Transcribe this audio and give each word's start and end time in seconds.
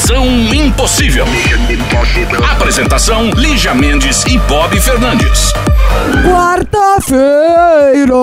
Missão 0.00 0.24
Impossível. 0.26 1.26
Apresentação: 2.50 3.28
Lígia 3.32 3.74
Mendes 3.74 4.24
e 4.24 4.38
Bob 4.38 4.80
Fernandes. 4.80 5.52
Quarta-feira! 6.24 8.14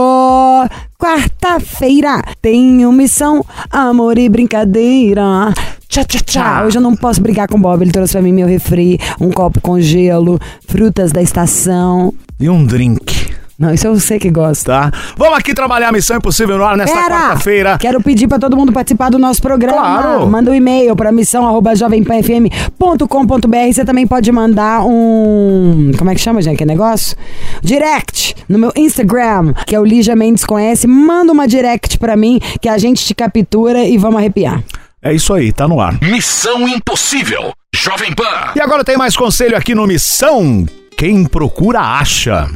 Quarta-feira! 0.97 2.23
Tenho 2.41 2.91
missão, 2.91 3.45
amor 3.69 4.17
e 4.17 4.27
brincadeira. 4.27 5.53
Tchá, 5.87 6.03
tchá, 6.03 6.19
tchá. 6.25 6.63
Hoje 6.65 6.79
eu 6.79 6.81
não 6.81 6.95
posso 6.95 7.21
brigar 7.21 7.47
com 7.47 7.57
o 7.57 7.61
Bob. 7.61 7.83
Ele 7.83 7.91
trouxe 7.91 8.13
pra 8.13 8.23
mim 8.23 8.33
meu 8.33 8.47
refri, 8.47 8.99
um 9.21 9.29
copo 9.29 9.61
com 9.61 9.79
gelo, 9.79 10.39
frutas 10.67 11.11
da 11.11 11.21
estação. 11.21 12.11
E 12.39 12.49
um 12.49 12.65
drink, 12.65 13.26
Não, 13.59 13.73
isso 13.73 13.87
eu 13.87 13.99
sei 13.99 14.19
que 14.19 14.29
gosta. 14.29 14.71
tá? 14.71 14.91
Vamos 15.17 15.37
aqui 15.39 15.51
trabalhar 15.53 15.89
a 15.89 15.91
Missão 15.91 16.17
Impossível 16.17 16.57
no 16.57 16.63
ar 16.63 16.77
nesta 16.77 16.95
quarta-feira. 16.95 17.77
Quero 17.79 18.01
pedir 18.03 18.27
pra 18.27 18.37
todo 18.37 18.55
mundo 18.55 18.71
participar 18.71 19.09
do 19.09 19.17
nosso 19.17 19.41
programa. 19.41 19.79
Claro. 19.79 20.27
Manda 20.27 20.51
um 20.51 20.53
e-mail 20.53 20.95
pra 20.95 21.11
missão@jovempanfm.com.br. 21.11 23.73
Você 23.73 23.83
também 23.83 24.05
pode 24.05 24.31
mandar 24.31 24.83
um, 24.85 25.91
como 25.97 26.11
é 26.11 26.15
que 26.15 26.21
chama, 26.21 26.39
gente, 26.41 26.57
que 26.57 26.65
negócio? 26.65 27.17
Direct 27.63 28.35
no 28.47 28.59
meu 28.59 28.71
Instagram, 28.75 29.53
que 29.65 29.75
é 29.75 29.79
o 29.79 29.85
Lígia 29.85 30.15
Mendes 30.15 30.45
conhece. 30.45 30.85
Manda 30.87 31.31
uma 31.31 31.47
direct 31.47 31.97
pra 31.97 32.15
mim 32.15 32.39
que 32.61 32.69
a 32.69 32.77
gente 32.77 33.03
te 33.05 33.15
captura 33.15 33.83
e 33.83 33.97
vamos 33.97 34.17
arrepiar. 34.19 34.61
É 35.01 35.13
isso 35.13 35.33
aí, 35.33 35.51
tá 35.51 35.67
no 35.67 35.79
ar. 35.79 35.97
Missão 36.01 36.67
Impossível. 36.67 37.51
Jovem 37.73 38.13
Pan. 38.13 38.51
E 38.55 38.61
agora 38.61 38.83
tem 38.83 38.97
mais 38.97 39.15
conselho 39.15 39.55
aqui 39.55 39.73
no 39.75 39.85
Missão. 39.87 40.65
Quem 40.97 41.23
procura, 41.25 41.79
acha. 41.79 42.47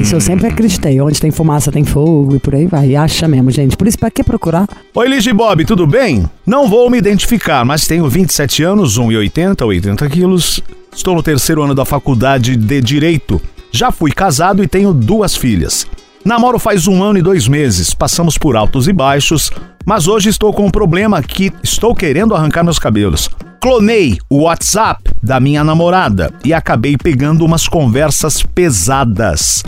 Isso 0.00 0.14
eu 0.14 0.20
sempre 0.20 0.46
acreditei. 0.46 1.00
Onde 1.00 1.20
tem 1.20 1.30
fumaça 1.30 1.70
tem 1.70 1.84
fogo 1.84 2.36
e 2.36 2.38
por 2.38 2.54
aí 2.54 2.66
vai. 2.66 2.90
E 2.90 2.96
acha 2.96 3.28
mesmo, 3.28 3.50
gente. 3.50 3.76
Por 3.76 3.86
isso, 3.86 3.98
pra 3.98 4.10
que 4.10 4.22
procurar? 4.24 4.68
Oi, 4.94 5.08
Ligi 5.08 5.32
Bob, 5.32 5.64
tudo 5.64 5.86
bem? 5.86 6.24
Não 6.46 6.68
vou 6.68 6.88
me 6.90 6.98
identificar, 6.98 7.64
mas 7.64 7.86
tenho 7.86 8.08
27 8.08 8.62
anos, 8.62 8.98
1,80, 8.98 9.66
80 9.66 10.08
quilos. 10.08 10.60
Estou 10.94 11.14
no 11.14 11.22
terceiro 11.22 11.62
ano 11.62 11.74
da 11.74 11.84
faculdade 11.84 12.56
de 12.56 12.80
Direito. 12.80 13.40
Já 13.70 13.92
fui 13.92 14.10
casado 14.10 14.64
e 14.64 14.68
tenho 14.68 14.92
duas 14.92 15.36
filhas. 15.36 15.86
Namoro 16.28 16.58
faz 16.58 16.86
um 16.86 17.02
ano 17.02 17.18
e 17.18 17.22
dois 17.22 17.48
meses, 17.48 17.94
passamos 17.94 18.36
por 18.36 18.54
altos 18.54 18.86
e 18.86 18.92
baixos, 18.92 19.50
mas 19.86 20.06
hoje 20.06 20.28
estou 20.28 20.52
com 20.52 20.66
um 20.66 20.70
problema 20.70 21.22
que 21.22 21.50
estou 21.62 21.94
querendo 21.94 22.34
arrancar 22.34 22.62
meus 22.62 22.78
cabelos. 22.78 23.30
Clonei 23.58 24.18
o 24.28 24.42
WhatsApp 24.42 25.10
da 25.22 25.40
minha 25.40 25.64
namorada 25.64 26.30
e 26.44 26.52
acabei 26.52 26.98
pegando 26.98 27.46
umas 27.46 27.66
conversas 27.66 28.42
pesadas. 28.42 29.62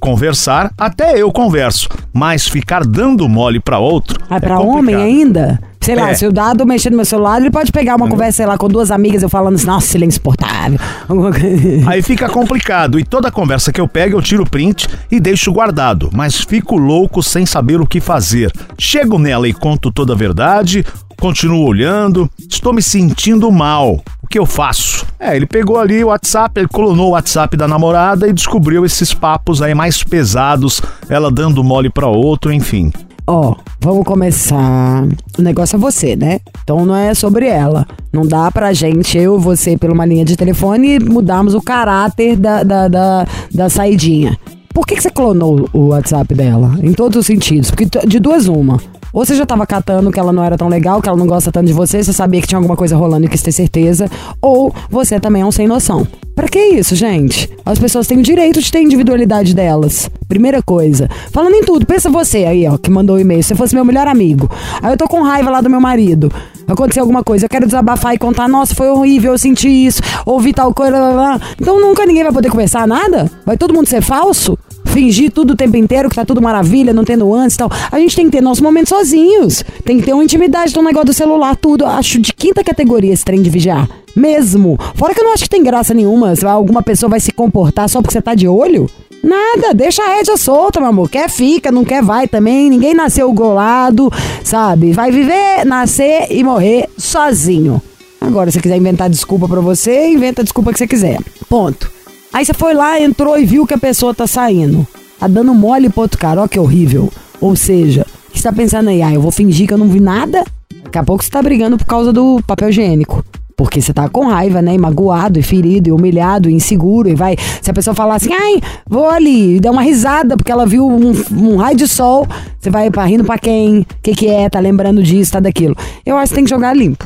Conversar, 0.00 0.70
até 0.78 1.20
eu 1.20 1.32
converso, 1.32 1.88
mas 2.12 2.46
ficar 2.46 2.84
dando 2.84 3.28
mole 3.28 3.58
pra 3.58 3.80
outro. 3.80 4.20
Ah, 4.30 4.36
é 4.36 4.40
pra 4.40 4.56
complicado. 4.56 4.78
homem 4.78 4.94
ainda? 4.94 5.60
Sei 5.82 5.94
lá, 5.96 6.10
É. 6.10 6.14
se 6.14 6.26
o 6.26 6.32
dado 6.32 6.66
mexer 6.66 6.90
no 6.90 6.96
meu 6.96 7.04
celular, 7.06 7.40
ele 7.40 7.50
pode 7.50 7.72
pegar 7.72 7.96
uma 7.96 8.06
conversa, 8.08 8.36
sei 8.38 8.46
lá, 8.46 8.58
com 8.58 8.68
duas 8.68 8.90
amigas, 8.90 9.22
eu 9.22 9.28
falando 9.30 9.54
assim, 9.54 9.66
nossa, 9.66 9.86
silêncio 9.86 10.16
insuportável. 10.16 10.78
Alguma 11.08 11.30
coisa. 11.32 11.90
Aí 11.90 12.02
fica 12.02 12.28
complicado 12.28 12.98
e 13.00 13.04
toda 13.04 13.30
conversa 13.30 13.72
que 13.72 13.80
eu 13.80 13.88
pego 13.88 14.16
eu 14.18 14.22
tiro 14.22 14.44
print 14.44 14.86
e 15.10 15.18
deixo 15.18 15.50
guardado, 15.52 16.10
mas 16.12 16.36
fico 16.36 16.76
louco 16.76 17.22
sem 17.22 17.46
saber 17.46 17.80
o 17.80 17.86
que 17.86 17.98
fazer. 18.00 18.52
Chego 18.78 19.18
nela 19.18 19.48
e 19.48 19.54
conto 19.54 19.90
toda 19.90 20.12
a 20.12 20.16
verdade, 20.16 20.84
continuo 21.18 21.64
olhando, 21.66 22.28
estou 22.38 22.72
me 22.74 22.82
sentindo 22.82 23.50
mal. 23.50 24.02
O 24.22 24.26
que 24.26 24.38
eu 24.38 24.46
faço? 24.46 25.06
É, 25.18 25.34
ele 25.34 25.46
pegou 25.46 25.78
ali 25.78 26.04
o 26.04 26.08
WhatsApp, 26.08 26.60
ele 26.60 26.68
clonou 26.68 27.08
o 27.08 27.12
WhatsApp 27.12 27.56
da 27.56 27.66
namorada 27.66 28.28
e 28.28 28.32
descobriu 28.32 28.84
esses 28.84 29.12
papos 29.14 29.60
aí 29.62 29.74
mais 29.74 30.04
pesados, 30.04 30.80
ela 31.08 31.30
dando 31.30 31.64
mole 31.64 31.88
pra 31.90 32.06
outro, 32.06 32.52
enfim. 32.52 32.92
Ó, 33.32 33.54
vamos 33.78 34.04
começar. 34.04 35.04
O 35.38 35.42
negócio 35.42 35.76
é 35.76 35.78
você, 35.78 36.16
né? 36.16 36.40
Então 36.64 36.84
não 36.84 36.96
é 36.96 37.14
sobre 37.14 37.46
ela. 37.46 37.86
Não 38.12 38.26
dá 38.26 38.50
pra 38.50 38.72
gente, 38.72 39.16
eu 39.16 39.38
e 39.38 39.40
você, 39.40 39.78
por 39.78 39.88
uma 39.88 40.04
linha 40.04 40.24
de 40.24 40.36
telefone, 40.36 40.98
mudarmos 40.98 41.54
o 41.54 41.62
caráter 41.62 42.36
da, 42.36 42.64
da, 42.64 42.88
da, 42.88 43.26
da 43.54 43.68
saidinha. 43.68 44.36
Por 44.74 44.84
que, 44.84 44.96
que 44.96 45.02
você 45.02 45.10
clonou 45.10 45.68
o 45.72 45.90
WhatsApp 45.90 46.34
dela? 46.34 46.76
Em 46.82 46.92
todos 46.92 47.20
os 47.20 47.26
sentidos. 47.26 47.70
Porque 47.70 47.86
de 48.04 48.18
duas, 48.18 48.48
uma. 48.48 48.80
Ou 49.12 49.24
você 49.24 49.34
já 49.34 49.44
tava 49.44 49.66
catando 49.66 50.10
que 50.10 50.20
ela 50.20 50.32
não 50.32 50.44
era 50.44 50.56
tão 50.56 50.68
legal, 50.68 51.02
que 51.02 51.08
ela 51.08 51.18
não 51.18 51.26
gosta 51.26 51.50
tanto 51.50 51.66
de 51.66 51.72
você, 51.72 52.02
você 52.02 52.12
sabia 52.12 52.40
que 52.40 52.46
tinha 52.46 52.58
alguma 52.58 52.76
coisa 52.76 52.96
rolando 52.96 53.26
e 53.26 53.28
quis 53.28 53.42
ter 53.42 53.52
certeza. 53.52 54.08
Ou 54.40 54.72
você 54.88 55.18
também 55.18 55.42
é 55.42 55.46
um 55.46 55.52
sem 55.52 55.66
noção. 55.66 56.06
Pra 56.34 56.48
que 56.48 56.58
isso, 56.58 56.94
gente? 56.94 57.50
As 57.66 57.78
pessoas 57.78 58.06
têm 58.06 58.18
o 58.18 58.22
direito 58.22 58.60
de 58.60 58.70
ter 58.70 58.78
a 58.78 58.82
individualidade 58.82 59.54
delas. 59.54 60.08
Primeira 60.26 60.62
coisa. 60.62 61.08
Falando 61.32 61.54
em 61.54 61.62
tudo, 61.62 61.84
pensa 61.84 62.08
você 62.08 62.44
aí, 62.44 62.66
ó, 62.66 62.78
que 62.78 62.90
mandou 62.90 63.16
o 63.16 63.20
e-mail. 63.20 63.42
Se 63.42 63.54
fosse 63.54 63.74
meu 63.74 63.84
melhor 63.84 64.06
amigo. 64.06 64.48
Aí 64.80 64.92
eu 64.92 64.96
tô 64.96 65.06
com 65.06 65.22
raiva 65.22 65.50
lá 65.50 65.60
do 65.60 65.68
meu 65.68 65.80
marido. 65.80 66.32
Aconteceu 66.66 67.02
alguma 67.02 67.24
coisa, 67.24 67.44
eu 67.44 67.48
quero 67.48 67.66
desabafar 67.66 68.14
e 68.14 68.18
contar, 68.18 68.48
nossa, 68.48 68.74
foi 68.74 68.88
horrível, 68.88 69.32
eu 69.32 69.38
senti 69.38 69.68
isso, 69.68 70.00
ouvi 70.24 70.52
tal 70.52 70.72
coisa. 70.72 70.92
Blá, 70.92 71.12
blá. 71.12 71.40
Então 71.60 71.80
nunca 71.80 72.06
ninguém 72.06 72.22
vai 72.22 72.32
poder 72.32 72.48
conversar 72.48 72.86
nada? 72.86 73.30
Vai 73.44 73.58
todo 73.58 73.74
mundo 73.74 73.88
ser 73.88 74.00
falso? 74.00 74.56
Fingir 74.92 75.30
tudo 75.30 75.52
o 75.52 75.56
tempo 75.56 75.76
inteiro, 75.76 76.08
que 76.08 76.16
tá 76.16 76.24
tudo 76.24 76.42
maravilha, 76.42 76.92
não 76.92 77.04
tendo 77.04 77.32
antes 77.32 77.54
e 77.54 77.58
tal. 77.58 77.70
A 77.90 77.98
gente 77.98 78.16
tem 78.16 78.26
que 78.26 78.32
ter 78.32 78.40
nossos 78.40 78.60
momentos 78.60 78.88
sozinhos. 78.88 79.64
Tem 79.84 79.98
que 79.98 80.04
ter 80.04 80.12
uma 80.12 80.24
intimidade 80.24 80.72
do 80.72 80.82
negócio 80.82 81.06
do 81.06 81.12
celular, 81.14 81.56
tudo. 81.56 81.86
Acho 81.86 82.20
de 82.20 82.32
quinta 82.32 82.64
categoria 82.64 83.12
esse 83.12 83.24
trem 83.24 83.40
de 83.40 83.48
vigiar. 83.48 83.88
Mesmo. 84.14 84.76
Fora 84.94 85.14
que 85.14 85.20
eu 85.20 85.24
não 85.24 85.32
acho 85.32 85.44
que 85.44 85.50
tem 85.50 85.62
graça 85.62 85.94
nenhuma. 85.94 86.34
Se 86.34 86.44
alguma 86.44 86.82
pessoa 86.82 87.10
vai 87.10 87.20
se 87.20 87.32
comportar 87.32 87.88
só 87.88 88.02
porque 88.02 88.12
você 88.12 88.20
tá 88.20 88.34
de 88.34 88.48
olho. 88.48 88.90
Nada, 89.22 89.74
deixa 89.74 90.02
a 90.02 90.16
rédea 90.16 90.36
solta, 90.36 90.80
meu 90.80 90.88
amor. 90.88 91.08
Quer 91.08 91.28
fica, 91.28 91.70
não 91.70 91.84
quer 91.84 92.02
vai 92.02 92.26
também. 92.26 92.68
Ninguém 92.68 92.94
nasceu 92.94 93.32
golado, 93.32 94.10
sabe? 94.42 94.92
Vai 94.92 95.10
viver, 95.12 95.64
nascer 95.64 96.26
e 96.30 96.42
morrer 96.42 96.88
sozinho. 96.96 97.80
Agora, 98.20 98.50
se 98.50 98.60
quiser 98.60 98.76
inventar 98.76 99.08
desculpa 99.08 99.48
pra 99.48 99.60
você, 99.60 100.08
inventa 100.08 100.42
a 100.42 100.44
desculpa 100.44 100.72
que 100.72 100.78
você 100.78 100.86
quiser. 100.86 101.18
Ponto. 101.48 101.99
Aí 102.32 102.44
você 102.44 102.54
foi 102.54 102.74
lá, 102.74 103.00
entrou 103.00 103.38
e 103.38 103.44
viu 103.44 103.66
que 103.66 103.74
a 103.74 103.78
pessoa 103.78 104.14
tá 104.14 104.26
saindo. 104.26 104.86
Tá 105.18 105.26
dando 105.26 105.52
mole 105.52 105.90
pro 105.90 106.02
outro 106.02 106.18
cara, 106.18 106.42
ó 106.42 106.48
que 106.48 106.58
horrível. 106.58 107.12
Ou 107.40 107.56
seja, 107.56 108.06
você 108.32 108.42
tá 108.42 108.52
pensando 108.52 108.88
aí? 108.88 109.02
Ah, 109.02 109.12
eu 109.12 109.20
vou 109.20 109.32
fingir 109.32 109.66
que 109.66 109.74
eu 109.74 109.78
não 109.78 109.88
vi 109.88 110.00
nada? 110.00 110.44
Daqui 110.84 110.98
a 110.98 111.04
pouco 111.04 111.24
você 111.24 111.30
tá 111.30 111.42
brigando 111.42 111.76
por 111.76 111.86
causa 111.86 112.12
do 112.12 112.40
papel 112.46 112.68
higiênico. 112.68 113.24
Porque 113.56 113.82
você 113.82 113.92
tá 113.92 114.08
com 114.08 114.26
raiva, 114.28 114.62
né? 114.62 114.74
E 114.74 114.78
magoado, 114.78 115.38
e 115.38 115.42
ferido, 115.42 115.88
e 115.88 115.92
humilhado, 115.92 116.48
e 116.48 116.54
inseguro. 116.54 117.08
E 117.08 117.14
vai. 117.14 117.36
Se 117.60 117.70
a 117.70 117.74
pessoa 117.74 117.94
falar 117.94 118.14
assim, 118.14 118.32
ai, 118.32 118.60
vou 118.88 119.08
ali, 119.08 119.56
e 119.56 119.60
der 119.60 119.70
uma 119.70 119.82
risada 119.82 120.36
porque 120.36 120.50
ela 120.50 120.64
viu 120.64 120.88
um, 120.88 121.12
um 121.32 121.56
raio 121.56 121.76
de 121.76 121.86
sol, 121.86 122.26
você 122.58 122.70
vai 122.70 122.90
pra 122.90 123.04
rindo 123.04 123.24
pra 123.24 123.38
quem? 123.38 123.80
O 123.80 123.86
que, 124.02 124.14
que 124.14 124.28
é? 124.28 124.48
Tá 124.48 124.60
lembrando 124.60 125.02
disso, 125.02 125.32
tá 125.32 125.40
daquilo. 125.40 125.76
Eu 126.06 126.16
acho 126.16 126.30
que 126.30 126.36
tem 126.36 126.44
que 126.44 126.50
jogar 126.50 126.74
limpo. 126.74 127.04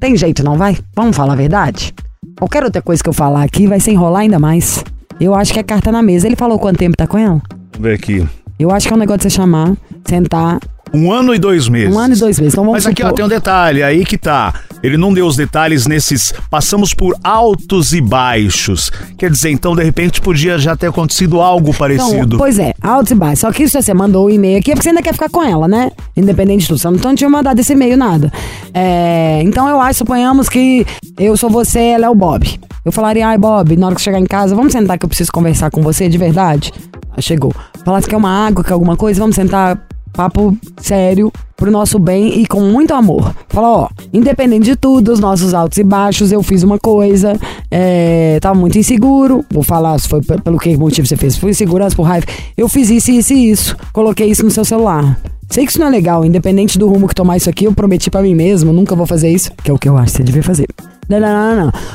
Tem 0.00 0.16
jeito, 0.16 0.42
não 0.42 0.56
vai? 0.56 0.78
Vamos 0.96 1.14
falar 1.16 1.34
a 1.34 1.36
verdade? 1.36 1.92
Qualquer 2.38 2.64
outra 2.64 2.82
coisa 2.82 3.02
que 3.02 3.08
eu 3.08 3.12
falar 3.12 3.42
aqui 3.42 3.66
vai 3.66 3.80
se 3.80 3.90
enrolar 3.90 4.22
ainda 4.22 4.38
mais. 4.38 4.84
Eu 5.20 5.34
acho 5.34 5.52
que 5.52 5.58
é 5.60 5.62
carta 5.62 5.92
na 5.92 6.02
mesa. 6.02 6.26
Ele 6.26 6.36
falou 6.36 6.58
quanto 6.58 6.78
tempo 6.78 6.96
tá 6.96 7.06
com 7.06 7.18
ela? 7.18 7.40
Vamos 7.72 7.88
ver 7.88 7.94
aqui. 7.94 8.26
Eu 8.58 8.70
acho 8.70 8.86
que 8.86 8.92
é 8.92 8.96
um 8.96 8.98
negócio 8.98 9.18
de 9.18 9.22
você 9.24 9.30
chamar, 9.30 9.74
sentar, 10.04 10.58
Um 10.94 11.10
ano 11.10 11.34
e 11.34 11.38
dois 11.38 11.68
meses. 11.68 11.94
um 11.94 11.98
ano 11.98 12.14
e 12.14 12.18
dois 12.18 12.38
meses. 12.38 12.52
Então 12.52 12.64
vamos 12.64 12.84
Mas 12.84 12.86
aqui, 12.86 13.02
ó, 13.02 13.10
tem 13.12 13.24
um 13.24 13.28
detalhe, 13.28 13.82
aí 13.82 14.04
que 14.04 14.18
tá. 14.18 14.52
Ele 14.82 14.96
não 14.96 15.14
deu 15.14 15.26
os 15.26 15.36
detalhes 15.36 15.86
nesses. 15.86 16.34
Passamos 16.50 16.92
por 16.92 17.16
altos 17.22 17.92
e 17.92 18.00
baixos. 18.00 18.90
Quer 19.16 19.30
dizer, 19.30 19.50
então, 19.50 19.76
de 19.76 19.82
repente, 19.84 20.20
podia 20.20 20.58
já 20.58 20.76
ter 20.76 20.88
acontecido 20.88 21.40
algo 21.40 21.68
Então, 21.68 21.78
parecido. 21.78 22.36
pois 22.36 22.58
é, 22.58 22.74
altos 22.82 23.12
e 23.12 23.14
baixos. 23.14 23.40
Só 23.40 23.52
que 23.52 23.62
isso 23.62 23.80
você 23.80 23.94
mandou 23.94 24.26
o 24.26 24.30
e-mail 24.30 24.58
aqui 24.58 24.72
é 24.72 24.74
porque 24.74 24.82
você 24.82 24.90
ainda 24.90 25.02
quer 25.02 25.12
ficar 25.12 25.30
com 25.30 25.42
ela, 25.42 25.68
né? 25.68 25.92
Independente 26.16 26.62
de 26.62 26.68
tudo. 26.68 26.78
Você 26.78 26.88
não 26.88 26.96
então, 26.96 27.14
tinha 27.14 27.30
mandado 27.30 27.58
esse 27.60 27.72
e-mail, 27.72 27.96
nada. 27.96 28.32
É, 28.74 29.40
então 29.44 29.68
eu 29.68 29.80
acho, 29.80 29.98
suponhamos 29.98 30.48
que 30.48 30.84
eu 31.18 31.36
sou 31.36 31.48
você, 31.48 31.78
ela 31.78 32.06
é 32.06 32.10
o 32.10 32.14
Bob. 32.14 32.60
Eu 32.84 32.90
falaria, 32.90 33.28
ai, 33.28 33.38
Bob, 33.38 33.76
na 33.76 33.86
hora 33.86 33.94
que 33.94 34.02
chegar 34.02 34.18
em 34.18 34.26
casa, 34.26 34.54
vamos 34.56 34.72
sentar 34.72 34.98
que 34.98 35.04
eu 35.04 35.08
preciso 35.08 35.30
conversar 35.30 35.70
com 35.70 35.80
você 35.80 36.08
de 36.08 36.18
verdade. 36.18 36.72
Chegou. 37.20 37.54
Falasse 37.84 38.08
que 38.08 38.14
é 38.14 38.18
uma 38.18 38.46
água, 38.46 38.64
que 38.64 38.70
é 38.70 38.72
alguma 38.72 38.96
coisa, 38.96 39.20
vamos 39.20 39.36
sentar 39.36 39.78
papo 40.12 40.56
sério, 40.80 41.32
pro 41.56 41.70
nosso 41.70 41.98
bem 41.98 42.40
e 42.40 42.46
com 42.46 42.60
muito 42.60 42.92
amor. 42.92 43.34
Fala, 43.48 43.68
ó, 43.68 43.88
independente 44.12 44.64
de 44.64 44.76
tudo, 44.76 45.12
os 45.12 45.20
nossos 45.20 45.54
altos 45.54 45.78
e 45.78 45.84
baixos, 45.84 46.32
eu 46.32 46.42
fiz 46.42 46.62
uma 46.62 46.78
coisa, 46.78 47.38
é, 47.70 48.38
tava 48.40 48.58
muito 48.58 48.76
inseguro, 48.78 49.44
vou 49.50 49.62
falar 49.62 49.98
se 49.98 50.08
foi 50.08 50.20
pe- 50.20 50.40
pelo 50.40 50.58
que 50.58 50.76
motivo 50.76 51.06
você 51.06 51.16
fez, 51.16 51.36
foi 51.36 51.50
insegurança, 51.50 51.94
por 51.96 52.02
raiva, 52.02 52.26
eu 52.56 52.68
fiz 52.68 52.90
isso, 52.90 53.10
isso 53.10 53.32
e 53.32 53.50
isso, 53.50 53.76
coloquei 53.92 54.28
isso 54.28 54.44
no 54.44 54.50
seu 54.50 54.64
celular. 54.64 55.18
Sei 55.48 55.64
que 55.64 55.70
isso 55.70 55.78
não 55.80 55.86
é 55.86 55.90
legal, 55.90 56.24
independente 56.24 56.78
do 56.78 56.88
rumo 56.88 57.06
que 57.06 57.14
tomar 57.14 57.36
isso 57.36 57.50
aqui, 57.50 57.66
eu 57.66 57.72
prometi 57.72 58.10
pra 58.10 58.22
mim 58.22 58.34
mesmo, 58.34 58.72
nunca 58.72 58.96
vou 58.96 59.06
fazer 59.06 59.30
isso, 59.30 59.50
que 59.62 59.70
é 59.70 59.74
o 59.74 59.78
que 59.78 59.88
eu 59.88 59.96
acho 59.96 60.12
que 60.12 60.16
você 60.18 60.22
devia 60.24 60.42
fazer. 60.42 60.66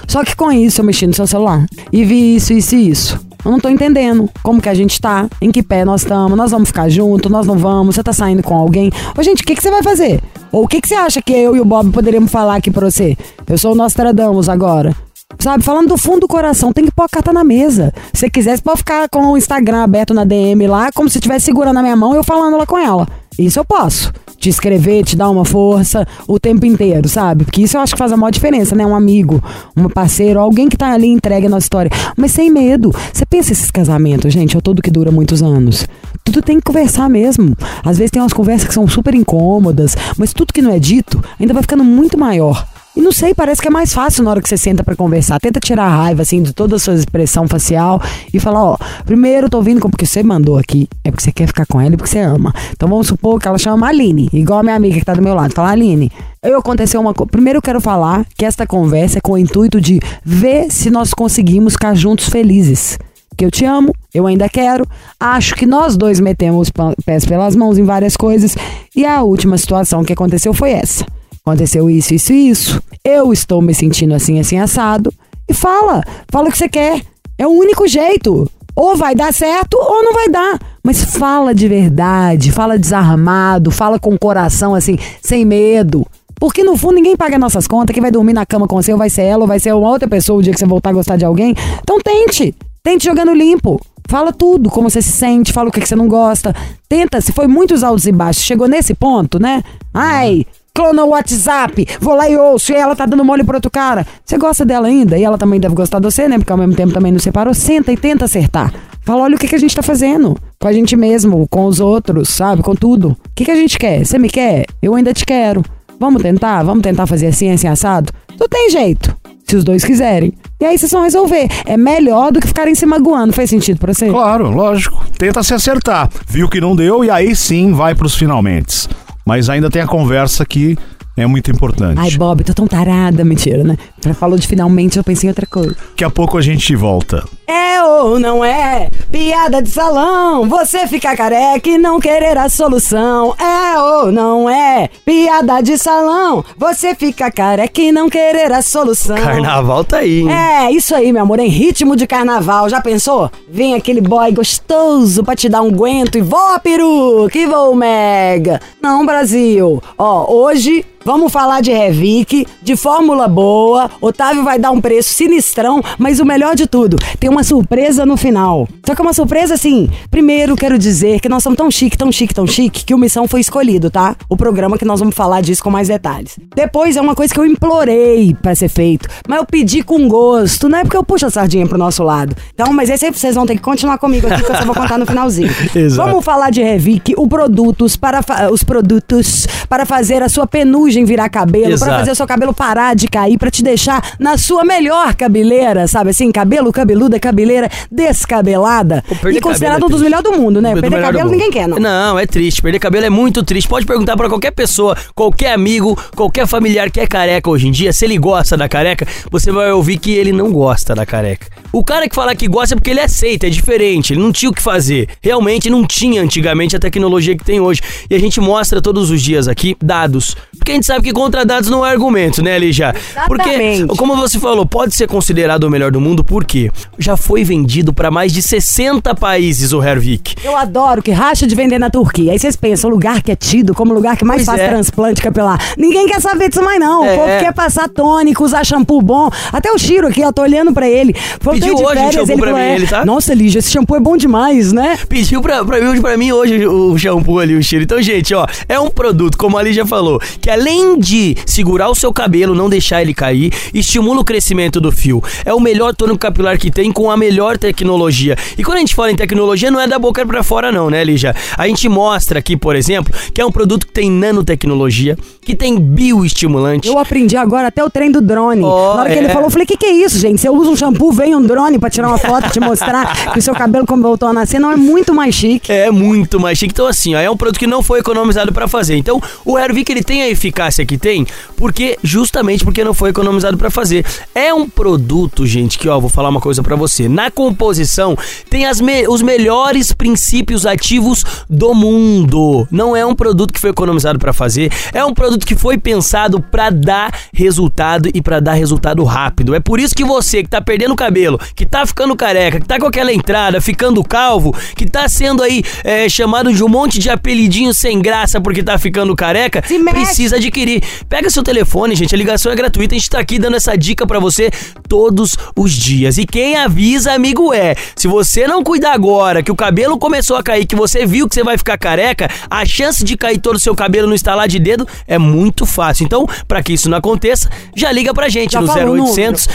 Só 0.07 0.23
que 0.23 0.35
com 0.35 0.51
isso 0.51 0.81
eu 0.81 0.85
mexi 0.85 1.07
no 1.07 1.13
seu 1.13 1.27
celular 1.27 1.65
e 1.91 2.03
vi 2.03 2.35
isso, 2.35 2.53
isso 2.53 2.75
e 2.75 2.89
isso. 2.89 3.27
Eu 3.45 3.51
não 3.51 3.59
tô 3.59 3.69
entendendo 3.69 4.29
como 4.43 4.61
que 4.61 4.67
a 4.67 4.73
gente 4.73 4.99
tá, 4.99 5.27
em 5.41 5.51
que 5.51 5.63
pé 5.63 5.85
nós 5.85 6.01
estamos, 6.01 6.37
nós 6.37 6.51
vamos 6.51 6.67
ficar 6.67 6.89
juntos, 6.89 7.31
nós 7.31 7.47
não 7.47 7.57
vamos, 7.57 7.95
você 7.95 8.03
tá 8.03 8.11
saindo 8.11 8.43
com 8.43 8.55
alguém. 8.55 8.91
Ô, 9.17 9.23
gente, 9.23 9.43
o 9.43 9.45
que, 9.45 9.55
que 9.55 9.61
você 9.61 9.71
vai 9.71 9.81
fazer? 9.81 10.21
Ou 10.51 10.63
o 10.63 10.67
que, 10.67 10.81
que 10.81 10.87
você 10.87 10.95
acha 10.95 11.21
que 11.21 11.33
eu 11.33 11.55
e 11.55 11.61
o 11.61 11.65
Bob 11.65 11.91
poderíamos 11.91 12.31
falar 12.31 12.55
aqui 12.55 12.71
pra 12.71 12.89
você? 12.89 13.17
Eu 13.47 13.57
sou 13.57 13.71
o 13.71 13.75
Nostradamus 13.75 14.49
agora. 14.49 15.06
Sabe, 15.39 15.63
falando 15.63 15.89
do 15.89 15.97
fundo 15.97 16.21
do 16.21 16.27
coração, 16.27 16.73
tem 16.73 16.85
que 16.85 16.91
pôr 16.91 17.03
a 17.03 17.09
carta 17.09 17.31
na 17.31 17.43
mesa. 17.43 17.93
Se 18.13 18.27
você 18.29 18.57
pode 18.61 18.77
ficar 18.79 19.07
com 19.09 19.33
o 19.33 19.37
Instagram 19.37 19.83
aberto 19.83 20.13
na 20.13 20.23
DM 20.23 20.65
lá, 20.67 20.89
como 20.91 21.09
se 21.09 21.17
estivesse 21.17 21.45
segurando 21.45 21.77
a 21.77 21.81
minha 21.81 21.95
mão 21.95 22.13
e 22.13 22.17
eu 22.17 22.23
falando 22.23 22.57
lá 22.57 22.65
com 22.65 22.77
ela. 22.77 23.07
Isso 23.37 23.59
eu 23.59 23.65
posso. 23.65 24.11
Te 24.37 24.49
escrever, 24.49 25.03
te 25.03 25.15
dar 25.15 25.29
uma 25.29 25.45
força 25.45 26.07
o 26.27 26.39
tempo 26.39 26.65
inteiro, 26.65 27.07
sabe? 27.07 27.43
Porque 27.43 27.61
isso 27.61 27.77
eu 27.77 27.81
acho 27.81 27.93
que 27.93 27.99
faz 27.99 28.11
a 28.11 28.17
maior 28.17 28.31
diferença, 28.31 28.75
né? 28.75 28.85
Um 28.85 28.95
amigo, 28.95 29.43
um 29.75 29.87
parceiro, 29.89 30.39
alguém 30.39 30.69
que 30.69 30.77
tá 30.77 30.91
ali 30.91 31.07
entregue 31.07 31.47
na 31.47 31.57
história. 31.57 31.91
Mas 32.15 32.31
sem 32.31 32.49
medo. 32.49 32.91
Você 33.13 33.25
pensa 33.25 33.51
esses 33.51 33.69
casamentos, 33.69 34.33
gente, 34.33 34.57
é 34.57 34.61
todo 34.61 34.81
que 34.81 34.89
dura 34.89 35.11
muitos 35.11 35.43
anos. 35.43 35.85
Tudo 36.23 36.41
tem 36.41 36.57
que 36.57 36.63
conversar 36.63 37.09
mesmo. 37.09 37.55
Às 37.83 37.97
vezes 37.97 38.11
tem 38.11 38.21
umas 38.21 38.33
conversas 38.33 38.67
que 38.67 38.73
são 38.73 38.87
super 38.87 39.13
incômodas, 39.13 39.95
mas 40.17 40.33
tudo 40.33 40.53
que 40.53 40.61
não 40.61 40.71
é 40.71 40.79
dito 40.79 41.23
ainda 41.39 41.53
vai 41.53 41.61
ficando 41.61 41.83
muito 41.83 42.17
maior. 42.17 42.65
E 42.97 42.99
não 42.99 43.11
sei, 43.11 43.31
parece 43.31 43.61
que 43.61 43.67
é 43.67 43.69
mais 43.69 43.93
fácil 43.93 44.23
na 44.23 44.31
hora 44.31 44.41
que 44.41 44.49
você 44.49 44.57
senta 44.57 44.83
pra 44.83 44.95
conversar. 44.95 45.39
Tenta 45.39 45.59
tirar 45.59 45.83
a 45.83 45.95
raiva, 45.95 46.23
assim, 46.23 46.41
de 46.41 46.51
toda 46.51 46.77
a 46.77 46.79
sua 46.79 46.95
expressão 46.95 47.47
facial 47.47 48.01
e 48.33 48.39
falar, 48.39 48.63
ó, 48.63 48.77
primeiro 49.05 49.45
eu 49.45 49.49
tô 49.51 49.61
vindo 49.61 49.79
porque 49.87 50.03
você 50.03 50.23
mandou 50.23 50.57
aqui, 50.57 50.89
é 51.03 51.11
porque 51.11 51.23
você 51.23 51.31
quer 51.31 51.45
ficar 51.45 51.67
com 51.67 51.79
ela 51.79 51.93
e 51.93 51.95
porque 51.95 52.09
você 52.09 52.17
ama. 52.17 52.51
Então 52.71 52.89
vamos 52.89 53.05
supor 53.05 53.39
que 53.39 53.47
ela 53.47 53.59
chama 53.59 53.87
Aline, 53.87 54.27
igual 54.33 54.61
a 54.61 54.63
minha 54.63 54.75
amiga 54.75 54.97
que 54.97 55.05
tá 55.05 55.13
do 55.13 55.21
meu 55.21 55.35
lado. 55.35 55.53
Fala, 55.53 55.69
Aline, 55.69 56.11
eu 56.41 56.57
aconteceu 56.57 56.99
uma 56.99 57.13
coisa. 57.13 57.29
Primeiro 57.29 57.57
eu 57.57 57.61
quero 57.61 57.79
falar 57.79 58.25
que 58.35 58.43
esta 58.43 58.65
conversa 58.65 59.19
é 59.19 59.21
com 59.21 59.33
o 59.33 59.37
intuito 59.37 59.79
de 59.79 59.99
ver 60.25 60.71
se 60.71 60.89
nós 60.89 61.13
conseguimos 61.13 61.73
ficar 61.73 61.93
juntos 61.93 62.27
felizes 62.27 62.97
que 63.37 63.45
eu 63.45 63.51
te 63.51 63.63
amo, 63.63 63.93
eu 64.11 64.25
ainda 64.25 64.49
quero. 64.49 64.87
Acho 65.19 65.53
que 65.53 65.67
nós 65.67 65.95
dois 65.95 66.19
metemos 66.19 66.69
os 66.69 67.05
pés 67.05 67.25
pelas 67.25 67.55
mãos 67.55 67.77
em 67.77 67.83
várias 67.83 68.17
coisas. 68.17 68.57
E 68.95 69.05
a 69.05 69.21
última 69.21 69.55
situação 69.55 70.03
que 70.03 70.13
aconteceu 70.13 70.51
foi 70.51 70.71
essa. 70.71 71.05
Aconteceu 71.47 71.89
isso, 71.89 72.13
isso 72.13 72.33
e 72.33 72.49
isso. 72.49 72.81
Eu 73.05 73.31
estou 73.31 73.61
me 73.61 73.73
sentindo 73.73 74.13
assim, 74.13 74.37
assim, 74.37 74.59
assado. 74.59 75.13
E 75.47 75.53
fala, 75.53 76.03
fala 76.29 76.49
o 76.49 76.51
que 76.51 76.57
você 76.57 76.67
quer. 76.67 77.01
É 77.37 77.47
o 77.47 77.51
único 77.51 77.87
jeito. 77.87 78.51
Ou 78.75 78.97
vai 78.97 79.15
dar 79.15 79.33
certo 79.33 79.77
ou 79.77 80.03
não 80.03 80.11
vai 80.11 80.27
dar. 80.27 80.59
Mas 80.83 81.05
fala 81.05 81.55
de 81.55 81.65
verdade, 81.69 82.51
fala 82.51 82.77
desarmado, 82.77 83.71
fala 83.71 83.97
com 83.97 84.13
o 84.13 84.19
coração 84.19 84.75
assim, 84.75 84.97
sem 85.21 85.45
medo. 85.45 86.05
Porque 86.35 86.65
no 86.65 86.75
fundo 86.75 86.95
ninguém 86.95 87.15
paga 87.15 87.39
nossas 87.39 87.65
contas. 87.65 87.93
Quem 87.93 88.01
vai 88.01 88.11
dormir 88.11 88.33
na 88.33 88.45
cama 88.45 88.67
com 88.67 88.75
você 88.75 88.91
ou 88.91 88.97
vai 88.97 89.09
ser 89.09 89.21
ela 89.21 89.43
ou 89.43 89.47
vai 89.47 89.57
ser 89.57 89.73
uma 89.73 89.89
outra 89.89 90.07
pessoa 90.07 90.39
o 90.39 90.43
dia 90.43 90.51
que 90.51 90.59
você 90.59 90.65
voltar 90.65 90.89
a 90.89 90.93
gostar 90.93 91.15
de 91.15 91.23
alguém. 91.23 91.55
Então 91.81 91.97
tente. 92.01 92.53
Tente 92.83 93.05
jogando 93.05 93.33
limpo. 93.33 93.79
Fala 94.09 94.33
tudo, 94.33 94.69
como 94.69 94.89
você 94.89 95.01
se 95.01 95.13
sente, 95.13 95.53
fala 95.53 95.69
o 95.69 95.71
que, 95.71 95.79
que 95.79 95.87
você 95.87 95.95
não 95.95 96.09
gosta. 96.09 96.53
Tenta, 96.89 97.21
se 97.21 97.31
foi 97.31 97.47
muitos 97.47 97.83
altos 97.83 98.05
e 98.05 98.11
baixos, 98.11 98.43
chegou 98.43 98.67
nesse 98.67 98.93
ponto, 98.93 99.39
né? 99.39 99.63
Ai, 99.93 100.45
clonou 100.77 101.07
o 101.07 101.09
WhatsApp, 101.09 101.87
vou 101.99 102.13
lá 102.13 102.29
e 102.29 102.37
ouço, 102.37 102.71
e 102.71 102.75
ela 102.75 102.95
tá 102.95 103.07
dando 103.07 103.25
mole 103.25 103.43
pro 103.43 103.55
outro 103.55 103.71
cara. 103.71 104.05
Você 104.23 104.37
gosta 104.37 104.63
dela 104.63 104.87
ainda? 104.87 105.17
E 105.17 105.23
ela 105.23 105.35
também 105.35 105.59
deve 105.59 105.73
gostar 105.73 105.97
de 105.97 106.05
você, 106.05 106.27
né? 106.27 106.37
Porque 106.37 106.51
ao 106.51 106.57
mesmo 106.57 106.75
tempo 106.75 106.93
também 106.93 107.11
não 107.11 107.19
separou. 107.19 107.51
Senta 107.51 107.91
e 107.91 107.97
tenta 107.97 108.25
acertar. 108.25 108.71
Fala, 109.01 109.23
olha 109.23 109.35
o 109.35 109.39
que, 109.39 109.47
que 109.47 109.55
a 109.55 109.59
gente 109.59 109.75
tá 109.75 109.81
fazendo. 109.81 110.37
Com 110.59 110.67
a 110.67 110.73
gente 110.73 110.95
mesmo, 110.95 111.47
com 111.49 111.65
os 111.65 111.79
outros, 111.79 112.29
sabe? 112.29 112.61
Com 112.61 112.75
tudo. 112.75 113.09
O 113.09 113.17
que, 113.33 113.45
que 113.45 113.49
a 113.49 113.55
gente 113.55 113.79
quer? 113.79 114.05
Você 114.05 114.19
me 114.19 114.29
quer? 114.29 114.65
Eu 114.79 114.93
ainda 114.93 115.13
te 115.13 115.25
quero. 115.25 115.63
Vamos 115.99 116.21
tentar? 116.21 116.61
Vamos 116.61 116.83
tentar 116.83 117.07
fazer 117.07 117.25
assim, 117.27 117.49
assim, 117.49 117.67
assado? 117.67 118.13
Não 118.39 118.47
tem 118.47 118.69
jeito. 118.69 119.17
Se 119.45 119.55
os 119.55 119.63
dois 119.63 119.83
quiserem. 119.83 120.31
E 120.61 120.65
aí 120.65 120.77
vocês 120.77 120.91
vão 120.91 121.01
resolver. 121.01 121.47
É 121.65 121.75
melhor 121.75 122.31
do 122.31 122.39
que 122.39 122.47
ficarem 122.47 122.75
se 122.75 122.85
magoando. 122.85 123.33
Faz 123.33 123.49
sentido 123.49 123.79
pra 123.79 123.95
você? 123.95 124.09
Claro, 124.09 124.51
lógico. 124.51 125.03
Tenta 125.17 125.41
se 125.41 125.55
acertar. 125.55 126.07
Viu 126.27 126.47
que 126.47 126.61
não 126.61 126.75
deu 126.75 127.03
e 127.03 127.09
aí 127.09 127.35
sim 127.35 127.73
vai 127.73 127.95
pros 127.95 128.13
finalmente. 128.13 128.87
Mas 129.27 129.49
ainda 129.49 129.69
tem 129.69 129.81
a 129.81 129.85
conversa 129.85 130.45
que 130.45 130.77
é 131.17 131.27
muito 131.27 131.51
importante. 131.51 131.99
Ai, 131.99 132.11
Bob, 132.11 132.45
tô 132.45 132.53
tão 132.53 132.65
tarada. 132.65 133.25
Mentira, 133.25 133.61
né? 133.61 133.77
Falou 134.13 134.39
de 134.39 134.47
finalmente, 134.47 134.97
eu 134.97 135.03
pensei 135.03 135.27
em 135.27 135.31
outra 135.31 135.45
coisa. 135.45 135.75
Daqui 135.89 136.05
a 136.05 136.09
pouco 136.09 136.37
a 136.37 136.41
gente 136.41 136.73
volta. 136.77 137.25
É 137.45 137.66
ou 137.83 138.19
não 138.19 138.43
é? 138.43 138.89
Piada 139.11 139.61
de 139.61 139.69
salão. 139.69 140.47
Você 140.47 140.87
ficar 140.87 141.15
careca 141.15 141.69
e 141.69 141.77
não 141.77 141.99
querer 141.99 142.37
a 142.37 142.49
solução. 142.49 143.35
É 143.37 143.79
ou 143.79 144.11
não 144.11 144.49
é? 144.49 144.89
Piada 145.05 145.61
de 145.61 145.77
salão. 145.77 146.43
Você 146.57 146.95
fica 146.95 147.31
careca 147.31 147.81
e 147.81 147.91
não 147.91 148.09
querer 148.09 148.51
a 148.51 148.61
solução. 148.61 149.15
Carnaval 149.15 149.83
tá 149.83 149.97
aí, 149.97 150.21
hein? 150.21 150.31
É, 150.31 150.71
isso 150.71 150.95
aí, 150.95 151.11
meu 151.13 151.21
amor, 151.21 151.39
em 151.39 151.47
ritmo 151.47 151.95
de 151.95 152.07
carnaval. 152.07 152.69
Já 152.69 152.81
pensou? 152.81 153.31
Vem 153.47 153.75
aquele 153.75 154.01
boy 154.01 154.31
gostoso 154.31 155.23
pra 155.23 155.35
te 155.35 155.47
dar 155.47 155.61
um 155.61 155.71
guento 155.71 156.17
e 156.17 156.21
voa, 156.21 156.59
peru, 156.59 157.27
que 157.31 157.45
vou 157.45 157.75
mega. 157.75 158.59
Não, 158.81 159.05
Brasil. 159.05 159.81
Ó, 159.97 160.33
hoje 160.33 160.85
vamos 161.05 161.31
falar 161.31 161.61
de 161.61 161.71
Revic, 161.71 162.45
de 162.61 162.75
fórmula 162.75 163.27
boa. 163.29 163.89
Otávio 164.01 164.43
vai 164.43 164.59
dar 164.59 164.71
um 164.71 164.81
preço 164.81 165.13
sinistrão, 165.13 165.81
mas 165.97 166.19
o 166.19 166.25
melhor 166.25 166.53
de 166.53 166.67
tudo, 166.67 166.97
tem 167.17 167.29
uma 167.29 167.43
surpresa 167.43 167.66
no 168.05 168.17
final. 168.17 168.67
Só 168.85 168.95
que 168.95 169.01
é 169.01 169.03
uma 169.03 169.13
surpresa 169.13 169.53
assim. 169.53 169.89
Primeiro, 170.09 170.55
quero 170.55 170.77
dizer 170.77 171.19
que 171.19 171.29
nós 171.29 171.43
somos 171.43 171.57
tão 171.57 171.69
chique, 171.69 171.97
tão 171.97 172.11
chique, 172.11 172.33
tão 172.33 172.47
chique, 172.47 172.85
que 172.85 172.93
o 172.93 172.97
Missão 172.97 173.27
foi 173.27 173.41
escolhido, 173.41 173.89
tá? 173.89 174.15
O 174.29 174.37
programa 174.37 174.77
que 174.77 174.85
nós 174.85 174.99
vamos 174.99 175.15
falar 175.15 175.41
disso 175.41 175.63
com 175.63 175.69
mais 175.69 175.87
detalhes. 175.87 176.37
Depois 176.55 176.95
é 176.95 177.01
uma 177.01 177.15
coisa 177.15 177.33
que 177.33 177.39
eu 177.39 177.45
implorei 177.45 178.35
pra 178.41 178.55
ser 178.55 178.69
feito, 178.69 179.07
mas 179.27 179.39
eu 179.39 179.45
pedi 179.45 179.83
com 179.83 180.07
gosto, 180.07 180.69
não 180.69 180.79
é 180.79 180.83
porque 180.83 180.97
eu 180.97 181.03
puxo 181.03 181.25
a 181.25 181.29
sardinha 181.29 181.67
pro 181.67 181.77
nosso 181.77 182.03
lado. 182.03 182.35
Então, 182.53 182.71
mas 182.73 182.89
esse 182.89 183.05
aí 183.05 183.11
vocês 183.11 183.35
vão 183.35 183.45
ter 183.45 183.55
que 183.55 183.61
continuar 183.61 183.97
comigo 183.97 184.27
aqui 184.27 184.43
que 184.43 184.51
eu 184.51 184.55
só 184.55 184.65
vou 184.65 184.75
contar 184.75 184.97
no 184.97 185.05
finalzinho. 185.05 185.49
Exato. 185.75 186.09
Vamos 186.09 186.23
falar 186.23 186.49
de 186.49 186.61
Revic, 186.61 187.13
o 187.17 187.27
produtos 187.27 187.95
para 187.95 188.21
os 188.51 188.63
produtos 188.63 189.47
para 189.69 189.85
fazer 189.85 190.21
a 190.23 190.29
sua 190.29 190.47
penugem 190.47 191.05
virar 191.05 191.29
cabelo, 191.29 191.77
para 191.77 191.99
fazer 191.99 192.11
o 192.11 192.15
seu 192.15 192.27
cabelo 192.27 192.53
parar 192.53 192.95
de 192.95 193.07
cair, 193.07 193.37
pra 193.37 193.51
te 193.51 193.63
deixar 193.63 194.15
na 194.19 194.37
sua 194.37 194.63
melhor 194.63 195.15
cabeleira, 195.15 195.87
sabe 195.87 196.11
assim, 196.11 196.31
cabelo 196.31 196.71
cabeluda, 196.71 197.19
cabeleira 197.19 197.56
descabelada 197.91 199.03
Pô, 199.07 199.29
e 199.29 199.39
considerado 199.39 199.83
é 199.83 199.85
um 199.85 199.89
dos 199.89 200.01
melhores 200.01 200.23
do 200.23 200.37
mundo, 200.37 200.61
né? 200.61 200.73
Do 200.73 200.81
Perder 200.81 201.01
cabelo 201.01 201.29
ninguém 201.29 201.51
quer, 201.51 201.67
não. 201.67 201.79
Não, 201.79 202.19
é 202.19 202.25
triste. 202.25 202.61
Perder 202.61 202.79
cabelo 202.79 203.05
é 203.05 203.09
muito 203.09 203.43
triste. 203.43 203.67
Pode 203.67 203.85
perguntar 203.85 204.15
pra 204.15 204.29
qualquer 204.29 204.51
pessoa, 204.51 204.95
qualquer 205.15 205.53
amigo, 205.53 205.97
qualquer 206.15 206.47
familiar 206.47 206.89
que 206.89 206.99
é 206.99 207.07
careca 207.07 207.49
hoje 207.49 207.67
em 207.67 207.71
dia, 207.71 207.93
se 207.93 208.05
ele 208.05 208.17
gosta 208.17 208.57
da 208.57 208.67
careca, 208.67 209.07
você 209.31 209.51
vai 209.51 209.71
ouvir 209.71 209.97
que 209.97 210.11
ele 210.11 210.31
não 210.31 210.51
gosta 210.51 210.93
da 210.93 211.05
careca. 211.05 211.47
O 211.71 211.83
cara 211.83 212.07
que 212.07 212.15
fala 212.15 212.35
que 212.35 212.47
gosta 212.47 212.73
é 212.73 212.77
porque 212.77 212.91
ele 212.91 213.01
aceita, 213.01 213.47
é 213.47 213.49
diferente, 213.49 214.13
ele 214.13 214.21
não 214.21 214.31
tinha 214.31 214.49
o 214.49 214.53
que 214.53 214.61
fazer. 214.61 215.09
Realmente 215.21 215.69
não 215.69 215.85
tinha 215.85 216.21
antigamente 216.21 216.75
a 216.75 216.79
tecnologia 216.79 217.35
que 217.35 217.43
tem 217.43 217.59
hoje. 217.59 217.81
E 218.09 218.15
a 218.15 218.19
gente 218.19 218.39
mostra 218.39 218.81
todos 218.81 219.11
os 219.11 219.21
dias 219.21 219.47
aqui 219.47 219.75
dados. 219.81 220.35
Porque 220.57 220.71
a 220.71 220.75
gente 220.75 220.85
sabe 220.85 221.03
que 221.03 221.13
contra 221.13 221.45
dados 221.45 221.69
não 221.69 221.85
é 221.85 221.91
argumento, 221.91 222.41
né, 222.41 222.57
Lígia? 222.57 222.95
Porque, 223.27 223.49
Exatamente. 223.49 223.97
como 223.97 224.15
você 224.15 224.39
falou, 224.39 224.65
pode 224.65 224.95
ser 224.95 225.07
considerado 225.07 225.65
o 225.65 225.69
melhor 225.69 225.91
do 225.91 225.99
mundo 225.99 226.23
porque 226.23 226.71
já 226.97 227.17
foi 227.17 227.43
vendido 227.47 227.93
pra 227.93 228.11
mais 228.11 228.33
de 228.33 228.41
60 228.41 229.15
países 229.15 229.71
o 229.71 229.81
Hervik. 229.81 230.35
Eu 230.43 230.57
adoro 230.57 231.01
que 231.01 231.11
racha 231.11 231.47
de 231.47 231.55
vender 231.55 231.79
na 231.79 231.89
Turquia. 231.89 232.33
Aí 232.33 232.39
vocês 232.39 232.55
pensam, 232.55 232.89
o 232.89 232.93
lugar 232.93 233.21
que 233.21 233.31
é 233.31 233.35
tido 233.35 233.73
como 233.73 233.91
o 233.91 233.95
lugar 233.95 234.17
que 234.17 234.25
mais 234.25 234.43
Pois 234.43 234.57
faz 234.57 234.61
é. 234.61 234.67
transplante 234.67 235.21
capilar. 235.21 235.59
Ninguém 235.77 236.07
quer 236.07 236.19
saber 236.19 236.49
disso 236.49 236.61
mais, 236.61 236.79
não. 236.79 237.05
É. 237.05 237.13
O 237.13 237.15
povo 237.15 237.39
quer 237.39 237.53
passar 237.53 237.87
tônico, 237.87 238.43
usar 238.43 238.65
shampoo 238.65 239.01
bom. 239.01 239.29
Até 239.51 239.71
o 239.71 239.77
Chiro 239.77 240.07
aqui, 240.07 240.23
ó, 240.23 240.31
tô 240.31 240.41
olhando 240.41 240.73
pra 240.73 240.89
ele. 240.89 241.15
Voltei 241.39 241.61
Pediu 241.61 241.75
de 241.77 241.83
hoje 241.83 241.91
um 241.91 241.95
férias, 241.95 242.13
shampoo 242.15 242.31
ele 242.33 242.41
pra 242.41 242.53
mim, 242.53 242.59
é, 242.59 242.75
ele 242.75 242.87
tá? 242.87 243.05
Nossa, 243.05 243.33
Lígia, 243.33 243.59
esse 243.59 243.71
shampoo 243.71 243.95
é 243.95 243.99
bom 243.99 244.17
demais, 244.17 244.73
né? 244.73 244.97
Pediu 245.07 245.41
pra, 245.41 245.63
pra, 245.63 245.79
mim, 245.79 246.01
pra 246.01 246.17
mim 246.17 246.31
hoje 246.31 246.65
o 246.65 246.97
shampoo 246.97 247.39
ali, 247.39 247.55
o 247.55 247.63
cheiro. 247.63 247.83
Então, 247.83 248.01
gente, 248.01 248.33
ó, 248.33 248.45
é 248.67 248.79
um 248.79 248.89
produto, 248.89 249.37
como 249.37 249.57
a 249.57 249.67
Ali 249.67 249.73
já 249.73 249.85
falou, 249.85 250.19
que 250.39 250.49
além 250.49 250.97
de 250.97 251.35
segurar 251.45 251.89
o 251.89 251.95
seu 251.95 252.13
cabelo, 252.13 252.55
não 252.55 252.69
deixar 252.69 253.01
ele 253.01 253.13
cair, 253.13 253.51
estimula 253.73 254.21
o 254.21 254.23
crescimento 254.23 254.79
do 254.79 254.91
fio. 254.91 255.21
É 255.43 255.53
o 255.53 255.59
melhor 255.59 255.95
tônico 255.95 256.19
capilar 256.19 256.57
que 256.57 256.71
tem 256.71 256.91
com 256.91 257.11
a 257.11 257.17
melhor 257.17 257.36
tecnologia. 257.59 258.35
E 258.57 258.63
quando 258.63 258.77
a 258.77 258.79
gente 258.79 258.95
fala 258.95 259.11
em 259.11 259.15
tecnologia, 259.15 259.69
não 259.71 259.79
é 259.79 259.87
da 259.87 259.99
boca 259.99 260.25
pra 260.25 260.43
fora, 260.43 260.71
não, 260.71 260.89
né, 260.89 261.03
Lígia? 261.03 261.35
A 261.57 261.67
gente 261.67 261.87
mostra 261.87 262.39
aqui, 262.39 262.55
por 262.57 262.75
exemplo, 262.75 263.13
que 263.33 263.41
é 263.41 263.45
um 263.45 263.51
produto 263.51 263.85
que 263.87 263.93
tem 263.93 264.09
nanotecnologia, 264.09 265.17
que 265.41 265.55
tem 265.55 265.79
bioestimulante. 265.79 266.87
Eu 266.87 266.97
aprendi 266.97 267.37
agora 267.37 267.67
até 267.67 267.83
o 267.83 267.89
trem 267.89 268.11
do 268.11 268.21
drone. 268.21 268.63
Ó, 268.63 268.95
Na 268.95 269.01
hora 269.01 269.09
que 269.09 269.15
é. 269.15 269.19
ele 269.19 269.29
falou, 269.29 269.45
eu 269.45 269.49
falei, 269.51 269.65
o 269.65 269.67
que, 269.67 269.77
que 269.77 269.85
é 269.85 269.91
isso, 269.91 270.17
gente? 270.19 270.39
Você 270.41 270.49
usa 270.49 270.69
um 270.69 270.75
shampoo, 270.75 271.11
vem 271.11 271.35
um 271.35 271.41
drone 271.41 271.79
pra 271.79 271.89
tirar 271.89 272.07
uma 272.07 272.17
foto 272.17 272.49
te 272.49 272.59
mostrar 272.59 273.31
que 273.33 273.39
o 273.39 273.41
seu 273.41 273.53
cabelo 273.53 273.85
como 273.85 274.01
voltou 274.03 274.29
a 274.29 274.33
nascer, 274.33 274.59
não 274.59 274.71
é 274.71 274.75
muito 274.75 275.13
mais 275.13 275.35
chique. 275.35 275.71
É 275.71 275.91
muito 275.91 276.39
mais 276.39 276.57
chique. 276.57 276.73
Então, 276.73 276.87
assim, 276.87 277.15
ó, 277.15 277.19
é 277.19 277.29
um 277.29 277.37
produto 277.37 277.59
que 277.59 277.67
não 277.67 277.81
foi 277.83 277.99
economizado 277.99 278.51
pra 278.51 278.67
fazer. 278.67 278.97
Então, 278.97 279.21
o 279.45 279.57
Hervik 279.57 279.91
ele 279.91 280.03
tem 280.03 280.21
a 280.21 280.29
eficácia 280.29 280.85
que 280.85 280.97
tem, 280.97 281.25
porque 281.55 281.97
justamente 282.03 282.63
porque 282.63 282.83
não 282.83 282.93
foi 282.93 283.09
economizado 283.09 283.57
pra 283.57 283.69
fazer. 283.69 284.05
É 284.33 284.53
um 284.53 284.67
produto, 284.69 285.45
gente, 285.45 285.77
que 285.77 285.87
ó, 285.87 285.99
vou 285.99 286.09
falar 286.09 286.29
uma 286.29 286.41
coisa 286.41 286.61
pra 286.63 286.75
você. 286.75 287.07
Na 287.07 287.26
composição 287.31 288.17
tem 288.49 288.63
me- 288.81 289.07
os 289.07 289.21
melhores 289.21 289.91
princípios 289.91 290.65
ativos 290.65 291.23
do 291.49 291.73
mundo. 291.73 292.67
Não 292.71 292.95
é 292.95 293.05
um 293.05 293.15
produto 293.15 293.53
que 293.53 293.59
foi 293.59 293.69
economizado 293.69 294.19
pra 294.19 294.33
fazer, 294.33 294.71
é 294.93 295.03
um 295.03 295.13
produto 295.13 295.45
que 295.45 295.55
foi 295.55 295.77
pensado 295.77 296.41
pra 296.41 296.69
dar 296.69 297.11
resultado 297.33 298.09
e 298.13 298.21
pra 298.21 298.39
dar 298.39 298.53
resultado 298.53 299.03
rápido. 299.03 299.53
É 299.55 299.59
por 299.59 299.79
isso 299.79 299.95
que 299.95 300.03
você 300.03 300.43
que 300.43 300.49
tá 300.49 300.61
perdendo 300.61 300.95
cabelo, 300.95 301.39
que 301.55 301.65
tá 301.65 301.85
ficando 301.85 302.15
careca, 302.15 302.59
que 302.59 302.67
tá 302.67 302.79
com 302.79 302.85
aquela 302.87 303.13
entrada, 303.13 303.59
ficando 303.61 304.03
calvo, 304.03 304.55
que 304.75 304.85
tá 304.85 305.07
sendo 305.07 305.41
aí 305.43 305.63
é, 305.83 306.07
chamado 306.09 306.53
de 306.53 306.63
um 306.63 306.67
monte 306.69 306.99
de 306.99 307.09
apelidinho 307.09 307.73
sem 307.73 308.01
graça 308.01 308.39
porque 308.41 308.61
tá 308.63 308.77
ficando 308.77 309.15
careca, 309.15 309.61
precisa 309.93 310.35
adquirir. 310.37 310.83
Pega 311.09 311.29
seu 311.29 311.43
telefone, 311.43 311.95
gente, 311.95 312.13
a 312.13 312.17
ligação 312.17 312.51
é 312.51 312.55
gratuita, 312.55 312.95
a 312.95 312.97
gente 312.97 313.09
tá 313.09 313.19
aqui 313.19 313.39
dando 313.39 313.55
essa 313.57 313.75
dica 313.77 314.05
pra 314.05 314.19
você 314.19 314.49
todos 314.87 315.37
os 315.55 315.71
dias. 315.73 316.17
E 316.17 316.25
quem 316.25 316.55
avisa, 316.57 317.16
amigo, 317.17 317.53
é, 317.53 317.75
se 317.95 318.07
você 318.07 318.47
não 318.47 318.63
cuidar 318.63 318.93
agora, 318.93 319.43
que 319.43 319.51
o 319.51 319.55
cabelo 319.55 319.97
começou 319.97 320.37
a 320.37 320.43
cair, 320.43 320.65
que 320.65 320.75
você 320.75 321.05
viu 321.05 321.27
que 321.27 321.35
você 321.35 321.43
vai 321.43 321.57
ficar 321.57 321.77
careca, 321.77 322.29
a 322.49 322.65
chance 322.65 323.03
de 323.03 323.17
cair 323.17 323.39
todo 323.39 323.57
o 323.57 323.59
seu 323.59 323.75
cabelo 323.75 324.07
no 324.07 324.15
estalar 324.15 324.47
de 324.47 324.59
dedo 324.59 324.87
é 325.07 325.17
muito 325.17 325.65
fácil. 325.65 326.05
Então, 326.05 326.25
pra 326.47 326.63
que 326.63 326.73
isso 326.73 326.89
não 326.89 326.97
aconteça, 326.97 327.49
já 327.75 327.91
liga 327.91 328.13
pra 328.13 328.29
gente 328.29 328.53
Já 328.53 328.61
no 328.61 328.67
fala 328.67 328.89
o 328.89 328.93
0800 328.93 329.47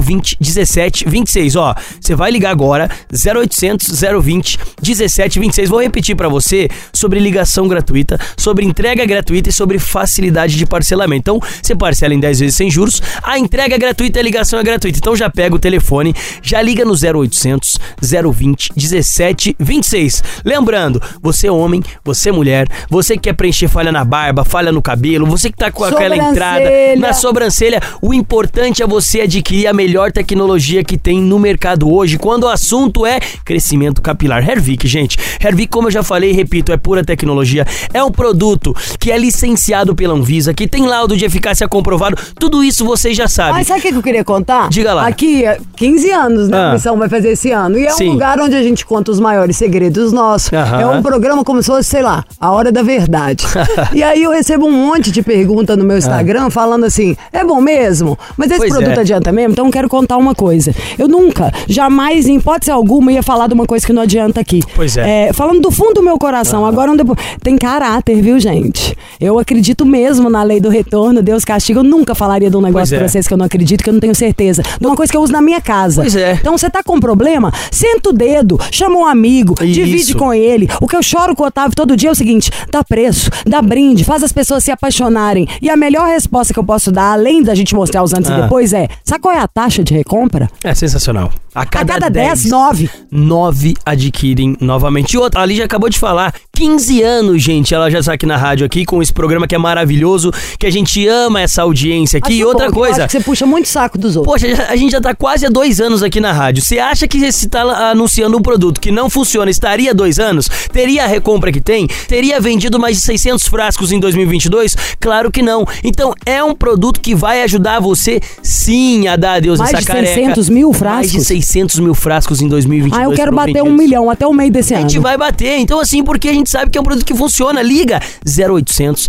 020 0.00 0.36
17 0.40 1.08
26. 1.08 1.56
Ó, 1.56 1.74
você 2.00 2.14
vai 2.14 2.30
ligar 2.30 2.50
agora 2.50 2.90
0800 3.12 4.00
020 4.22 4.58
17 4.80 5.38
26. 5.38 5.68
Vou 5.68 5.82
repetir 5.82 6.16
pra 6.16 6.28
você 6.28 6.68
sobre 6.92 7.20
ligação 7.20 7.68
gratuita, 7.68 8.18
sobre 8.36 8.64
entrega 8.64 9.04
gratuita 9.04 9.50
e 9.50 9.52
sobre 9.52 9.78
facilidade 9.78 10.56
de 10.56 10.64
parcelamento. 10.64 11.18
Então, 11.18 11.40
você 11.62 11.74
parcela 11.74 12.14
em 12.14 12.20
10 12.20 12.40
vezes 12.40 12.56
sem 12.56 12.70
juros, 12.70 13.02
a 13.22 13.38
entrega 13.38 13.74
é 13.74 13.78
gratuita 13.78 14.18
e 14.18 14.20
a 14.20 14.24
ligação 14.24 14.58
é 14.58 14.62
gratuita. 14.62 14.98
Então 14.98 15.14
já 15.16 15.28
pega 15.28 15.54
o 15.54 15.58
telefone, 15.58 16.14
já 16.42 16.60
liga 16.62 16.84
no 16.84 16.94
0800 17.02 17.78
020 18.00 18.72
17 18.74 19.56
26. 19.58 20.22
Lembrando, 20.44 21.00
você 21.22 21.48
é 21.48 21.52
homem, 21.52 21.82
você 22.04 22.30
é 22.30 22.32
mulher, 22.32 22.68
você 22.88 23.14
que 23.14 23.22
quer 23.22 23.34
preencher 23.34 23.68
falha 23.68 23.92
na 23.92 24.04
barba, 24.04 24.44
falha 24.44 24.72
no 24.72 24.82
cabelo, 24.82 25.26
você 25.26 25.50
que 25.50 25.56
tá 25.56 25.70
com 25.70 25.84
aquela 25.84 26.16
entrada 26.16 26.64
na 26.98 27.12
sobrancelha, 27.12 27.80
o 28.00 28.14
importante 28.14 28.82
é 28.82 28.86
você 28.86 29.22
adquirir 29.22 29.66
a 29.66 29.72
melhor 29.72 30.12
tecnologia 30.12 30.82
que 30.82 30.96
tem 30.96 31.20
no 31.20 31.38
mercado 31.38 31.92
hoje, 31.92 32.18
quando 32.18 32.44
o 32.44 32.48
assunto 32.48 33.04
é 33.04 33.20
crescimento 33.44 34.00
capilar. 34.00 34.48
Hervik, 34.48 34.86
gente. 34.86 35.18
Hervik, 35.40 35.68
como 35.68 35.88
eu 35.88 35.92
já 35.92 36.02
falei 36.02 36.30
e 36.30 36.32
repito, 36.32 36.72
é 36.72 36.76
pura 36.76 37.04
tecnologia. 37.04 37.66
É 37.92 38.02
um 38.02 38.10
produto 38.10 38.74
que 38.98 39.10
é 39.10 39.18
licenciado 39.18 39.94
pela 39.94 40.14
Anvisa, 40.14 40.54
que 40.54 40.66
tem 40.66 40.86
laudo 40.86 41.16
de 41.16 41.24
eficácia 41.24 41.68
comprovado. 41.68 42.16
Tudo 42.38 42.64
isso 42.64 42.84
vocês 42.84 43.16
já 43.16 43.28
sabem. 43.28 43.54
Mas 43.54 43.66
sabe 43.66 43.80
o 43.80 43.82
que 43.82 43.88
eu 43.94 44.02
queria 44.02 44.24
contar? 44.24 44.68
Diga 44.68 44.94
lá. 44.94 45.06
Aqui, 45.06 45.44
é 45.44 45.58
15 45.76 46.10
anos, 46.10 46.48
né? 46.48 46.58
Ah. 46.58 46.70
Missão 46.88 46.96
vai 46.96 47.08
fazer 47.08 47.30
esse 47.30 47.50
ano. 47.50 47.78
E 47.78 47.86
é 47.86 47.90
Sim. 47.90 48.08
um 48.08 48.12
lugar 48.12 48.40
onde 48.40 48.54
a 48.56 48.62
gente 48.62 48.86
conta 48.86 49.10
os 49.10 49.20
maiores 49.20 49.56
segredos 49.56 50.12
nossos. 50.12 50.50
Aham. 50.52 50.80
É 50.80 50.86
um 50.86 51.02
programa 51.02 51.44
como 51.44 51.62
se 51.62 51.66
fosse, 51.66 51.88
sei 51.90 52.02
lá, 52.02 52.24
a 52.40 52.50
hora 52.50 52.72
da 52.72 52.82
verdade. 52.82 53.44
e 53.92 54.02
aí 54.02 54.22
eu 54.22 54.30
recebo 54.30 54.66
um 54.66 54.72
monte 54.72 55.10
de 55.10 55.22
pergunta 55.22 55.76
no 55.76 55.84
meu 55.84 55.98
Instagram 55.98 56.48
falando 56.50 56.84
assim: 56.84 57.14
é 57.32 57.44
bom 57.44 57.60
mesmo? 57.60 58.18
Mas 58.36 58.50
esse 58.50 58.60
Pois 58.60 58.72
produto 58.72 58.96
é. 58.96 59.00
adianta 59.00 59.30
mesmo? 59.32 59.52
Então 59.52 59.66
eu 59.66 59.72
quero 59.72 59.88
contar 59.88 60.16
uma 60.16 60.34
coisa. 60.34 60.74
Eu 60.98 61.08
nunca, 61.08 61.52
jamais, 61.68 62.26
em 62.26 62.36
hipótese 62.36 62.70
alguma, 62.70 63.12
ia 63.12 63.22
falar 63.22 63.48
de 63.48 63.54
uma 63.54 63.66
coisa 63.66 63.86
que 63.86 63.92
não 63.92 64.02
adianta 64.02 64.40
aqui. 64.40 64.60
Pois 64.74 64.96
é. 64.96 65.30
falando 65.34 65.60
do 65.60 65.70
fundo 65.70 65.94
do 65.94 66.02
meu 66.02 66.18
coração, 66.18 66.64
agora 66.64 66.90
um 66.90 66.96
depo- 66.96 67.16
tem 67.42 67.56
caráter, 67.58 68.20
viu, 68.22 68.38
gente? 68.38 68.96
Eu 69.20 69.38
acredito 69.38 69.84
mesmo 69.84 70.30
na 70.30 70.42
lei 70.42 70.60
do 70.60 70.68
retorno, 70.68 71.22
Deus 71.22 71.44
castiga. 71.44 71.80
Eu 71.80 71.84
nunca 71.84 72.14
falaria 72.14 72.50
de 72.50 72.56
um 72.56 72.60
negócio 72.60 72.88
Pois 72.88 72.92
é. 72.92 72.98
pra 72.98 73.08
vocês 73.08 73.26
que 73.28 73.34
eu 73.34 73.38
não 73.38 73.44
acredito, 73.46 73.82
que 73.82 73.90
eu 73.90 73.94
não 73.94 74.00
tenho 74.00 74.14
certeza. 74.14 74.62
De 74.80 74.86
uma 74.86 74.96
coisa 74.96 75.10
que 75.10 75.16
eu 75.16 75.22
uso 75.22 75.32
na 75.32 75.42
minha 75.42 75.60
casa. 75.60 76.02
Pois 76.02 76.14
é. 76.16 76.32
Então 76.34 76.56
você 76.56 76.70
tá 76.70 76.77
com 76.82 76.98
problema, 77.00 77.52
senta 77.70 78.10
o 78.10 78.12
dedo, 78.12 78.58
chama 78.70 78.96
um 78.98 79.04
amigo, 79.06 79.54
divide 79.54 79.96
Isso. 79.96 80.16
com 80.18 80.32
ele. 80.32 80.68
O 80.80 80.86
que 80.86 80.96
eu 80.96 81.02
choro 81.02 81.34
com 81.34 81.42
o 81.42 81.46
Otávio 81.46 81.74
todo 81.76 81.96
dia 81.96 82.08
é 82.08 82.12
o 82.12 82.14
seguinte: 82.14 82.50
dá 82.70 82.82
preço, 82.84 83.30
dá 83.46 83.60
brinde, 83.62 84.04
faz 84.04 84.22
as 84.22 84.32
pessoas 84.32 84.64
se 84.64 84.70
apaixonarem. 84.70 85.46
E 85.62 85.68
a 85.70 85.76
melhor 85.76 86.06
resposta 86.08 86.52
que 86.52 86.58
eu 86.58 86.64
posso 86.64 86.90
dar, 86.90 87.12
além 87.12 87.42
da 87.42 87.54
gente 87.54 87.74
mostrar 87.74 88.02
os 88.02 88.12
antes 88.12 88.30
Ah. 88.30 88.38
e 88.38 88.42
depois, 88.42 88.72
é: 88.72 88.88
sabe 89.04 89.20
qual 89.22 89.34
é 89.34 89.38
a 89.38 89.48
taxa 89.48 89.82
de 89.82 89.94
recompra? 89.94 90.48
É 90.64 90.74
sensacional. 90.74 91.30
A 91.58 91.62
A 91.62 91.66
cada, 91.66 91.94
cada 91.94 92.08
10, 92.08 92.42
10, 92.42 92.50
9. 92.52 92.90
9 93.10 93.74
adquirem 93.84 94.56
novamente. 94.60 95.14
E 95.14 95.18
outra, 95.18 95.40
a 95.40 95.46
Lígia 95.46 95.64
acabou 95.64 95.90
de 95.90 95.98
falar, 95.98 96.32
15 96.52 97.02
anos, 97.02 97.42
gente, 97.42 97.74
ela 97.74 97.90
já 97.90 97.98
está 97.98 98.12
aqui 98.12 98.26
na 98.26 98.36
rádio 98.36 98.64
aqui 98.64 98.84
com 98.84 99.02
esse 99.02 99.12
programa 99.12 99.46
que 99.46 99.56
é 99.56 99.58
maravilhoso, 99.58 100.32
que 100.58 100.66
a 100.66 100.70
gente 100.70 101.06
ama 101.08 101.40
essa 101.40 101.62
audiência 101.62 102.18
aqui. 102.18 102.34
Acho 102.34 102.40
e 102.40 102.44
outra 102.44 102.66
bom, 102.68 102.74
coisa, 102.74 103.06
que 103.06 103.12
você 103.12 103.20
puxa 103.20 103.44
muito 103.44 103.68
saco 103.68 103.98
dos 103.98 104.14
outros. 104.16 104.40
Poxa, 104.40 104.66
a 104.68 104.76
gente 104.76 104.92
já 104.92 105.00
tá 105.00 105.14
quase 105.14 105.46
há 105.46 105.48
dois 105.48 105.80
anos 105.80 106.02
aqui 106.02 106.20
na 106.20 106.32
rádio. 106.32 106.62
Você 106.62 106.78
acha 106.78 107.08
que 107.08 107.32
se 107.32 107.48
tá 107.48 107.90
anunciando 107.90 108.36
um 108.36 108.42
produto 108.42 108.80
que 108.80 108.92
não 108.92 109.10
funciona, 109.10 109.50
estaria 109.50 109.92
dois 109.92 110.20
anos? 110.20 110.48
Teria 110.72 111.04
a 111.04 111.06
recompra 111.08 111.50
que 111.50 111.60
tem? 111.60 111.88
Teria 112.06 112.40
vendido 112.40 112.78
mais 112.78 112.96
de 112.96 113.02
600 113.02 113.48
frascos 113.48 113.90
em 113.90 113.98
2022? 113.98 114.76
Claro 115.00 115.30
que 115.30 115.42
não. 115.42 115.66
Então 115.82 116.12
é 116.24 116.42
um 116.42 116.54
produto 116.54 117.00
que 117.00 117.16
vai 117.16 117.42
ajudar 117.42 117.80
você 117.80 118.20
sim 118.42 119.08
a 119.08 119.16
dar 119.16 119.34
adeus 119.34 119.58
Mais 119.58 119.72
essa 119.72 119.80
de 119.80 119.86
careca. 119.86 120.14
600 120.14 120.48
mil 120.48 120.68
Mais 120.68 121.10
de 121.10 121.18
frascos? 121.18 121.26
600 121.48 121.80
mil 121.80 121.94
frascos 121.94 122.42
em 122.42 122.48
2022. 122.48 123.00
Ah, 123.00 123.10
eu 123.10 123.16
quero 123.16 123.34
bater 123.34 123.62
um 123.62 123.72
milhão 123.72 124.10
até 124.10 124.26
o 124.26 124.32
meio 124.32 124.50
desse 124.52 124.74
A 124.74 124.78
ano. 124.78 124.88
gente 124.88 125.00
vai 125.00 125.16
bater. 125.16 125.58
Então, 125.58 125.80
assim, 125.80 126.04
porque 126.04 126.28
a 126.28 126.32
gente 126.32 126.50
sabe 126.50 126.70
que 126.70 126.76
é 126.76 126.80
um 126.80 126.84
produto 126.84 127.04
que 127.04 127.14
funciona. 127.14 127.62
Liga 127.62 128.00
0800 128.26 129.08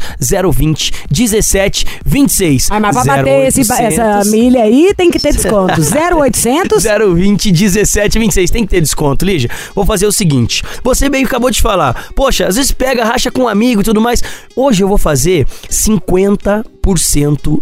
020 0.54 0.94
17 1.12 1.86
26. 2.06 2.70
Ah, 2.72 2.80
mas 2.80 2.96
pra 2.96 3.04
bater 3.18 3.48
esse, 3.48 3.62
essa 3.62 4.24
milha 4.26 4.64
aí 4.64 4.94
tem 4.96 5.12
que 5.12 5.20
ter 5.20 5.34
desconto. 5.34 5.74
0800 5.82 6.84
020 6.84 7.52
17 7.52 8.20
26. 8.20 8.52
Tem 8.52 8.64
que 8.64 8.70
ter 8.70 8.82
desconto, 8.82 9.26
Lígia. 9.26 9.50
Vou 9.76 9.86
fazer 9.86 10.06
o 10.08 10.12
seguinte. 10.12 10.64
Você 10.84 11.10
bem 11.10 11.26
acabou 11.26 11.52
de 11.52 11.62
falar. 11.62 12.10
Poxa, 12.16 12.48
às 12.48 12.56
vezes 12.56 12.72
pega, 12.72 13.04
racha 13.04 13.30
com 13.30 13.44
um 13.44 13.48
amigo 13.48 13.82
e 13.82 13.84
tudo 13.84 14.00
mais. 14.00 14.24
Hoje 14.56 14.84
eu 14.84 14.88
vou 14.88 14.98
fazer 14.98 15.46
50% 15.70 16.64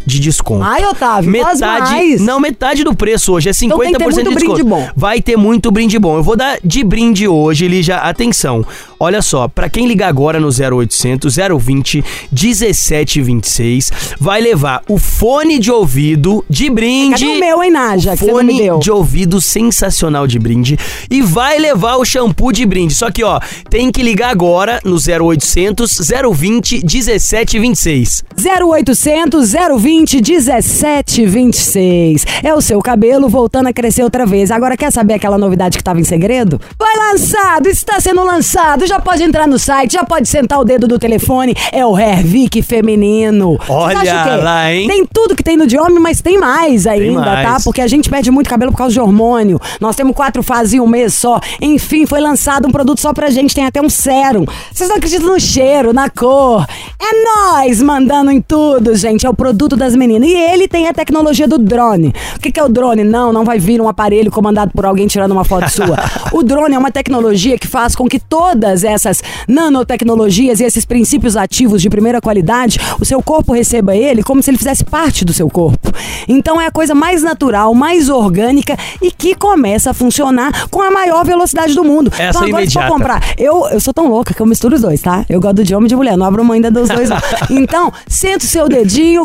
de 0.06 0.20
desconto. 0.20 0.64
Ai, 0.64 0.86
Otávio, 0.86 1.30
metade, 1.30 1.92
mais. 1.92 2.22
não, 2.22 2.40
metade 2.40 2.84
do 2.84 2.96
preço 2.96 3.34
hoje 3.34 3.50
é 3.50 3.52
50% 3.52 3.66
Então 3.66 3.80
tem 3.80 3.92
que 3.94 3.98
ter 3.98 4.04
muito 4.06 4.18
de 4.18 4.24
brinde 4.36 4.54
desconto. 4.56 4.66
bom. 4.66 4.90
Vai 4.96 5.22
ter 5.22 5.36
muito 5.38 5.72
brinde 5.72 6.00
bom. 6.00 6.18
Eu 6.18 6.24
vou 6.24 6.36
dar 6.36 6.58
de 6.64 6.84
brinde 6.84 7.28
hoje, 7.28 7.68
Lígia, 7.68 7.98
atenção. 7.98 8.66
Olha 9.00 9.22
só, 9.22 9.48
pra 9.48 9.70
quem 9.70 9.88
ligar 9.88 10.08
agora 10.10 10.40
no 10.40 10.48
0800 10.48 11.36
020 11.60 12.04
1726, 12.32 13.92
vai 14.20 14.42
levar 14.42 14.82
o 14.88 14.98
fone 14.98 15.60
de 15.60 15.72
ouvido 15.72 16.44
de 16.50 16.70
brinde. 16.70 17.12
Cadê 17.26 17.38
o 17.38 17.40
meu, 17.40 17.64
hein, 17.64 17.72
Naja, 17.72 18.12
não 18.12 18.18
fone 18.18 18.80
de 18.80 18.92
ouvido 18.92 19.40
sensacional 19.42 20.26
de 20.28 20.40
brinde 20.40 20.78
e 21.10 21.22
vai 21.22 21.60
levar 21.60 21.98
o 21.98 22.06
shampoo 22.06 22.52
de 22.52 22.66
brinde. 22.66 22.96
Só 22.96 23.12
que, 23.12 23.24
ó, 23.24 23.40
tem 23.70 23.92
que 23.92 24.02
ligar 24.02 24.30
agora 24.30 24.80
no 24.84 24.96
0800 24.98 26.00
020 26.34 26.82
1726. 26.84 28.24
0800 28.38 28.98
020 29.26 30.22
1726. 30.22 32.26
É 32.44 32.54
o 32.54 32.62
seu 32.62 32.82
cabelo 32.82 33.28
voltando 33.28 33.68
a 33.68 33.74
crescer 33.74 34.04
outra 34.04 34.26
vez. 34.26 34.52
Agora 34.52 34.78
quer 34.78 34.92
saber 34.92 35.16
aquela 35.16 35.38
novidade 35.38 35.78
que 35.78 35.82
estava 35.82 36.00
em 36.00 36.04
segredo? 36.04 36.60
Vai 36.78 37.12
lançado, 37.12 37.68
está 37.68 38.00
sendo 38.00 38.24
lançado. 38.24 38.86
Já 38.86 39.00
pode 39.00 39.24
entrar 39.24 39.48
no 39.48 39.58
site, 39.58 39.94
já 39.94 40.04
pode 40.04 40.28
sentar 40.30 40.60
o 40.60 40.64
dedo 40.64 40.88
do 40.88 41.00
telefone. 41.00 41.56
É 41.72 41.86
o 41.86 41.98
Hervik 41.98 42.62
feminino. 42.62 43.58
Olha 43.68 44.36
lá, 44.38 44.72
hein? 44.72 44.88
Tem 44.88 45.06
tudo 45.06 45.36
que 45.36 45.44
tem 45.44 45.58
no 45.58 45.66
de 45.66 45.78
homem, 45.78 46.00
mas 46.00 46.22
tem 46.22 46.38
mais 46.38 46.86
ainda, 46.86 47.22
mais. 47.22 47.48
tá? 47.48 47.58
Porque 47.64 47.82
a 47.82 47.88
gente 47.88 48.10
perde 48.10 48.30
muito 48.30 48.50
cabelo 48.50 48.72
por 48.72 48.78
causa 48.78 48.94
de 48.94 49.00
hormônio. 49.00 49.60
Nós 49.82 49.96
temos 49.96 50.16
quatro 50.16 50.44
fases 50.44 50.74
em 50.74 50.80
um 50.80 50.88
mês 50.88 51.14
só. 51.14 51.40
Enfim, 51.62 52.06
foi 52.06 52.20
lançado 52.20 52.68
um 52.68 52.72
produto 52.72 53.00
só 53.02 53.14
pra 53.14 53.30
gente. 53.30 53.56
Tem 53.56 53.66
até 53.66 53.82
um 53.82 53.90
sérum. 53.90 54.46
Vocês 54.72 54.90
não 54.90 54.98
acreditam 54.98 55.28
no 55.28 55.40
cheiro, 55.40 55.94
na 55.94 56.10
cor. 56.10 56.66
É 57.00 57.24
nós 57.24 57.82
mandando 57.82 58.32
em 58.32 58.42
tudo, 58.42 58.96
gente. 58.98 59.26
É 59.26 59.30
o 59.30 59.34
produto 59.34 59.76
das 59.76 59.96
meninas. 59.96 60.30
E 60.30 60.34
ele 60.34 60.68
tem 60.68 60.88
a 60.88 60.94
tecnologia 60.94 61.48
do 61.48 61.58
drone. 61.58 62.14
O 62.36 62.40
que, 62.40 62.52
que 62.52 62.60
é 62.60 62.64
o 62.64 62.70
drone? 62.70 63.04
Não, 63.04 63.32
não 63.32 63.46
vai 63.46 63.60
vir 63.60 63.80
um 63.82 63.88
aparelho 63.88 64.32
comandado 64.32 64.72
por 64.74 64.86
alguém 64.86 65.08
tirando 65.08 65.32
uma 65.32 65.44
foto 65.44 65.70
sua. 65.70 65.98
o 66.32 66.44
drone 66.44 66.76
é 66.76 66.78
uma 66.78 66.92
tecnologia 66.92 67.58
que 67.58 67.68
faz 67.68 67.96
com 67.96 68.08
que 68.08 68.20
todas 68.20 68.84
essas 68.84 69.22
nanotecnologias 69.48 70.60
e 70.60 70.64
esses 70.64 70.86
princípios 70.86 71.38
ativos 71.38 71.82
de 71.82 71.90
primeira 71.90 72.20
qualidade, 72.20 72.80
o 73.00 73.06
seu 73.06 73.22
corpo 73.22 73.54
receba 73.54 73.96
ele 73.96 74.24
como 74.24 74.42
se 74.42 74.50
ele 74.50 74.58
fizesse 74.58 74.84
parte 74.84 75.24
do 75.24 75.34
seu 75.34 75.50
corpo. 75.50 75.92
Então 76.28 76.60
é 76.60 76.68
a 76.68 76.72
coisa 76.72 76.94
mais 76.94 77.24
natural, 77.24 77.74
mais 77.74 78.10
orgânica 78.10 78.78
e 79.02 79.12
que 79.12 79.36
começa 79.36 79.92
a 79.92 79.94
funcionar 79.94 80.68
com 80.70 80.82
a 80.82 80.92
maior 80.92 81.26
velocidade 81.26 81.74
do 81.74 81.84
mundo. 81.84 82.12
Essa 82.14 82.30
então 82.30 82.44
é 82.44 82.48
agora 82.48 82.66
se 82.66 82.74
for 82.74 82.80
imediata. 82.80 82.94
comprar, 82.94 83.34
eu, 83.38 83.68
eu 83.70 83.80
sou 83.80 83.94
tão 83.94 84.08
louca 84.08 84.34
que 84.34 84.42
eu 84.42 84.46
misturo 84.46 84.76
os 84.76 84.82
dois, 84.82 85.02
tá? 85.02 85.26
Eu 85.30 85.40
gosto 85.40 85.64
de 85.64 85.76
homem 85.76 85.86
e 85.86 85.90
de 85.90 85.96
mulher, 85.96 86.18
não 86.18 86.26
abro 86.26 86.44
mão 86.44 86.54
ainda 86.54 86.72
dos 86.72 86.90
dois. 86.90 87.10
não. 87.10 87.18
Então, 87.50 87.92
senta 88.08 88.46
o 88.46 88.48
seu 88.48 88.68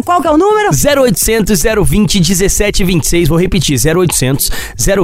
qual 0.05 0.21
que 0.21 0.27
é 0.27 0.31
o 0.31 0.37
número? 0.37 0.71
0800 0.71 1.63
020 1.63 2.17
1726. 2.17 3.29
Vou 3.29 3.39
repetir: 3.39 3.79
0800 3.79 4.51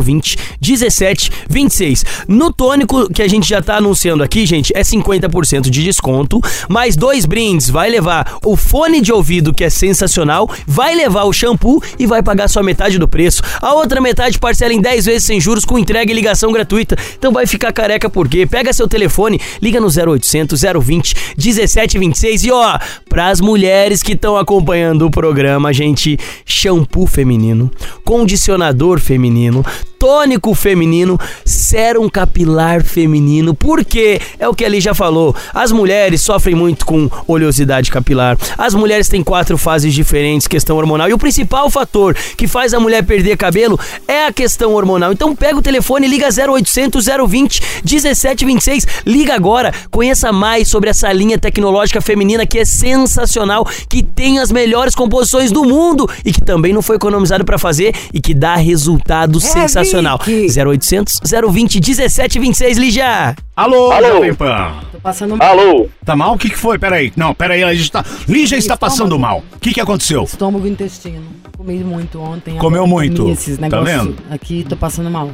020 0.02 0.36
1726. 0.60 2.04
No 2.26 2.52
tônico 2.52 3.12
que 3.12 3.22
a 3.22 3.28
gente 3.28 3.48
já 3.48 3.62
tá 3.62 3.76
anunciando 3.76 4.22
aqui, 4.22 4.44
gente, 4.44 4.72
é 4.74 4.82
50% 4.82 5.70
de 5.70 5.84
desconto, 5.84 6.40
mais 6.68 6.96
dois 6.96 7.24
brindes. 7.24 7.70
Vai 7.70 7.88
levar 7.90 8.38
o 8.44 8.56
fone 8.56 9.00
de 9.00 9.12
ouvido, 9.12 9.54
que 9.54 9.64
é 9.64 9.70
sensacional, 9.70 10.50
vai 10.66 10.94
levar 10.94 11.24
o 11.24 11.32
shampoo 11.32 11.82
e 11.98 12.06
vai 12.06 12.22
pagar 12.22 12.48
só 12.48 12.62
metade 12.62 12.98
do 12.98 13.06
preço. 13.06 13.42
A 13.60 13.74
outra 13.74 14.00
metade 14.00 14.38
parcela 14.38 14.72
em 14.72 14.80
10 14.80 15.06
vezes 15.06 15.24
sem 15.24 15.40
juros 15.40 15.64
com 15.64 15.78
entrega 15.78 16.10
e 16.10 16.14
ligação 16.14 16.52
gratuita. 16.52 16.96
Então 17.16 17.32
vai 17.32 17.46
ficar 17.46 17.72
careca 17.72 18.10
por 18.10 18.28
quê? 18.28 18.46
Pega 18.46 18.72
seu 18.72 18.88
telefone, 18.88 19.40
liga 19.62 19.80
no 19.80 19.88
0800 19.88 20.60
020 20.82 21.14
1726 21.36 22.44
e 22.44 22.50
ó, 22.50 22.78
pras 23.08 23.40
mulheres 23.40 24.02
que 24.02 24.12
estão 24.12 24.36
acompanhando 24.36 24.47
o 24.56 25.10
programa, 25.10 25.72
gente, 25.72 26.18
shampoo 26.44 27.06
feminino, 27.06 27.70
condicionador 28.04 28.98
feminino, 28.98 29.64
tônico 29.98 30.54
feminino, 30.54 31.18
sérum 31.44 32.08
capilar 32.08 32.82
feminino. 32.84 33.52
Por 33.52 33.84
quê? 33.84 34.20
É 34.38 34.48
o 34.48 34.54
que 34.54 34.64
ali 34.64 34.80
já 34.80 34.94
falou. 34.94 35.34
As 35.52 35.72
mulheres 35.72 36.22
sofrem 36.22 36.54
muito 36.54 36.86
com 36.86 37.10
oleosidade 37.26 37.90
capilar. 37.90 38.38
As 38.56 38.74
mulheres 38.74 39.08
têm 39.08 39.22
quatro 39.22 39.58
fases 39.58 39.92
diferentes, 39.92 40.46
questão 40.46 40.76
hormonal. 40.76 41.08
E 41.08 41.12
o 41.12 41.18
principal 41.18 41.68
fator 41.68 42.14
que 42.36 42.46
faz 42.46 42.72
a 42.72 42.80
mulher 42.80 43.04
perder 43.04 43.36
cabelo 43.36 43.78
é 44.06 44.26
a 44.26 44.32
questão 44.32 44.72
hormonal. 44.72 45.12
Então 45.12 45.34
pega 45.34 45.58
o 45.58 45.62
telefone 45.62 46.06
liga 46.06 46.28
0800 46.28 47.06
020 47.28 47.62
1726. 47.84 48.86
Liga 49.04 49.34
agora, 49.34 49.72
conheça 49.90 50.32
mais 50.32 50.68
sobre 50.68 50.90
essa 50.90 51.12
linha 51.12 51.38
tecnológica 51.38 52.00
feminina 52.00 52.46
que 52.46 52.58
é 52.58 52.64
sensacional, 52.64 53.66
que 53.88 54.02
tem 54.02 54.37
as 54.38 54.50
melhores 54.52 54.94
composições 54.94 55.50
do 55.52 55.64
mundo 55.64 56.08
e 56.24 56.32
que 56.32 56.40
também 56.40 56.72
não 56.72 56.82
foi 56.82 56.96
economizado 56.96 57.44
para 57.44 57.58
fazer 57.58 57.94
e 58.12 58.20
que 58.20 58.32
dá 58.34 58.56
resultado 58.56 59.40
sensacional. 59.40 60.18
Vicky. 60.24 60.60
0800 60.60 61.20
020 61.50 61.80
1726, 61.80 62.78
Lígia. 62.78 63.34
Alô, 63.56 63.90
Alô? 63.90 64.08
Jovem 64.08 64.34
Pan. 64.34 64.74
Tô 64.92 65.00
passando 65.00 65.36
Alô? 65.42 65.88
Tá 66.04 66.14
mal? 66.14 66.34
O 66.34 66.38
que, 66.38 66.50
que 66.50 66.56
foi? 66.58 66.78
Peraí. 66.78 67.12
Não, 67.16 67.34
peraí, 67.34 67.62
a 67.64 67.74
gente 67.74 67.90
tá. 67.90 68.04
Lígia 68.28 68.56
está 68.56 68.76
passando 68.76 69.18
mal. 69.18 69.42
O 69.56 69.58
que, 69.58 69.72
que 69.72 69.80
aconteceu? 69.80 70.22
estômago 70.24 70.66
e 70.66 70.70
intestino. 70.70 71.22
Comi 71.56 71.78
muito 71.82 72.20
ontem. 72.20 72.56
Comeu 72.56 72.82
agora 72.84 72.86
muito? 72.86 73.22
comi 73.22 73.32
Esses 73.32 73.56
Tá 73.58 73.62
negócios 73.62 73.90
vendo? 73.90 74.16
Aqui, 74.30 74.64
tô 74.68 74.76
passando 74.76 75.10
mal. 75.10 75.30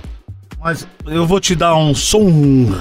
Mas 0.62 0.86
eu 1.06 1.26
vou 1.26 1.38
te 1.38 1.54
dar 1.54 1.76
um 1.76 1.94
som. 1.94 2.72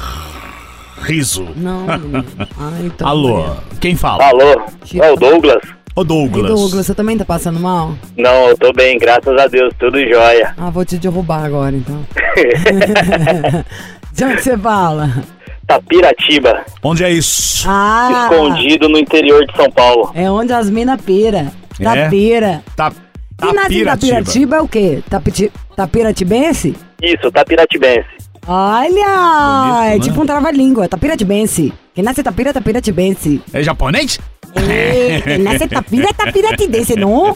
riso. 1.02 1.46
Não. 1.58 1.86
Ai, 2.58 2.92
tô 2.98 3.06
Alô, 3.06 3.46
quem 3.82 3.96
fala? 3.96 4.24
Alô? 4.24 4.62
É 4.96 5.12
o 5.12 5.16
Douglas? 5.18 5.62
Ô 5.96 6.02
E 6.02 6.06
Douglas. 6.06 6.48
Douglas, 6.48 6.86
você 6.88 6.96
também 6.96 7.18
tá 7.18 7.24
passando 7.26 7.60
mal? 7.60 7.94
Não, 8.18 8.48
eu 8.50 8.58
tô 8.58 8.74
bem, 8.74 8.98
graças 8.98 9.38
a 9.40 9.48
Deus, 9.48 9.72
tudo 9.78 10.00
jóia. 10.00 10.54
Ah, 10.58 10.70
vou 10.72 10.84
te 10.84 10.98
derrubar 10.98 11.46
agora, 11.46 11.76
então. 11.76 12.04
De 14.12 14.24
onde 14.24 14.42
você 14.42 14.58
fala? 14.58 15.10
Tapiratiba, 15.68 16.66
Onde 16.84 17.04
é 17.04 17.12
isso? 17.12 17.66
Ah! 17.68 18.28
escondido 18.30 18.90
no 18.90 18.98
interior 18.98 19.46
de 19.46 19.56
São 19.56 19.70
Paulo. 19.72 20.12
É 20.14 20.30
onde 20.30 20.52
as 20.52 20.70
mina 20.70 20.98
pira. 20.98 21.52
É? 21.80 21.84
Tapira. 21.84 22.64
Tá. 22.76 22.92
Quem 23.40 23.54
nasce 23.54 23.82
em 23.82 23.86
Tapiratiba. 23.86 23.88
Tapiratiba 23.90 24.56
é 24.58 24.62
o 24.62 24.68
quê? 24.68 25.04
Tapiti... 25.10 25.52
Tapiratibense? 25.76 26.76
Isso, 27.02 27.32
Tapiratibense. 27.32 28.08
Olha! 28.46 28.90
Bonito, 28.90 29.84
é 29.84 29.96
né? 29.96 30.00
tipo 30.00 30.22
um 30.22 30.26
trava-língua. 30.26 30.88
Tapiratibense. 30.88 31.74
Quem 31.96 32.04
nasce 32.04 32.22
em 32.22 32.24
Tapira, 32.24 32.50
é 32.50 32.54
Tapiratibense. 32.54 33.42
É 33.54 33.64
japonês? 33.64 34.20
É, 34.56 35.22
quem 35.22 35.38
nasce 35.40 35.64
em 35.66 35.68
Tapira, 35.68 36.08
é 36.10 36.14
Tapiratibense, 36.14 36.96
não? 36.96 37.36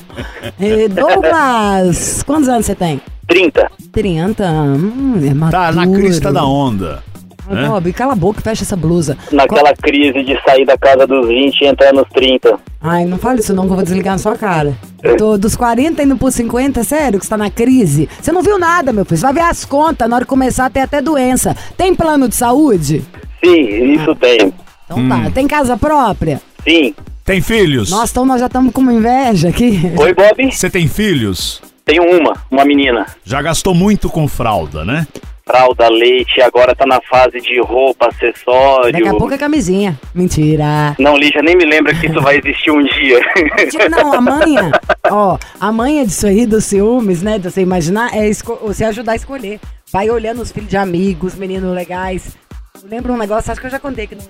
É, 0.59 0.87
Douglas, 0.87 2.23
quantos 2.23 2.47
anos 2.49 2.65
você 2.65 2.75
tem? 2.75 3.01
30. 3.27 3.69
30? 3.91 4.43
Hum, 4.49 5.13
é 5.29 5.33
maduro. 5.33 5.51
Tá 5.51 5.71
na 5.71 5.87
crista 5.87 6.31
da 6.31 6.45
onda. 6.45 7.03
Ah, 7.49 7.69
Bob, 7.69 7.93
cala 7.93 8.11
a 8.11 8.15
boca 8.15 8.41
e 8.41 8.43
fecha 8.43 8.63
essa 8.63 8.75
blusa. 8.75 9.17
Naquela 9.31 9.73
crise 9.73 10.21
de 10.21 10.37
sair 10.43 10.65
da 10.65 10.77
casa 10.77 11.07
dos 11.07 11.27
20 11.29 11.61
e 11.61 11.65
entrar 11.67 11.93
nos 11.93 12.07
30. 12.09 12.59
Ai, 12.81 13.05
não 13.05 13.17
fale 13.17 13.39
isso 13.39 13.53
não 13.53 13.63
que 13.65 13.71
eu 13.71 13.75
vou 13.75 13.83
desligar 13.85 14.15
na 14.15 14.17
sua 14.17 14.35
cara. 14.35 14.77
Tô 15.17 15.37
dos 15.37 15.55
40 15.55 16.03
indo 16.03 16.17
pros 16.17 16.35
50, 16.35 16.83
sério, 16.83 17.17
que 17.19 17.25
você 17.25 17.29
tá 17.29 17.37
na 17.37 17.49
crise. 17.49 18.09
Você 18.21 18.33
não 18.33 18.41
viu 18.41 18.59
nada, 18.59 18.91
meu 18.91 19.05
filho. 19.05 19.17
Você 19.17 19.23
vai 19.25 19.33
ver 19.33 19.41
as 19.41 19.63
contas, 19.63 20.09
na 20.09 20.17
hora 20.17 20.25
de 20.25 20.29
começar 20.29 20.69
tem 20.69 20.83
até 20.83 21.01
doença. 21.01 21.55
Tem 21.77 21.95
plano 21.95 22.27
de 22.27 22.35
saúde? 22.35 23.01
Sim, 23.41 23.93
isso 23.93 24.13
tem. 24.15 24.53
Então 24.85 24.97
Hum. 24.99 25.07
tá. 25.07 25.31
Tem 25.33 25.47
casa 25.47 25.77
própria? 25.77 26.41
Sim. 26.67 26.93
Tem 27.23 27.41
filhos? 27.41 27.89
Nossa, 27.89 28.11
então 28.11 28.25
nós 28.25 28.39
já 28.39 28.47
estamos 28.47 28.73
com 28.73 28.81
uma 28.81 28.93
inveja 28.93 29.49
aqui. 29.49 29.79
Oi, 29.97 30.13
Bob? 30.13 30.51
Você 30.51 30.69
tem 30.69 30.87
filhos? 30.87 31.61
Tenho 31.85 32.03
uma, 32.03 32.33
uma 32.51 32.65
menina. 32.65 33.05
Já 33.23 33.41
gastou 33.41 33.73
muito 33.73 34.09
com 34.09 34.27
fralda, 34.27 34.83
né? 34.83 35.07
Fralda, 35.45 35.87
leite, 35.87 36.41
agora 36.41 36.75
tá 36.75 36.85
na 36.85 36.99
fase 37.09 37.39
de 37.39 37.57
roupa, 37.61 38.09
acessório. 38.09 38.91
Daqui 38.91 39.07
a 39.07 39.13
pouco 39.13 39.33
é 39.33 39.37
camisinha. 39.37 39.97
Mentira. 40.13 40.93
Não, 40.99 41.15
Lígia, 41.15 41.41
nem 41.41 41.55
me 41.55 41.63
lembra 41.63 41.95
que 41.95 42.07
isso 42.07 42.19
vai 42.19 42.37
existir 42.37 42.69
um 42.69 42.83
dia. 42.83 43.21
Não, 43.89 44.13
a 44.13 44.19
manha, 44.19 44.71
ó, 45.09 45.37
a 45.57 45.71
manha 45.71 46.05
disso 46.05 46.27
aí, 46.27 46.45
dos 46.45 46.65
ciúmes, 46.65 47.21
né, 47.21 47.39
de 47.39 47.49
você 47.49 47.61
imaginar, 47.61 48.13
é 48.13 48.29
você 48.61 48.83
ajudar 48.83 49.13
a 49.13 49.15
escolher. 49.15 49.61
Vai 49.89 50.09
olhando 50.09 50.41
os 50.41 50.51
filhos 50.51 50.69
de 50.69 50.75
amigos, 50.75 51.35
meninos 51.35 51.73
legais. 51.73 52.35
Eu 52.83 52.89
lembro 52.89 53.13
um 53.13 53.17
negócio, 53.17 53.49
acho 53.49 53.61
que 53.61 53.67
eu 53.67 53.71
já 53.71 53.79
contei 53.79 54.05
que 54.05 54.15
não... 54.15 54.23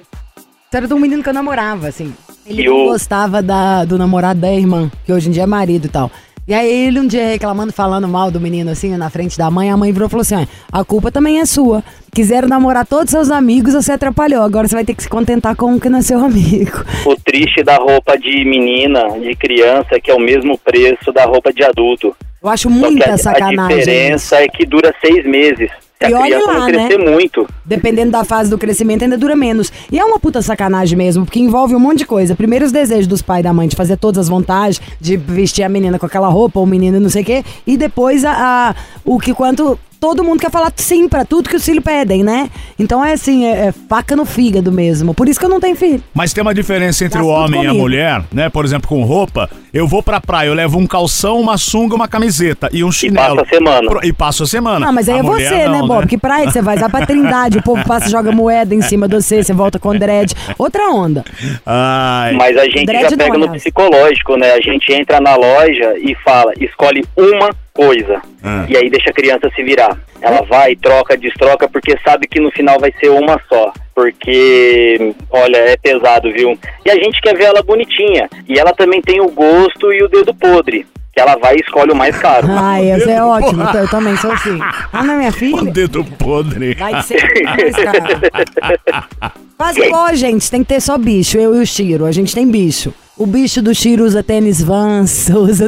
Era 0.73 0.87
de 0.87 0.93
um 0.93 0.99
menino 0.99 1.23
que 1.23 1.29
eu 1.29 1.33
namorava, 1.33 1.87
assim. 1.87 2.13
Ele 2.45 2.63
E 2.63 2.69
o- 2.69 2.85
gostava 2.85 3.41
da, 3.41 3.83
do 3.85 3.97
namorado 3.97 4.39
da 4.39 4.51
irmã, 4.51 4.91
que 5.05 5.11
hoje 5.13 5.29
em 5.29 5.31
dia 5.31 5.43
é 5.43 5.47
marido 5.47 5.85
e 5.85 5.89
tal. 5.89 6.11
E 6.47 6.53
aí 6.53 6.69
ele 6.87 6.99
um 6.99 7.07
dia 7.07 7.27
reclamando, 7.27 7.73
falando 7.73 8.07
mal 8.07 8.31
do 8.31 8.39
menino, 8.39 8.71
assim, 8.71 8.95
na 8.95 9.09
frente 9.09 9.37
da 9.37 9.51
mãe, 9.51 9.69
a 9.69 9.75
mãe 9.75 9.91
virou 9.91 10.07
e 10.07 10.09
falou 10.09 10.21
assim, 10.21 10.35
"Ah, 10.71 10.79
a 10.79 10.83
culpa 10.85 11.11
também 11.11 11.39
é 11.41 11.45
sua. 11.45 11.83
Quiseram 12.13 12.47
namorar 12.47 12.85
todos 12.85 13.11
seus 13.11 13.29
amigos, 13.29 13.73
você 13.73 13.91
atrapalhou. 13.91 14.41
Agora 14.43 14.65
você 14.67 14.75
vai 14.75 14.85
ter 14.85 14.93
que 14.95 15.03
se 15.03 15.09
contentar 15.09 15.55
com 15.57 15.75
o 15.75 15.79
que 15.79 15.89
não 15.89 15.99
é 15.99 16.01
seu 16.01 16.19
amigo. 16.23 16.85
o 17.05 17.15
triste 17.17 17.63
da 17.63 17.75
roupa 17.77 18.17
de 18.17 18.45
menina, 18.45 19.19
de 19.19 19.35
criança, 19.35 19.87
é 19.95 19.99
que 19.99 20.09
é 20.09 20.13
o 20.13 20.19
mesmo 20.19 20.57
preço 20.57 21.11
da 21.11 21.25
roupa 21.25 21.51
de 21.51 21.63
adulto. 21.63 22.15
Eu 22.41 22.49
acho 22.49 22.69
Só 22.69 22.75
que 22.75 22.75
muita 22.93 23.11
a, 23.11 23.13
a 23.15 23.17
sacanagem. 23.17 23.77
diferença 23.79 24.35
é 24.37 24.47
que 24.47 24.65
dura 24.65 24.93
seis 25.01 25.25
meses. 25.25 25.69
Se 25.99 26.11
E 26.11 26.13
a 26.13 26.19
olhe 26.19 26.31
criança 26.35 26.51
lá, 26.51 26.67
né? 26.67 26.89
muito. 27.11 27.47
Dependendo 27.65 28.11
da 28.11 28.23
fase 28.23 28.49
do 28.49 28.57
crescimento, 28.57 29.03
ainda 29.03 29.17
dura 29.17 29.35
menos. 29.35 29.71
E 29.91 29.97
é 29.97 30.03
uma 30.05 30.19
puta 30.19 30.41
sacanagem 30.41 30.95
mesmo, 30.97 31.25
porque 31.25 31.39
envolve 31.39 31.75
um 31.75 31.79
monte 31.79 31.99
de 31.99 32.05
coisa. 32.05 32.35
Primeiro, 32.35 32.65
os 32.65 32.71
desejos 32.71 33.07
dos 33.07 33.21
pais 33.21 33.39
e 33.39 33.43
da 33.43 33.53
mãe 33.53 33.67
de 33.67 33.75
fazer 33.75 33.97
todas 33.97 34.19
as 34.19 34.29
vontades, 34.29 34.79
de 35.01 35.17
vestir 35.17 35.63
a 35.63 35.69
menina 35.69 35.97
com 35.97 36.05
aquela 36.05 36.27
roupa, 36.27 36.59
ou 36.59 36.65
o 36.65 36.69
menino 36.69 36.99
não 36.99 37.09
sei 37.09 37.23
o 37.23 37.25
quê. 37.25 37.43
E 37.65 37.75
depois, 37.77 38.23
a, 38.23 38.31
a- 38.31 38.75
o 39.03 39.17
que 39.19 39.33
quanto. 39.33 39.79
Todo 39.99 40.23
mundo 40.23 40.39
quer 40.39 40.51
falar 40.51 40.71
sim 40.75 41.09
pra 41.09 41.25
tudo 41.25 41.49
que 41.49 41.55
os 41.55 41.65
filhos 41.65 41.83
pedem, 41.83 42.23
né? 42.23 42.49
Então 42.77 43.03
é 43.03 43.13
assim, 43.13 43.45
é, 43.45 43.67
é 43.67 43.71
faca 43.71 44.15
no 44.15 44.25
fígado 44.25 44.71
mesmo. 44.71 45.13
Por 45.13 45.27
isso 45.27 45.39
que 45.39 45.45
eu 45.45 45.49
não 45.49 45.59
tenho 45.59 45.75
filho. 45.75 46.03
Mas 46.13 46.33
tem 46.33 46.41
uma 46.41 46.53
diferença 46.53 47.03
entre 47.03 47.17
Gasta 47.19 47.31
o 47.31 47.33
homem 47.35 47.63
e 47.63 47.67
a 47.67 47.73
mulher, 47.73 48.21
né? 48.31 48.47
Por 48.49 48.63
exemplo, 48.63 48.87
com 48.87 49.03
roupa. 49.03 49.49
Eu 49.73 49.87
vou 49.87 50.01
pra 50.03 50.19
praia, 50.21 50.47
eu 50.47 50.53
levo 50.53 50.77
um 50.79 50.87
calção, 50.87 51.39
uma 51.39 51.57
sunga, 51.57 51.95
uma 51.95 52.07
camiseta 52.07 52.69
e 52.71 52.83
um 52.83 52.91
chinelo. 52.91 53.37
passa 53.37 53.41
a 53.41 53.55
semana. 53.55 53.89
Pro- 53.89 54.05
E 54.05 54.13
passo 54.13 54.43
a 54.43 54.47
semana. 54.47 54.87
Ah, 54.87 54.91
mas 54.91 55.09
aí 55.09 55.15
A 55.15 55.19
é 55.19 55.23
você, 55.23 55.49
né, 55.49 55.67
não, 55.67 55.87
Bob? 55.87 56.07
Que 56.07 56.17
praia 56.17 56.45
que 56.45 56.53
você 56.53 56.61
vai? 56.61 56.77
Vai 56.77 56.89
pra 56.89 57.05
Trindade, 57.05 57.57
o 57.57 57.63
povo 57.63 57.83
passa 57.85 58.07
e 58.07 58.11
joga 58.11 58.31
moeda 58.31 58.73
em 58.75 58.81
cima 58.81 59.07
de 59.07 59.15
você, 59.15 59.43
você 59.43 59.53
volta 59.53 59.77
com 59.79 59.95
dread. 59.95 60.33
Outra 60.57 60.89
onda. 60.89 61.23
Ai. 61.65 62.33
Mas 62.33 62.57
a 62.57 62.65
gente 62.65 62.85
Dread 62.85 63.03
já 63.03 63.09
não, 63.11 63.17
pega 63.17 63.37
no 63.37 63.43
aliás. 63.45 63.61
psicológico, 63.63 64.35
né? 64.37 64.51
A 64.53 64.61
gente 64.61 64.91
entra 64.93 65.19
na 65.19 65.35
loja 65.35 65.95
e 65.99 66.15
fala, 66.23 66.53
escolhe 66.59 67.03
uma 67.15 67.49
coisa. 67.77 68.19
Ah. 68.43 68.65
E 68.67 68.75
aí 68.75 68.89
deixa 68.89 69.11
a 69.11 69.13
criança 69.13 69.49
se 69.55 69.61
virar. 69.63 69.95
Ela 70.19 70.41
vai, 70.41 70.75
troca, 70.75 71.15
destroca, 71.15 71.69
porque 71.69 71.95
sabe 72.03 72.27
que 72.27 72.39
no 72.41 72.51
final 72.51 72.79
vai 72.79 72.91
ser 72.99 73.09
uma 73.09 73.39
só. 73.47 73.71
Porque, 73.93 75.13
olha, 75.29 75.57
é 75.57 75.77
pesado, 75.77 76.31
viu? 76.33 76.57
E 76.85 76.89
a 76.89 76.95
gente 76.95 77.21
quer 77.21 77.35
ver 77.37 77.45
ela 77.45 77.61
bonitinha. 77.61 78.27
E 78.49 78.57
ela 78.59 78.73
também 78.73 79.01
tem 79.01 79.21
o 79.21 79.29
gosto 79.29 79.93
e 79.93 80.01
o 80.03 80.07
dedo 80.09 80.33
podre. 80.33 80.85
que 81.13 81.21
ela 81.21 81.35
vai 81.37 81.55
e 81.55 81.61
escolhe 81.61 81.91
o 81.91 81.95
mais 81.95 82.17
caro. 82.17 82.47
Ah, 82.59 82.81
esse 82.81 83.09
é 83.09 83.23
ótimo. 83.23 83.63
Eu, 83.63 83.81
eu 83.81 83.89
também 83.89 84.15
sou 84.17 84.31
assim. 84.31 84.57
Ah, 84.93 85.03
não 85.03 85.13
é 85.13 85.17
minha 85.17 85.29
O 85.29 85.33
filha? 85.33 85.71
dedo 85.71 86.03
podre. 86.03 86.73
Vai 86.75 87.01
ser 87.03 87.23
mais 87.43 87.75
caro. 87.75 89.31
Quase 89.57 89.81
igual 89.85 90.05
a 90.05 90.13
gente, 90.13 90.49
tem 90.51 90.61
que 90.63 90.69
ter 90.69 90.81
só 90.81 90.97
bicho, 90.97 91.37
eu 91.37 91.55
e 91.55 91.59
o 91.61 91.65
Chiro. 91.65 92.05
A 92.05 92.11
gente 92.11 92.33
tem 92.35 92.47
bicho. 92.47 92.93
O 93.17 93.25
bicho 93.25 93.61
do 93.61 93.73
Chiro 93.73 94.03
usa 94.05 94.21
tênis 94.21 94.61
Vans, 94.61 95.29
usa. 95.33 95.67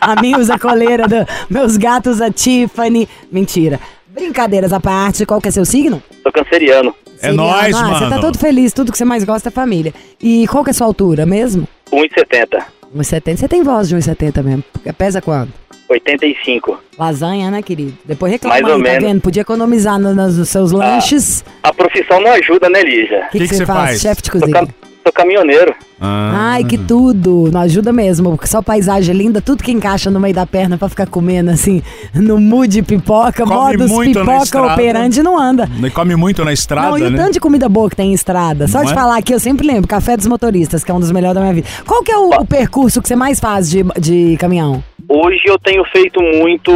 a 0.00 0.20
minha 0.20 0.38
usa 0.38 0.58
coleira, 0.58 1.06
do... 1.06 1.16
meus 1.48 1.76
gatos 1.76 2.14
usa 2.16 2.30
Tiffany. 2.30 3.08
Mentira. 3.30 3.78
Brincadeiras 4.08 4.72
à 4.72 4.80
parte, 4.80 5.26
qual 5.26 5.40
que 5.40 5.48
é 5.48 5.50
seu 5.50 5.64
signo? 5.64 6.02
Sou 6.22 6.32
canceriano, 6.32 6.94
É 7.22 7.28
Siriano. 7.30 7.36
nóis, 7.36 7.76
ah, 7.76 7.84
Você 7.94 8.04
tá 8.04 8.10
mano. 8.10 8.20
todo 8.20 8.38
feliz, 8.38 8.72
tudo 8.72 8.90
que 8.90 8.98
você 8.98 9.04
mais 9.04 9.24
gosta 9.24 9.48
é 9.50 9.52
família. 9.52 9.92
E 10.20 10.46
qual 10.48 10.64
que 10.64 10.70
é 10.70 10.72
a 10.72 10.74
sua 10.74 10.86
altura 10.86 11.24
mesmo? 11.26 11.68
1,70, 11.92 12.62
1,70. 12.96 13.36
Você 13.36 13.48
tem 13.48 13.62
voz 13.62 13.88
de 13.88 13.96
1,70 13.96 14.42
mesmo. 14.42 14.64
Pesa 14.96 15.20
quanto? 15.20 15.52
85. 15.88 16.78
Lasanha, 16.98 17.50
né, 17.50 17.62
querido? 17.62 17.94
Depois 18.04 18.30
reclama 18.32 18.54
Mais 18.54 18.64
ou 18.66 18.74
aí, 18.76 18.82
tá 18.82 18.88
menos. 18.90 19.04
vendo? 19.08 19.20
Podia 19.20 19.42
economizar 19.42 19.98
no- 19.98 20.14
nos 20.14 20.48
seus 20.48 20.70
lanches. 20.72 21.44
A 21.62 21.72
profissão 21.74 22.20
não 22.20 22.30
ajuda, 22.32 22.68
né, 22.70 22.82
Lígia? 22.82 23.26
O 23.26 23.30
que, 23.32 23.38
que 23.38 23.44
que 23.44 23.48
que 23.48 23.54
você 23.56 23.66
faz? 23.66 23.78
faz? 23.90 24.00
Chefe 24.00 24.22
de 24.22 24.30
Sou, 24.30 24.40
cozinha. 24.40 24.68
Sou 25.02 25.12
caminhoneiro. 25.12 25.74
Ah. 26.00 26.52
Ai, 26.52 26.64
que 26.64 26.78
tudo. 26.78 27.50
Não 27.52 27.60
ajuda 27.60 27.92
mesmo. 27.92 28.30
porque 28.30 28.46
Só 28.46 28.62
paisagem 28.62 29.14
linda, 29.14 29.40
tudo 29.40 29.62
que 29.62 29.70
encaixa 29.70 30.10
no 30.10 30.18
meio 30.18 30.34
da 30.34 30.46
perna 30.46 30.78
pra 30.78 30.88
ficar 30.88 31.06
comendo, 31.06 31.50
assim, 31.50 31.82
no 32.14 32.38
mood 32.38 32.82
pipoca, 32.82 33.44
Come 33.44 33.54
modus 33.54 33.90
muito 33.90 34.24
na 34.24 34.40
pipoca 34.40 34.62
operante 34.72 35.22
não 35.22 35.38
anda. 35.38 35.68
E 35.82 35.90
come 35.90 36.16
muito 36.16 36.44
na 36.44 36.52
estrada, 36.52 36.88
não, 36.88 36.98
e 36.98 37.02
o 37.02 37.10
né? 37.10 37.18
tanto 37.18 37.34
de 37.34 37.40
comida 37.40 37.68
boa 37.68 37.90
que 37.90 37.96
tem 37.96 38.10
em 38.10 38.14
estrada. 38.14 38.66
Só 38.66 38.78
Não 38.78 38.86
de 38.86 38.92
é? 38.92 38.94
falar 38.94 39.18
aqui, 39.18 39.34
eu 39.34 39.40
sempre 39.40 39.66
lembro, 39.66 39.88
Café 39.88 40.16
dos 40.16 40.26
Motoristas, 40.26 40.82
que 40.82 40.90
é 40.90 40.94
um 40.94 41.00
dos 41.00 41.12
melhores 41.12 41.34
da 41.34 41.40
minha 41.40 41.52
vida. 41.52 41.68
Qual 41.86 42.02
que 42.02 42.12
é 42.12 42.16
o, 42.16 42.30
o 42.30 42.46
percurso 42.46 43.02
que 43.02 43.08
você 43.08 43.16
mais 43.16 43.38
faz 43.38 43.70
de, 43.70 43.84
de 43.98 44.36
caminhão? 44.38 44.82
Hoje 45.08 45.42
eu 45.46 45.58
tenho 45.58 45.84
feito 45.86 46.22
muito 46.22 46.70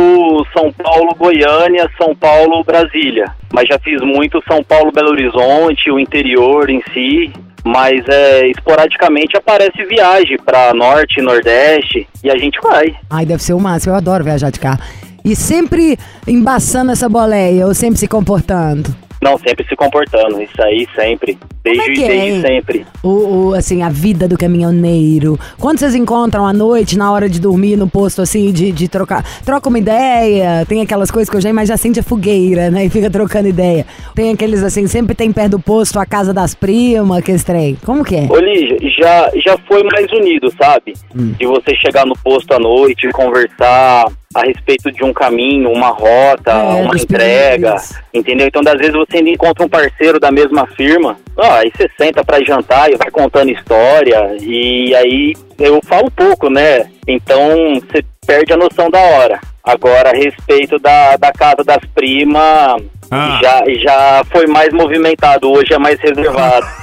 São 0.52 0.72
Paulo, 0.72 1.14
Goiânia, 1.16 1.88
São 1.96 2.14
Paulo, 2.16 2.64
Brasília. 2.64 3.26
Mas 3.52 3.68
já 3.68 3.78
fiz 3.78 4.00
muito 4.02 4.42
São 4.48 4.62
Paulo, 4.64 4.90
Belo 4.90 5.10
Horizonte, 5.10 5.90
o 5.90 6.00
interior 6.00 6.68
em 6.68 6.82
si. 6.92 7.32
Mas 7.64 8.06
é, 8.06 8.48
esporadicamente 8.48 9.36
aparece 9.36 9.84
viagem 9.84 10.36
para 10.36 10.74
norte, 10.74 11.22
nordeste 11.22 12.06
e 12.22 12.30
a 12.30 12.36
gente 12.36 12.60
vai. 12.62 12.94
Ai, 13.08 13.24
deve 13.24 13.42
ser 13.42 13.54
o 13.54 13.60
máximo. 13.60 13.92
Eu 13.92 13.96
adoro 13.96 14.22
viajar 14.22 14.50
de 14.50 14.60
carro. 14.60 14.80
E 15.24 15.34
sempre 15.34 15.98
embaçando 16.28 16.92
essa 16.92 17.08
boleia, 17.08 17.66
ou 17.66 17.74
sempre 17.74 17.98
se 17.98 18.06
comportando. 18.06 18.94
Não, 19.24 19.38
sempre 19.38 19.66
se 19.66 19.74
comportando. 19.74 20.42
Isso 20.42 20.62
aí 20.62 20.86
sempre. 20.94 21.38
Desde, 21.62 21.80
é 21.80 22.04
é, 22.04 22.08
desde 22.08 22.28
hein? 22.28 22.42
sempre. 22.42 22.86
O, 23.02 23.08
o, 23.08 23.54
assim, 23.54 23.82
a 23.82 23.88
vida 23.88 24.28
do 24.28 24.36
caminhoneiro. 24.36 25.40
Quando 25.58 25.78
vocês 25.78 25.94
encontram 25.94 26.46
à 26.46 26.52
noite, 26.52 26.98
na 26.98 27.10
hora 27.10 27.26
de 27.26 27.40
dormir 27.40 27.74
no 27.74 27.88
posto, 27.88 28.20
assim, 28.20 28.52
de, 28.52 28.70
de 28.70 28.86
trocar. 28.86 29.24
Troca 29.42 29.70
uma 29.70 29.78
ideia, 29.78 30.66
tem 30.68 30.82
aquelas 30.82 31.10
coisas 31.10 31.30
que 31.30 31.36
eu 31.38 31.40
já 31.40 31.48
imagino, 31.48 31.72
acende 31.72 32.00
a 32.00 32.02
fogueira, 32.02 32.70
né? 32.70 32.84
E 32.84 32.90
fica 32.90 33.08
trocando 33.08 33.48
ideia. 33.48 33.86
Tem 34.14 34.30
aqueles, 34.30 34.62
assim, 34.62 34.86
sempre 34.86 35.14
tem 35.14 35.32
perto 35.32 35.52
do 35.52 35.58
posto 35.58 35.98
a 35.98 36.04
casa 36.04 36.34
das 36.34 36.54
primas, 36.54 37.24
que 37.24 37.34
trem. 37.42 37.78
Como 37.82 38.04
que 38.04 38.16
é? 38.16 38.26
Ô 38.28 38.36
Lígia, 38.36 38.76
já, 38.90 39.30
já 39.42 39.56
foi 39.66 39.82
mais 39.84 40.12
unido, 40.12 40.52
sabe? 40.60 40.92
De 41.14 41.46
você 41.46 41.74
chegar 41.76 42.04
no 42.04 42.14
posto 42.18 42.52
à 42.52 42.58
noite 42.58 43.06
e 43.06 43.10
conversar 43.10 44.04
a 44.34 44.42
respeito 44.42 44.90
de 44.90 45.04
um 45.04 45.12
caminho, 45.12 45.70
uma 45.70 45.88
rota, 45.88 46.50
É, 46.50 46.82
uma 46.82 46.96
entrega, 46.96 47.76
entendeu? 48.12 48.48
Então, 48.48 48.62
às 48.66 48.78
vezes 48.78 48.94
você 48.94 49.18
ainda 49.18 49.30
encontra 49.30 49.64
um 49.64 49.68
parceiro 49.68 50.18
da 50.18 50.30
mesma 50.30 50.66
firma, 50.66 51.16
ah, 51.38 51.58
aí 51.58 51.70
você 51.74 51.88
senta 51.96 52.24
pra 52.24 52.42
jantar 52.42 52.90
e 52.90 52.96
vai 52.96 53.10
contando 53.10 53.50
história, 53.50 54.36
e 54.40 54.94
aí 54.94 55.34
eu 55.58 55.80
falo 55.84 56.10
pouco, 56.10 56.50
né? 56.50 56.86
Então, 57.06 57.74
você 57.74 58.04
perde 58.26 58.52
a 58.52 58.56
noção 58.56 58.90
da 58.90 58.98
hora. 58.98 59.40
Agora, 59.62 60.10
a 60.10 60.16
respeito 60.16 60.78
da, 60.78 61.16
da 61.16 61.32
casa 61.32 61.64
das 61.64 61.82
primas, 61.94 62.82
Ah. 63.14 63.40
já, 63.42 63.62
já 63.78 64.24
foi 64.30 64.46
mais 64.46 64.72
movimentado, 64.72 65.50
hoje 65.50 65.72
é 65.72 65.78
mais 65.78 65.98
reservado. 66.00 66.66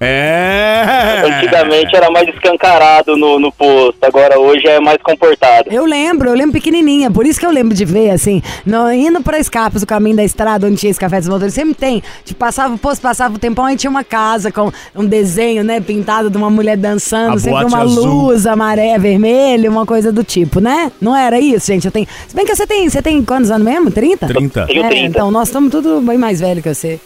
É. 0.00 1.22
Antigamente 1.24 1.96
era 1.96 2.10
mais 2.10 2.28
escancarado 2.28 3.16
no, 3.16 3.38
no 3.38 3.50
posto, 3.50 3.96
agora 4.02 4.38
hoje 4.38 4.66
é 4.66 4.78
mais 4.78 4.98
comportado. 5.02 5.70
Eu 5.70 5.86
lembro, 5.86 6.28
eu 6.28 6.34
lembro 6.34 6.52
pequenininha, 6.52 7.10
por 7.10 7.24
isso 7.24 7.40
que 7.40 7.46
eu 7.46 7.50
lembro 7.50 7.74
de 7.74 7.84
ver, 7.86 8.10
assim, 8.10 8.42
no, 8.66 8.92
indo 8.92 9.22
pra 9.22 9.38
escapes, 9.38 9.82
o 9.82 9.86
caminho 9.86 10.16
da 10.16 10.24
estrada, 10.24 10.66
onde 10.66 10.76
tinha 10.76 10.90
esse 10.90 11.00
café 11.00 11.20
dos 11.20 11.28
motores, 11.28 11.54
sempre 11.54 11.74
tem. 11.74 12.02
Tipo, 12.24 12.38
passava 12.38 12.74
o 12.74 12.78
posto, 12.78 13.00
passava 13.00 13.34
o 13.34 13.38
tempão, 13.38 13.64
aí 13.64 13.76
tinha 13.76 13.90
uma 13.90 14.04
casa 14.04 14.52
com 14.52 14.70
um 14.94 15.06
desenho, 15.06 15.64
né, 15.64 15.80
pintado 15.80 16.28
de 16.28 16.36
uma 16.36 16.50
mulher 16.50 16.76
dançando, 16.76 17.36
A 17.36 17.38
sempre 17.38 17.64
uma 17.64 17.82
azul. 17.82 18.04
luz 18.04 18.46
amarela, 18.46 18.98
vermelha, 18.98 19.70
uma 19.70 19.86
coisa 19.86 20.12
do 20.12 20.22
tipo, 20.22 20.60
né? 20.60 20.92
Não 21.00 21.16
era 21.16 21.40
isso, 21.40 21.66
gente? 21.66 21.86
Eu 21.86 21.92
tenho. 21.92 22.06
Se 22.28 22.36
bem 22.36 22.44
que 22.44 22.54
você 22.54 22.66
tem, 22.66 22.88
você 22.88 23.00
tem 23.00 23.24
quantos 23.24 23.50
anos 23.50 23.64
mesmo? 23.64 23.90
30? 23.90 24.03
30. 24.26 24.66
Tenho 24.66 24.84
É, 24.84 24.88
30. 24.88 25.06
então 25.06 25.30
nós 25.30 25.48
estamos 25.48 25.70
tudo 25.70 26.00
bem 26.00 26.18
mais 26.18 26.40
velho 26.40 26.62
que 26.62 26.72
você. 26.74 27.00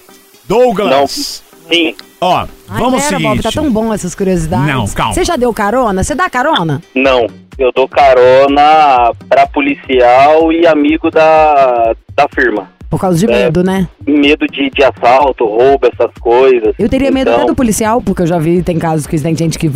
Douglas. 0.49 1.43
Sim, 1.71 1.95
Ó, 2.21 2.47
Ai, 2.69 2.81
vamos 2.81 3.03
pera, 3.03 3.17
seguinte. 3.17 3.29
Bob, 3.29 3.43
tá 3.43 3.51
tão 3.53 3.71
bom 3.71 3.93
essas 3.95 4.15
curiosidades. 4.15 4.67
Não, 4.75 4.87
calma. 4.89 5.13
Você 5.15 5.23
já 5.25 5.37
deu 5.37 5.53
carona? 5.53 6.03
Você 6.03 6.15
dá 6.15 6.29
carona? 6.31 6.83
não. 6.95 7.27
Eu 7.59 7.73
dou 7.73 7.89
carona 7.89 9.11
pra 9.29 9.45
policial 9.49 10.53
e 10.53 10.65
amigo 10.65 11.11
da, 11.11 11.93
da 12.15 12.29
firma. 12.33 12.71
Por 12.89 13.01
causa 13.01 13.19
de 13.19 13.25
É. 13.27 13.29
medo, 13.47 13.65
né? 13.65 13.89
Medo 14.07 14.47
de, 14.47 14.71
de 14.71 14.85
assalto, 14.85 15.45
roubo, 15.45 15.89
essas 15.93 16.13
coisas. 16.21 16.73
Eu 16.79 16.89
teria 16.89 17.11
medo 17.11 17.31
Então, 17.31 17.41
até 17.43 17.51
do 17.51 17.57
policial, 17.57 18.01
porque 18.01 18.23
eu 18.23 18.27
já 18.29 18.39
vi, 18.39 18.63
tem 18.63 18.79
casos 18.79 19.09
que 19.09 19.21
tem 19.21 19.35
gente 19.37 19.59
que 19.59 19.69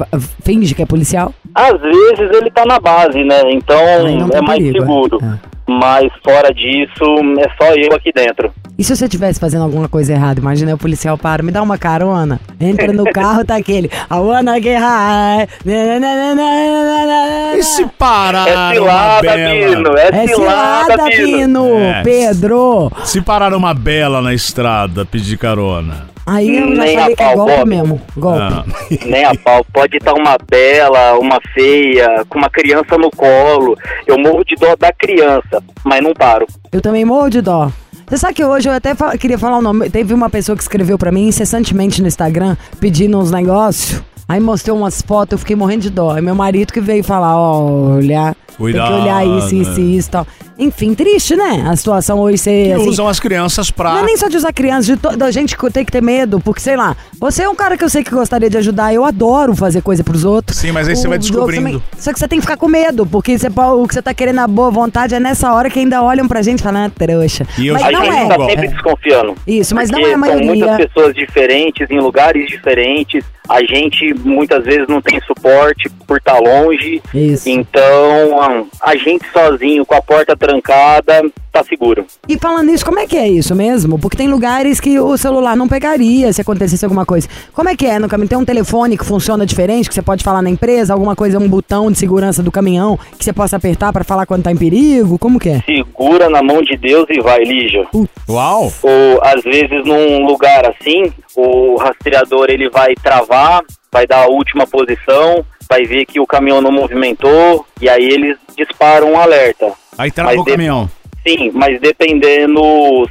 finge 0.44 0.76
que 0.76 0.82
é 0.82 0.86
policial. 0.86 1.34
Às 1.52 1.72
vezes 1.80 2.30
ele 2.40 2.52
tá 2.52 2.64
na 2.64 2.78
base, 2.78 3.24
né? 3.24 3.40
Então 3.52 3.76
não 4.16 4.28
é 4.32 4.40
mais 4.40 4.58
perigo, 4.62 4.78
é. 4.78 4.80
seguro. 4.80 5.18
É. 5.20 5.51
Mas 5.80 6.12
fora 6.24 6.52
disso, 6.52 7.04
é 7.38 7.48
só 7.56 7.74
eu 7.74 7.94
aqui 7.94 8.12
dentro. 8.12 8.52
E 8.78 8.84
se 8.84 8.96
você 8.96 9.04
estivesse 9.04 9.38
fazendo 9.38 9.62
alguma 9.62 9.88
coisa 9.88 10.12
errada? 10.12 10.40
Imagina 10.40 10.74
o 10.74 10.78
policial 10.78 11.18
para, 11.18 11.42
me 11.42 11.52
dá 11.52 11.62
uma 11.62 11.78
carona. 11.78 12.40
Entra 12.58 12.92
no 12.92 13.04
carro, 13.04 13.44
tá 13.44 13.56
aquele. 13.56 13.88
I 14.10 14.14
wanna 14.14 14.60
get 14.60 14.80
high. 14.80 15.46
Na, 15.64 16.00
na, 16.00 16.00
na, 16.00 16.34
na, 16.34 16.34
na, 16.34 17.06
na, 17.06 17.56
E 17.56 17.62
se 17.62 17.86
parar 17.86 18.48
É 18.48 18.54
uma 18.54 18.72
cilada, 18.72 19.22
bela... 19.22 19.54
Bino. 19.54 19.96
É, 19.96 20.08
É 20.08 20.26
cilada. 20.26 21.04
Pino! 21.10 21.66
É. 21.78 22.02
Pedro! 22.02 22.90
Se 23.04 23.20
parar 23.20 23.54
uma 23.54 23.74
bela 23.74 24.20
na 24.22 24.32
estrada, 24.32 25.04
pedir 25.04 25.36
carona. 25.36 26.11
Aí 26.24 26.56
eu 26.56 26.76
já 26.76 26.84
Nem 26.84 26.96
falei 26.96 27.12
a 27.14 27.16
que 27.16 27.22
é 27.22 27.34
golpe 27.34 27.56
Bob. 27.56 27.68
mesmo. 27.68 28.00
Golpe. 28.16 28.38
Ah. 28.40 28.64
Nem 29.06 29.24
a 29.24 29.34
pau. 29.34 29.64
Pode 29.72 29.96
estar 29.96 30.14
uma 30.14 30.36
bela, 30.48 31.18
uma 31.18 31.38
feia, 31.54 32.24
com 32.28 32.38
uma 32.38 32.48
criança 32.50 32.96
no 32.96 33.10
colo. 33.10 33.76
Eu 34.06 34.18
morro 34.18 34.44
de 34.44 34.54
dó 34.56 34.74
da 34.78 34.92
criança, 34.92 35.62
mas 35.84 36.02
não 36.02 36.12
paro. 36.14 36.46
Eu 36.70 36.80
também 36.80 37.04
morro 37.04 37.28
de 37.28 37.40
dó. 37.40 37.70
Você 38.06 38.18
sabe 38.18 38.34
que 38.34 38.44
hoje 38.44 38.68
eu 38.68 38.72
até 38.72 38.94
fa- 38.94 39.16
queria 39.16 39.38
falar 39.38 39.58
o 39.58 39.62
nome. 39.62 39.88
Teve 39.90 40.12
uma 40.14 40.28
pessoa 40.30 40.54
que 40.56 40.62
escreveu 40.62 40.98
pra 40.98 41.10
mim 41.10 41.26
incessantemente 41.28 42.00
no 42.02 42.08
Instagram 42.08 42.56
pedindo 42.78 43.18
uns 43.18 43.30
negócios. 43.30 44.02
Aí 44.28 44.38
mostrou 44.40 44.76
umas 44.78 45.02
fotos, 45.02 45.32
eu 45.32 45.38
fiquei 45.38 45.56
morrendo 45.56 45.82
de 45.82 45.90
dó. 45.90 46.12
Aí 46.12 46.22
meu 46.22 46.34
marido 46.34 46.72
que 46.72 46.80
veio 46.80 47.02
falar, 47.02 47.36
olha, 47.38 48.34
Cuidado, 48.56 48.86
tem 48.88 48.96
que 48.96 49.02
olhar 49.02 49.26
isso, 49.26 49.54
isso 49.54 49.80
e 49.80 49.96
isso 49.96 50.08
e 50.08 50.12
tal. 50.12 50.26
Enfim, 50.62 50.94
triste, 50.94 51.34
né? 51.34 51.64
A 51.68 51.74
situação 51.76 52.20
hoje 52.20 52.38
ser 52.38 52.66
Que 52.66 52.72
assim. 52.72 52.88
usam 52.88 53.08
as 53.08 53.18
crianças 53.18 53.70
pra... 53.70 53.92
Não 53.94 53.98
é 54.00 54.02
nem 54.04 54.16
só 54.16 54.28
de 54.28 54.36
usar 54.36 54.52
crianças, 54.52 54.86
de 54.86 54.96
to- 54.96 55.16
da 55.16 55.30
gente 55.30 55.56
que 55.56 55.70
tem 55.70 55.84
que 55.84 55.90
ter 55.92 56.02
medo, 56.02 56.38
porque 56.40 56.60
sei 56.60 56.76
lá, 56.76 56.96
você 57.18 57.42
é 57.42 57.48
um 57.48 57.54
cara 57.54 57.76
que 57.76 57.84
eu 57.84 57.88
sei 57.88 58.04
que 58.04 58.10
gostaria 58.10 58.48
de 58.48 58.56
ajudar, 58.58 58.94
eu 58.94 59.04
adoro 59.04 59.54
fazer 59.56 59.82
coisa 59.82 60.04
pros 60.04 60.24
outros. 60.24 60.58
Sim, 60.58 60.72
mas 60.72 60.88
aí 60.88 60.96
você 60.96 61.08
vai 61.08 61.18
descobrindo. 61.18 61.64
também. 61.64 61.82
Só 61.98 62.12
que 62.12 62.18
você 62.18 62.28
tem 62.28 62.38
que 62.38 62.42
ficar 62.44 62.56
com 62.56 62.68
medo, 62.68 63.06
porque 63.06 63.36
você, 63.38 63.48
o 63.48 63.88
que 63.88 63.94
você 63.94 64.02
tá 64.02 64.14
querendo 64.14 64.36
na 64.36 64.46
boa 64.48 64.70
vontade 64.70 65.14
é 65.14 65.20
nessa 65.20 65.52
hora 65.52 65.68
que 65.68 65.78
ainda 65.78 66.02
olham 66.02 66.28
pra 66.28 66.42
gente 66.42 66.60
e 66.60 66.62
falam, 66.62 66.84
ah, 66.86 66.90
trouxa. 66.90 67.46
E 67.58 67.66
eu 67.66 67.74
mas 67.74 67.82
A 67.84 67.90
não 67.90 68.02
é. 68.04 68.28
tá 68.28 68.46
sempre 68.46 68.68
desconfiando. 68.68 69.34
Isso, 69.46 69.74
mas 69.74 69.90
não 69.90 69.98
é 70.00 70.04
a 70.04 70.10
São 70.10 70.18
maioria. 70.18 70.46
muitas 70.46 70.76
pessoas 70.76 71.14
diferentes, 71.14 71.90
em 71.90 71.98
lugares 72.00 72.46
diferentes. 72.48 73.24
A 73.48 73.60
gente 73.64 74.14
muitas 74.24 74.64
vezes 74.64 74.86
não 74.88 75.02
tem 75.02 75.20
suporte 75.22 75.90
por 76.06 76.16
estar 76.18 76.38
longe. 76.38 77.02
Isso. 77.12 77.48
Então, 77.48 78.68
a 78.80 78.96
gente 78.96 79.26
sozinho, 79.32 79.84
com 79.84 79.94
a 79.94 80.00
porta 80.02 80.36
trancada, 80.36 80.51
tá 80.60 81.62
seguro. 81.64 82.04
E 82.28 82.38
falando 82.38 82.66
nisso, 82.66 82.84
como 82.84 82.98
é 82.98 83.06
que 83.06 83.16
é 83.16 83.28
isso 83.28 83.54
mesmo? 83.54 83.98
Porque 83.98 84.16
tem 84.16 84.28
lugares 84.28 84.80
que 84.80 84.98
o 84.98 85.16
celular 85.16 85.56
não 85.56 85.68
pegaria 85.68 86.32
se 86.32 86.40
acontecesse 86.40 86.84
alguma 86.84 87.04
coisa. 87.04 87.28
Como 87.52 87.68
é 87.68 87.76
que 87.76 87.86
é 87.86 87.98
no 87.98 88.08
caminhão? 88.08 88.28
Tem 88.28 88.38
um 88.38 88.44
telefone 88.44 88.96
que 88.96 89.04
funciona 89.04 89.44
diferente, 89.44 89.88
que 89.88 89.94
você 89.94 90.02
pode 90.02 90.24
falar 90.24 90.42
na 90.42 90.50
empresa, 90.50 90.92
alguma 90.92 91.14
coisa, 91.14 91.38
um 91.38 91.48
botão 91.48 91.90
de 91.90 91.98
segurança 91.98 92.42
do 92.42 92.50
caminhão 92.50 92.98
que 93.18 93.24
você 93.24 93.32
possa 93.32 93.56
apertar 93.56 93.92
pra 93.92 94.04
falar 94.04 94.26
quando 94.26 94.42
tá 94.42 94.52
em 94.52 94.56
perigo? 94.56 95.18
Como 95.18 95.38
que 95.38 95.50
é? 95.50 95.60
Segura 95.60 96.28
na 96.28 96.42
mão 96.42 96.62
de 96.62 96.76
Deus 96.76 97.06
e 97.10 97.20
vai, 97.20 97.44
Lígia. 97.44 97.86
Uau! 98.28 98.72
Ou, 98.82 99.20
às 99.22 99.42
vezes, 99.42 99.84
num 99.84 100.24
lugar 100.26 100.66
assim, 100.66 101.12
o 101.36 101.76
rastreador 101.76 102.46
ele 102.48 102.68
vai 102.70 102.94
travar, 102.94 103.62
vai 103.92 104.06
dar 104.06 104.22
a 104.24 104.26
última 104.26 104.66
posição, 104.66 105.44
vai 105.68 105.84
ver 105.84 106.06
que 106.06 106.18
o 106.18 106.26
caminhão 106.26 106.62
não 106.62 106.72
movimentou, 106.72 107.66
e 107.80 107.88
aí 107.88 108.04
eles 108.04 108.38
disparam 108.56 109.12
um 109.12 109.20
alerta. 109.20 109.70
Aí 109.98 110.10
trava 110.10 110.32
o 110.40 110.44
de- 110.44 110.50
caminhão. 110.50 110.90
Sim, 111.26 111.52
mas 111.54 111.78
dependendo, 111.80 112.60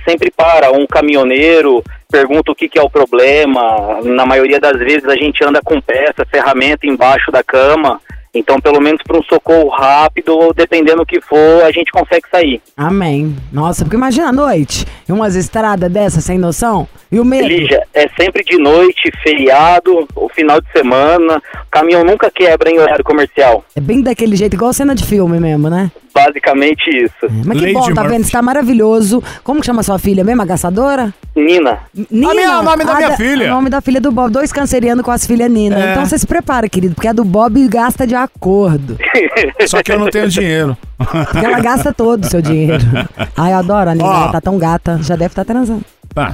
sempre 0.05 0.29
para 0.35 0.69
um 0.71 0.85
caminhoneiro, 0.85 1.81
pergunta 2.11 2.51
o 2.51 2.55
que, 2.55 2.67
que 2.67 2.77
é 2.77 2.81
o 2.81 2.89
problema. 2.89 4.01
Na 4.03 4.25
maioria 4.25 4.59
das 4.59 4.77
vezes 4.79 5.05
a 5.05 5.15
gente 5.15 5.41
anda 5.45 5.61
com 5.63 5.79
peça, 5.79 6.25
ferramenta 6.29 6.85
embaixo 6.85 7.31
da 7.31 7.41
cama. 7.41 8.01
Então, 8.33 8.61
pelo 8.61 8.79
menos 8.79 9.01
para 9.03 9.17
um 9.17 9.23
socorro 9.23 9.67
rápido, 9.69 10.37
ou 10.37 10.53
dependendo 10.53 10.99
do 10.99 11.05
que 11.05 11.19
for, 11.19 11.63
a 11.65 11.71
gente 11.71 11.91
consegue 11.91 12.27
sair. 12.31 12.61
Amém. 12.77 13.35
Nossa, 13.51 13.83
porque 13.83 13.97
imagina 13.97 14.29
a 14.29 14.31
noite, 14.31 14.85
e 15.07 15.11
umas 15.11 15.35
estradas 15.35 15.91
dessas 15.91 16.23
sem 16.23 16.37
noção, 16.37 16.87
e 17.11 17.19
o 17.19 17.25
medo. 17.25 17.47
Lígia, 17.47 17.85
é 17.93 18.07
sempre 18.17 18.41
de 18.43 18.57
noite, 18.57 19.11
feriado, 19.21 20.07
o 20.15 20.29
final 20.29 20.61
de 20.61 20.71
semana. 20.71 21.37
O 21.37 21.69
caminhão 21.69 22.05
nunca 22.05 22.31
quebra 22.31 22.69
em 22.69 22.79
horário 22.79 23.03
comercial. 23.03 23.65
É 23.75 23.81
bem 23.81 24.01
daquele 24.01 24.37
jeito, 24.37 24.55
igual 24.55 24.71
cena 24.71 24.95
de 24.95 25.05
filme 25.05 25.37
mesmo, 25.39 25.69
né? 25.69 25.91
Basicamente 26.13 26.89
isso. 26.89 27.13
Mas 27.45 27.57
que 27.57 27.63
Lady 27.65 27.73
bom, 27.73 27.93
tá 27.93 28.01
Murphy. 28.01 28.09
vendo? 28.17 28.23
Você 28.25 28.31
tá 28.31 28.41
maravilhoso. 28.41 29.23
Como 29.43 29.59
que 29.61 29.65
chama 29.65 29.81
sua 29.83 29.97
filha 29.97 30.23
mesmo? 30.23 30.41
A 30.41 30.45
caçadora? 30.47 31.13
Nina, 31.35 31.79
Nina. 32.11 32.33
minha- 32.33 32.59
o 32.59 32.63
nome 32.63 32.83
da 32.83 32.91
A 32.91 32.95
minha 32.97 33.17
filha. 33.17 33.45
O 33.47 33.55
nome 33.55 33.69
da 33.69 33.79
filha 33.81 34.01
do 34.01 34.11
Bob. 34.11 34.31
Dois 34.31 34.51
cancerianos 34.51 35.03
com 35.05 35.11
as 35.11 35.25
filhas 35.25 35.49
Nina. 35.49 35.79
É. 35.79 35.91
Então 35.91 36.05
você 36.05 36.17
se 36.17 36.27
prepara, 36.27 36.67
querido, 36.67 36.93
porque 36.95 37.07
a 37.07 37.13
do 37.13 37.23
Bob 37.23 37.65
gasta 37.69 38.05
de 38.05 38.13
acordo. 38.15 38.97
Só 39.67 39.81
que 39.81 39.91
eu 39.91 39.99
não 39.99 40.09
tenho 40.09 40.27
dinheiro. 40.27 40.77
Porque 40.97 41.45
ela 41.45 41.59
gasta 41.61 41.93
todo 41.93 42.23
o 42.25 42.27
seu 42.29 42.41
dinheiro. 42.41 42.83
Ai, 43.37 43.53
eu 43.53 43.57
adoro 43.57 43.89
a 43.89 43.95
Nina. 43.95 44.07
Ó. 44.07 44.13
Ela 44.23 44.31
tá 44.33 44.41
tão 44.41 44.57
gata. 44.57 44.99
Já 45.01 45.15
deve 45.15 45.31
estar 45.31 45.45
transando. 45.45 45.83
Tá. 46.13 46.33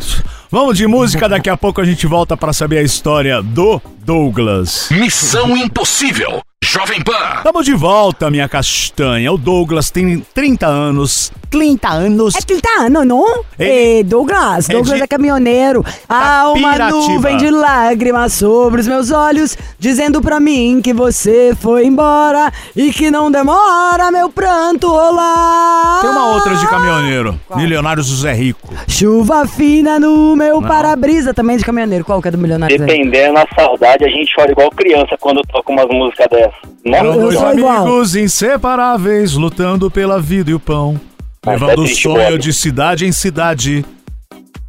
Vamos 0.50 0.76
de 0.76 0.88
música, 0.88 1.30
daqui 1.30 1.52
a 1.52 1.56
pouco 1.56 1.80
a 1.80 1.86
gente 1.86 2.08
volta 2.08 2.36
pra 2.36 2.52
saber 2.52 2.80
a 2.80 2.82
história 2.82 3.44
do 3.44 3.80
Douglas. 4.04 4.90
Missão 4.92 5.56
Impossível. 5.56 6.42
Jovem 6.64 7.00
Pan. 7.04 7.14
Estamos 7.38 7.66
de 7.66 7.74
volta, 7.76 8.32
minha 8.32 8.50
castanha. 8.50 9.32
O 9.32 9.38
Douglas 9.38 9.92
tem 9.92 10.20
30 10.34 10.66
anos. 10.66 11.32
30 11.52 11.88
anos. 11.88 12.36
É 12.36 12.42
30 12.42 12.68
anos, 12.82 13.06
não? 13.06 13.44
Ele- 13.60 13.70
Ei, 13.70 14.04
Douglas. 14.04 14.68
é 14.68 14.74
Douglas 14.74 14.98
de- 14.98 15.04
é 15.04 15.08
caminhoneiro. 15.08 15.86
Há 16.10 16.52
uma 16.52 16.72
Piratiba. 16.74 16.98
nuvem 17.14 17.38
de 17.38 17.50
lágrimas 17.52 18.34
sobre 18.34 18.82
os 18.82 18.88
meus 18.88 19.12
olhos, 19.12 19.56
dizendo 19.80 20.20
pra 20.20 20.40
mim 20.40 20.82
que 20.84 20.94
você 20.94 21.56
foi 21.62 21.86
embora 21.86 22.52
e 22.76 22.92
que 22.92 23.12
não 23.12 23.32
demora 23.32 24.12
meu 24.12 24.30
pranto 24.30 24.88
rolar. 24.90 26.02
Tem 26.02 26.10
uma 26.10 26.34
outra 26.34 26.56
de 26.56 26.68
caminhoneiro. 26.68 27.40
Milionário 27.56 28.02
José 28.04 28.34
Rico. 28.34 28.68
Chuva 28.88 29.48
fina 29.48 30.00
no 30.00 30.36
meu 30.36 30.60
para-brisa, 30.62 31.34
também 31.36 31.56
de 31.56 31.64
caminhoneiro. 31.64 32.04
Qual 32.04 32.20
que 32.22 32.28
é 32.28 32.32
do 32.32 32.38
milionário? 32.38 32.78
Dependendo 32.78 33.36
da 33.36 33.48
saudade, 33.56 34.04
a 34.04 34.10
gente 34.10 34.34
chora 34.36 34.52
igual 34.52 34.70
criança 34.72 35.16
quando 35.20 35.42
toca 35.44 35.72
umas 35.72 35.88
músicas 35.88 36.28
dessas. 36.30 36.47
Nossa, 36.86 37.04
Eu 37.06 37.14
Dois 37.14 37.36
sou 37.36 37.54
igual. 37.54 37.78
amigos 37.84 38.16
inseparáveis 38.16 39.34
lutando 39.34 39.90
pela 39.92 40.20
vida 40.22 40.52
e 40.52 40.54
o 40.54 40.60
pão. 40.60 41.00
Mas 41.46 41.62
Levando 41.62 41.82
é 41.82 41.86
o 41.86 41.88
sonho 41.88 42.32
Bob. 42.32 42.38
de 42.40 42.54
cidade 42.54 43.06
em 43.06 43.12
cidade. 43.12 43.86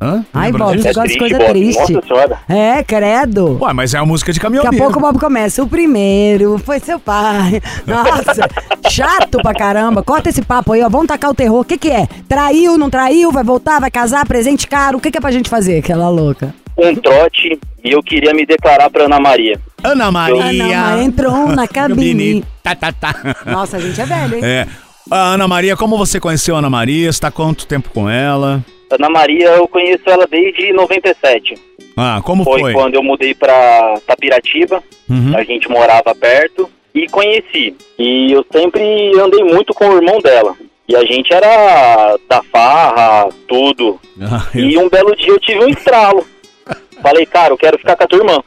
Hã? 0.01 0.25
Ai, 0.33 0.53
Bob, 0.53 0.81
você 0.81 0.88
É 0.88 0.93
gosta 0.93 1.09
de 1.09 1.19
triste, 1.19 1.19
coisa 1.19 1.38
Bob. 1.38 1.49
triste. 1.51 1.93
Nossa 1.93 2.07
senhora. 2.07 2.38
É, 2.49 2.83
credo. 2.85 3.59
Ué, 3.61 3.73
mas 3.73 3.95
é 3.95 3.99
uma 4.01 4.07
música 4.07 4.33
de 4.33 4.38
Daqui 4.38 4.47
caminhoneiro. 4.47 4.77
a 4.77 4.87
pouco 4.87 4.99
o 4.99 5.03
Bob 5.03 5.19
começa. 5.19 5.61
O 5.62 5.67
primeiro 5.69 6.57
foi 6.59 6.79
seu 6.79 7.01
pai. 7.01 7.61
Nossa, 7.85 8.49
chato 8.88 9.38
pra 9.43 9.53
caramba. 9.53 10.01
Corta 10.03 10.29
esse 10.29 10.41
papo 10.43 10.73
aí, 10.73 10.83
ó. 10.85 10.88
Vamos 10.88 11.09
tacar 11.09 11.31
o 11.31 11.35
terror. 11.35 11.61
O 11.61 11.64
que 11.64 11.77
que 11.77 11.91
é? 11.91 12.07
Traiu, 12.29 12.79
não 12.79 12.88
traiu? 12.88 13.33
Vai 13.33 13.43
voltar, 13.43 13.81
vai 13.81 13.91
casar, 13.91 14.25
presente 14.25 14.69
caro? 14.69 14.99
O 14.99 15.01
que 15.01 15.11
que 15.11 15.19
é 15.19 15.21
pra 15.21 15.33
gente 15.33 15.51
fazer, 15.51 15.79
aquela 15.79 16.09
louca? 16.09 16.55
Um 16.77 16.95
trote 16.95 17.59
e 17.83 17.91
eu 17.91 18.01
queria 18.01 18.33
me 18.33 18.47
declarar 18.47 18.88
pra 18.91 19.07
Ana 19.07 19.19
Maria. 19.19 19.59
Ana 19.83 20.11
Maria. 20.11 20.35
Ana 20.45 20.53
Maria 20.64 21.03
entrou 21.05 21.49
na 21.49 21.67
cabine. 21.69 22.45
Tá, 22.62 22.75
tá, 22.75 22.93
tá. 22.93 23.14
Nossa, 23.47 23.77
a 23.77 23.81
gente 23.81 24.01
é 24.01 24.05
velho, 24.05 24.35
hein? 24.37 24.45
É. 24.45 24.67
A 25.11 25.33
Ana 25.35 25.49
Maria, 25.49 25.77
como 25.77 25.97
você 25.97 26.21
conheceu 26.21 26.55
a 26.55 26.59
Ana 26.59 26.69
Maria? 26.69 27.11
Você 27.12 27.21
tá 27.21 27.31
quanto 27.31 27.67
tempo 27.67 27.88
com 27.91 28.09
ela? 28.11 28.62
Ana 28.91 29.09
Maria, 29.09 29.49
eu 29.51 29.69
conheço 29.69 30.03
ela 30.07 30.27
desde 30.27 30.73
97. 30.73 31.55
Ah, 31.97 32.21
como 32.23 32.45
Foi, 32.45 32.61
foi? 32.61 32.73
quando 32.73 32.95
eu 32.95 33.03
mudei 33.03 33.35
pra 33.35 33.99
Tapiratiba, 34.07 34.83
Uhum. 35.09 35.35
a 35.37 35.43
gente 35.43 35.69
morava 35.71 36.14
perto 36.14 36.69
e 36.95 37.07
conheci. 37.09 37.75
E 37.99 38.33
eu 38.33 38.45
sempre 38.53 38.83
andei 39.19 39.43
muito 39.45 39.73
com 39.75 39.88
o 39.88 39.97
irmão 39.97 40.19
dela. 40.21 40.55
E 40.87 40.95
a 40.97 41.05
gente 41.05 41.33
era 41.33 42.17
da 42.29 42.43
farra, 42.53 43.29
tudo. 43.47 43.99
Ah, 44.21 44.47
eu- 44.55 44.64
E 44.64 44.79
um 44.79 44.88
belo 44.88 45.14
dia 45.17 45.29
eu 45.29 45.41
tive 45.41 45.64
um 45.64 45.69
estralo. 45.69 46.27
Falei, 47.03 47.25
cara, 47.27 47.53
eu 47.53 47.59
quero 47.59 47.79
ficar 47.79 47.97
com 47.97 48.05
a 48.05 48.07
tua 48.07 48.19
irmã. 48.19 48.43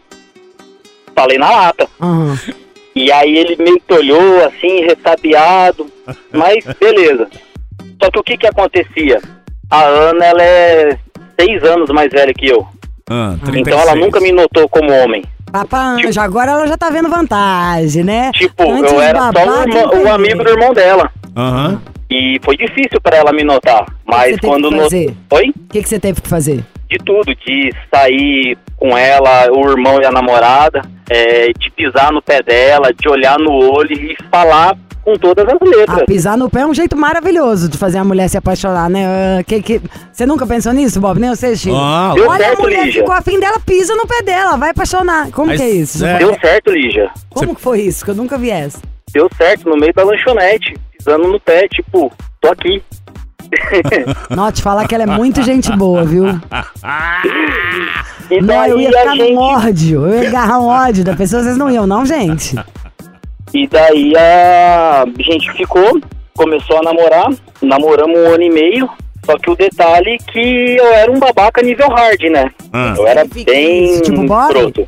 Falei 1.22 1.38
na 1.38 1.50
lata. 1.52 1.88
Aham. 2.02 2.38
E 2.96 3.12
aí 3.12 3.38
ele 3.38 3.56
meio 3.58 3.80
que 3.80 3.94
olhou 3.94 4.46
assim, 4.46 4.82
ressabiado. 4.82 5.86
Mas 6.34 6.64
beleza. 6.80 7.28
Só 8.04 8.10
que 8.12 8.20
o 8.20 8.24
que 8.24 8.38
que 8.38 8.48
acontecia? 8.48 9.22
A 9.70 9.84
Ana, 9.84 10.26
ela 10.26 10.44
é 10.44 10.98
seis 11.40 11.64
anos 11.64 11.90
mais 11.92 12.12
velha 12.12 12.34
que 12.34 12.48
eu. 12.50 12.68
Ah, 13.10 13.36
Então 13.54 13.74
ela 13.80 13.92
36. 13.94 14.00
nunca 14.00 14.20
me 14.20 14.32
notou 14.32 14.68
como 14.68 14.92
homem. 14.92 15.24
Papa 15.52 15.78
Anjo, 15.80 16.20
agora 16.20 16.52
ela 16.52 16.68
já 16.68 16.78
tá 16.78 16.90
vendo 16.90 17.10
vantagem, 17.10 18.04
né? 18.04 18.32
Tipo, 18.34 18.70
Antes 18.72 18.92
eu 18.92 19.02
era 19.02 19.20
só 19.20 19.32
babaca, 19.32 19.60
o, 19.60 19.70
irmão- 19.70 20.04
o 20.04 20.12
amigo 20.14 20.44
do 20.44 20.50
irmão 20.50 20.74
dela. 20.74 21.12
Aham. 21.36 21.82
E 22.10 22.40
foi 22.44 22.58
difícil 22.58 23.00
pra 23.02 23.18
ela 23.18 23.32
me 23.32 23.44
notar. 23.44 23.86
Mas 24.06 24.38
quando 24.40 24.70
que 24.70 24.76
no... 24.76 24.84
Oi? 25.38 25.50
O 25.50 25.70
que 25.70 25.82
que 25.84 25.88
você 25.90 26.00
teve 26.00 26.20
que 26.22 26.28
fazer? 26.28 26.64
De 26.92 26.98
tudo, 26.98 27.34
de 27.34 27.72
sair 27.94 28.58
com 28.76 28.98
ela, 28.98 29.50
o 29.50 29.70
irmão 29.70 30.02
e 30.02 30.06
a 30.06 30.12
namorada, 30.12 30.82
é, 31.10 31.48
de 31.58 31.72
pisar 31.72 32.12
no 32.12 32.22
pé 32.22 32.44
dela, 32.44 32.92
de 32.94 33.08
olhar 33.08 33.40
no 33.40 33.50
olho 33.52 33.94
e 33.94 34.18
falar 34.30 34.76
com 35.02 35.14
todas 35.14 35.46
as 35.48 35.60
letras. 35.62 36.02
Ah, 36.02 36.06
pisar 36.06 36.38
no 36.38 36.50
pé 36.50 36.62
é 36.62 36.66
um 36.66 36.74
jeito 36.74 36.98
maravilhoso 36.98 37.70
de 37.70 37.78
fazer 37.78 37.98
a 37.98 38.04
mulher 38.04 38.28
se 38.28 38.38
apaixonar, 38.38 38.90
né? 38.90 39.06
Ah, 39.40 39.44
que, 39.44 39.62
que... 39.62 39.82
Você 40.12 40.26
nunca 40.26 40.46
pensou 40.46 40.74
nisso, 40.74 41.00
Bob? 41.00 41.18
Nem 41.18 41.30
você, 41.30 41.56
Chico? 41.56 41.76
Ah, 41.76 42.12
Deu 42.14 42.28
Olha, 42.28 42.44
a 42.44 42.48
certo, 42.50 42.62
mulher 42.62 42.86
Lígia. 42.86 43.02
ficou 43.02 43.16
afim 43.16 43.40
dela, 43.40 43.60
pisa 43.66 43.96
no 43.96 44.06
pé 44.06 44.22
dela, 44.22 44.58
vai 44.58 44.72
apaixonar. 44.72 45.32
Como 45.32 45.48
Mas, 45.48 45.62
que 45.62 45.66
é 45.66 45.70
isso? 45.70 46.06
é. 46.06 46.18
Deu 46.18 46.38
certo, 46.42 46.72
Lígia. 46.72 47.10
Como 47.30 47.56
que 47.56 47.62
foi 47.62 47.82
isso? 47.82 48.04
Que 48.04 48.12
eu 48.12 48.16
nunca 48.16 48.38
vi 48.38 48.50
essa. 48.52 48.80
Deu 49.14 49.30
certo 49.38 49.70
no 49.70 49.78
meio 49.78 49.94
da 49.94 50.04
lanchonete, 50.04 50.76
pisando 50.98 51.28
no 51.30 51.40
pé, 51.40 51.68
tipo, 51.70 52.12
tô 52.42 52.50
aqui. 52.50 52.84
Não, 54.30 54.52
te 54.52 54.62
falar 54.62 54.88
que 54.88 54.96
ela 54.96 55.04
é 55.04 55.08
muito 55.08 55.42
gente 55.44 55.72
boa, 55.76 56.04
viu? 56.04 56.26
E 58.32 58.40
Não, 58.42 58.66
eu 58.66 58.78
daí 58.78 58.84
ia 58.84 58.90
ficar 58.92 59.16
gente. 59.18 59.34
num 59.34 59.38
ódio. 59.38 60.08
Eu 60.08 60.24
ia 60.24 60.30
agarrar 60.30 60.60
um 60.62 60.68
ódio 60.68 61.04
da 61.04 61.14
pessoa, 61.14 61.44
vocês 61.44 61.58
não 61.58 61.70
iam, 61.70 61.86
não, 61.86 62.06
gente? 62.06 62.56
E 63.54 63.68
daí 63.68 64.14
a 64.16 65.04
gente 65.20 65.52
ficou, 65.52 66.00
começou 66.34 66.78
a 66.78 66.82
namorar, 66.82 67.28
namoramos 67.62 68.18
um 68.18 68.28
ano 68.34 68.44
e 68.44 68.50
meio. 68.50 68.90
Só 69.26 69.38
que 69.38 69.52
o 69.52 69.56
detalhe 69.56 70.12
é 70.12 70.18
que 70.18 70.78
eu 70.80 70.86
era 70.94 71.12
um 71.12 71.20
babaca 71.20 71.62
nível 71.62 71.90
hard, 71.90 72.22
né? 72.32 72.50
Ah. 72.72 72.94
Eu 72.98 73.06
era 73.06 73.26
bem 73.26 74.00
tipo 74.02 74.26
Bob? 74.26 74.48
escroto. 74.48 74.88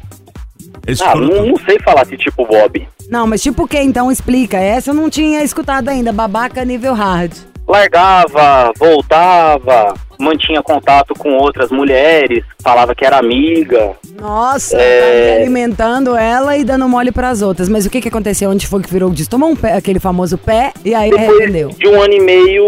Esse 0.87 1.03
Ah, 1.03 1.15
não, 1.15 1.45
não 1.47 1.57
sei 1.65 1.77
falar 1.79 2.05
se 2.05 2.15
tipo 2.17 2.45
Bob. 2.45 2.87
Não, 3.09 3.27
mas 3.27 3.41
tipo 3.43 3.63
o 3.63 3.67
que 3.67 3.79
então? 3.79 4.09
Explica. 4.09 4.57
Essa 4.57 4.91
eu 4.91 4.93
não 4.95 5.09
tinha 5.09 5.43
escutado 5.43 5.89
ainda. 5.89 6.13
Babaca 6.13 6.63
nível 6.63 6.93
hard. 6.93 7.33
Largava, 7.77 8.71
voltava, 8.77 9.95
mantinha 10.19 10.61
contato 10.61 11.15
com 11.15 11.33
outras 11.37 11.71
mulheres, 11.71 12.45
falava 12.61 12.93
que 12.93 13.03
era 13.03 13.17
amiga. 13.17 13.93
Nossa, 14.21 14.77
É. 14.79 14.99
tá 14.99 15.07
ali 15.33 15.41
alimentando 15.41 16.15
ela 16.15 16.55
e 16.55 16.63
dando 16.63 16.87
mole 16.87 17.11
pras 17.11 17.41
outras. 17.41 17.67
Mas 17.67 17.87
o 17.87 17.89
que 17.89 17.99
que 17.99 18.09
aconteceu? 18.09 18.51
Onde 18.51 18.67
foi 18.67 18.79
que 18.83 18.91
virou 18.93 19.09
o? 19.09 19.27
Tomou 19.27 19.49
um 19.49 19.55
pé, 19.55 19.73
aquele 19.73 19.99
famoso 19.99 20.37
pé 20.37 20.71
e 20.85 20.93
aí 20.93 21.09
Depois 21.09 21.27
arrependeu. 21.29 21.69
de 21.69 21.87
um 21.87 21.99
ano 21.99 22.13
e 22.13 22.19
meio 22.19 22.63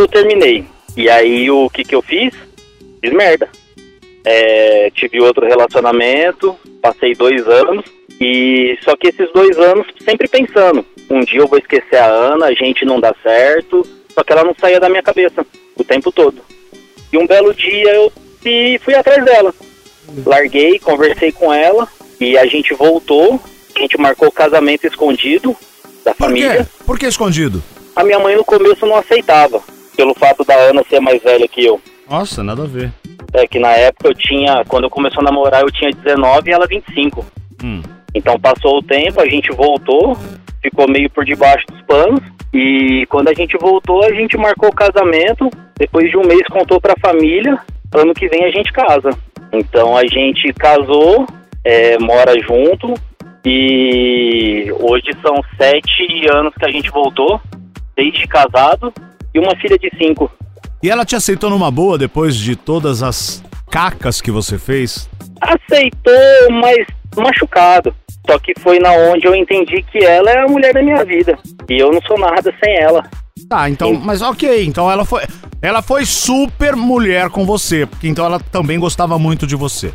eu 0.00 0.08
terminei. 0.08 0.64
E 0.96 1.08
aí 1.08 1.48
o 1.48 1.70
que 1.70 1.84
que 1.84 1.94
eu 1.94 2.02
fiz? 2.02 2.34
Fiz 3.00 3.12
merda. 3.12 3.48
É, 4.24 4.90
tive 4.96 5.20
outro 5.20 5.46
relacionamento, 5.46 6.56
passei 6.82 7.14
dois 7.14 7.46
anos. 7.46 7.84
E 8.20 8.76
só 8.82 8.96
que 8.96 9.06
esses 9.08 9.32
dois 9.32 9.56
anos 9.56 9.86
sempre 10.04 10.26
pensando, 10.26 10.84
um 11.08 11.20
dia 11.20 11.38
eu 11.38 11.46
vou 11.46 11.56
esquecer 11.58 11.96
a 11.98 12.06
Ana, 12.06 12.46
a 12.46 12.52
gente 12.52 12.84
não 12.84 12.98
dá 12.98 13.14
certo. 13.22 13.86
Só 14.20 14.24
que 14.24 14.32
ela 14.34 14.44
não 14.44 14.54
saía 14.60 14.78
da 14.78 14.90
minha 14.90 15.02
cabeça 15.02 15.46
o 15.78 15.82
tempo 15.82 16.12
todo. 16.12 16.42
E 17.10 17.16
um 17.16 17.26
belo 17.26 17.54
dia 17.54 17.94
eu 17.94 18.12
fui, 18.42 18.78
fui 18.84 18.94
atrás 18.94 19.24
dela. 19.24 19.54
Larguei, 20.26 20.78
conversei 20.78 21.32
com 21.32 21.50
ela 21.50 21.88
e 22.20 22.36
a 22.36 22.44
gente 22.44 22.74
voltou. 22.74 23.40
A 23.74 23.78
gente 23.80 23.98
marcou 23.98 24.28
o 24.28 24.32
casamento 24.32 24.86
escondido 24.86 25.56
da 26.04 26.12
Por 26.12 26.26
família. 26.26 26.64
quê? 26.66 26.84
Por 26.84 26.98
que 26.98 27.06
escondido? 27.06 27.62
A 27.96 28.04
minha 28.04 28.18
mãe 28.18 28.36
no 28.36 28.44
começo 28.44 28.84
não 28.84 28.96
aceitava, 28.96 29.62
pelo 29.96 30.12
fato 30.14 30.44
da 30.44 30.54
Ana 30.54 30.84
ser 30.90 31.00
mais 31.00 31.22
velha 31.22 31.48
que 31.48 31.64
eu. 31.64 31.80
Nossa, 32.06 32.42
nada 32.42 32.64
a 32.64 32.66
ver. 32.66 32.92
É 33.32 33.46
que 33.46 33.58
na 33.58 33.70
época 33.70 34.08
eu 34.08 34.14
tinha, 34.14 34.62
quando 34.68 34.84
eu 34.84 34.90
comecei 34.90 35.18
a 35.18 35.22
namorar, 35.22 35.62
eu 35.62 35.70
tinha 35.70 35.90
19 35.92 36.50
e 36.50 36.52
ela 36.52 36.66
25. 36.66 37.24
Hum. 37.64 37.80
Então 38.14 38.38
passou 38.38 38.78
o 38.78 38.82
tempo, 38.82 39.18
a 39.18 39.26
gente 39.26 39.50
voltou, 39.52 40.14
ficou 40.60 40.86
meio 40.86 41.08
por 41.08 41.24
debaixo 41.24 41.66
dos 41.68 41.80
panos. 41.86 42.20
E 42.52 43.06
quando 43.08 43.28
a 43.28 43.34
gente 43.34 43.56
voltou, 43.58 44.04
a 44.04 44.12
gente 44.12 44.36
marcou 44.36 44.68
o 44.68 44.74
casamento. 44.74 45.48
Depois 45.78 46.10
de 46.10 46.16
um 46.16 46.26
mês 46.26 46.42
contou 46.48 46.80
pra 46.80 46.94
família, 47.00 47.58
ano 47.94 48.14
que 48.14 48.28
vem 48.28 48.44
a 48.44 48.50
gente 48.50 48.72
casa. 48.72 49.10
Então 49.52 49.96
a 49.96 50.06
gente 50.06 50.52
casou, 50.52 51.26
é, 51.64 51.98
mora 51.98 52.38
junto. 52.40 52.94
E 53.44 54.70
hoje 54.78 55.12
são 55.22 55.36
sete 55.56 56.28
anos 56.30 56.52
que 56.54 56.66
a 56.66 56.70
gente 56.70 56.90
voltou, 56.90 57.40
desde 57.96 58.26
casado, 58.26 58.92
e 59.34 59.38
uma 59.38 59.56
filha 59.56 59.78
de 59.78 59.90
cinco. 59.96 60.30
E 60.82 60.90
ela 60.90 61.04
te 61.04 61.16
aceitou 61.16 61.48
numa 61.48 61.70
boa 61.70 61.96
depois 61.96 62.36
de 62.36 62.56
todas 62.56 63.02
as 63.02 63.42
cacas 63.70 64.20
que 64.20 64.30
você 64.30 64.58
fez? 64.58 65.08
Aceitou, 65.40 66.50
mas 66.50 66.86
machucado. 67.16 67.94
Só 68.28 68.38
que 68.38 68.52
foi 68.60 68.78
na 68.78 68.92
onde 68.92 69.26
eu 69.26 69.34
entendi 69.34 69.82
que 69.82 69.98
ela 69.98 70.30
é 70.30 70.38
a 70.40 70.46
mulher 70.46 70.72
da 70.74 70.82
minha 70.82 71.04
vida. 71.04 71.38
E 71.68 71.78
eu 71.78 71.92
não 71.92 72.00
sou 72.02 72.18
nada 72.18 72.52
sem 72.62 72.76
ela. 72.76 73.02
Tá, 73.48 73.68
então, 73.68 73.94
mas 73.94 74.22
ok, 74.22 74.64
então 74.64 74.90
ela 74.90 75.04
foi, 75.04 75.22
ela 75.60 75.82
foi 75.82 76.04
super 76.04 76.76
mulher 76.76 77.30
com 77.30 77.44
você, 77.44 77.86
porque 77.86 78.06
então 78.06 78.24
ela 78.24 78.38
também 78.38 78.78
gostava 78.78 79.18
muito 79.18 79.46
de 79.46 79.56
você. 79.56 79.88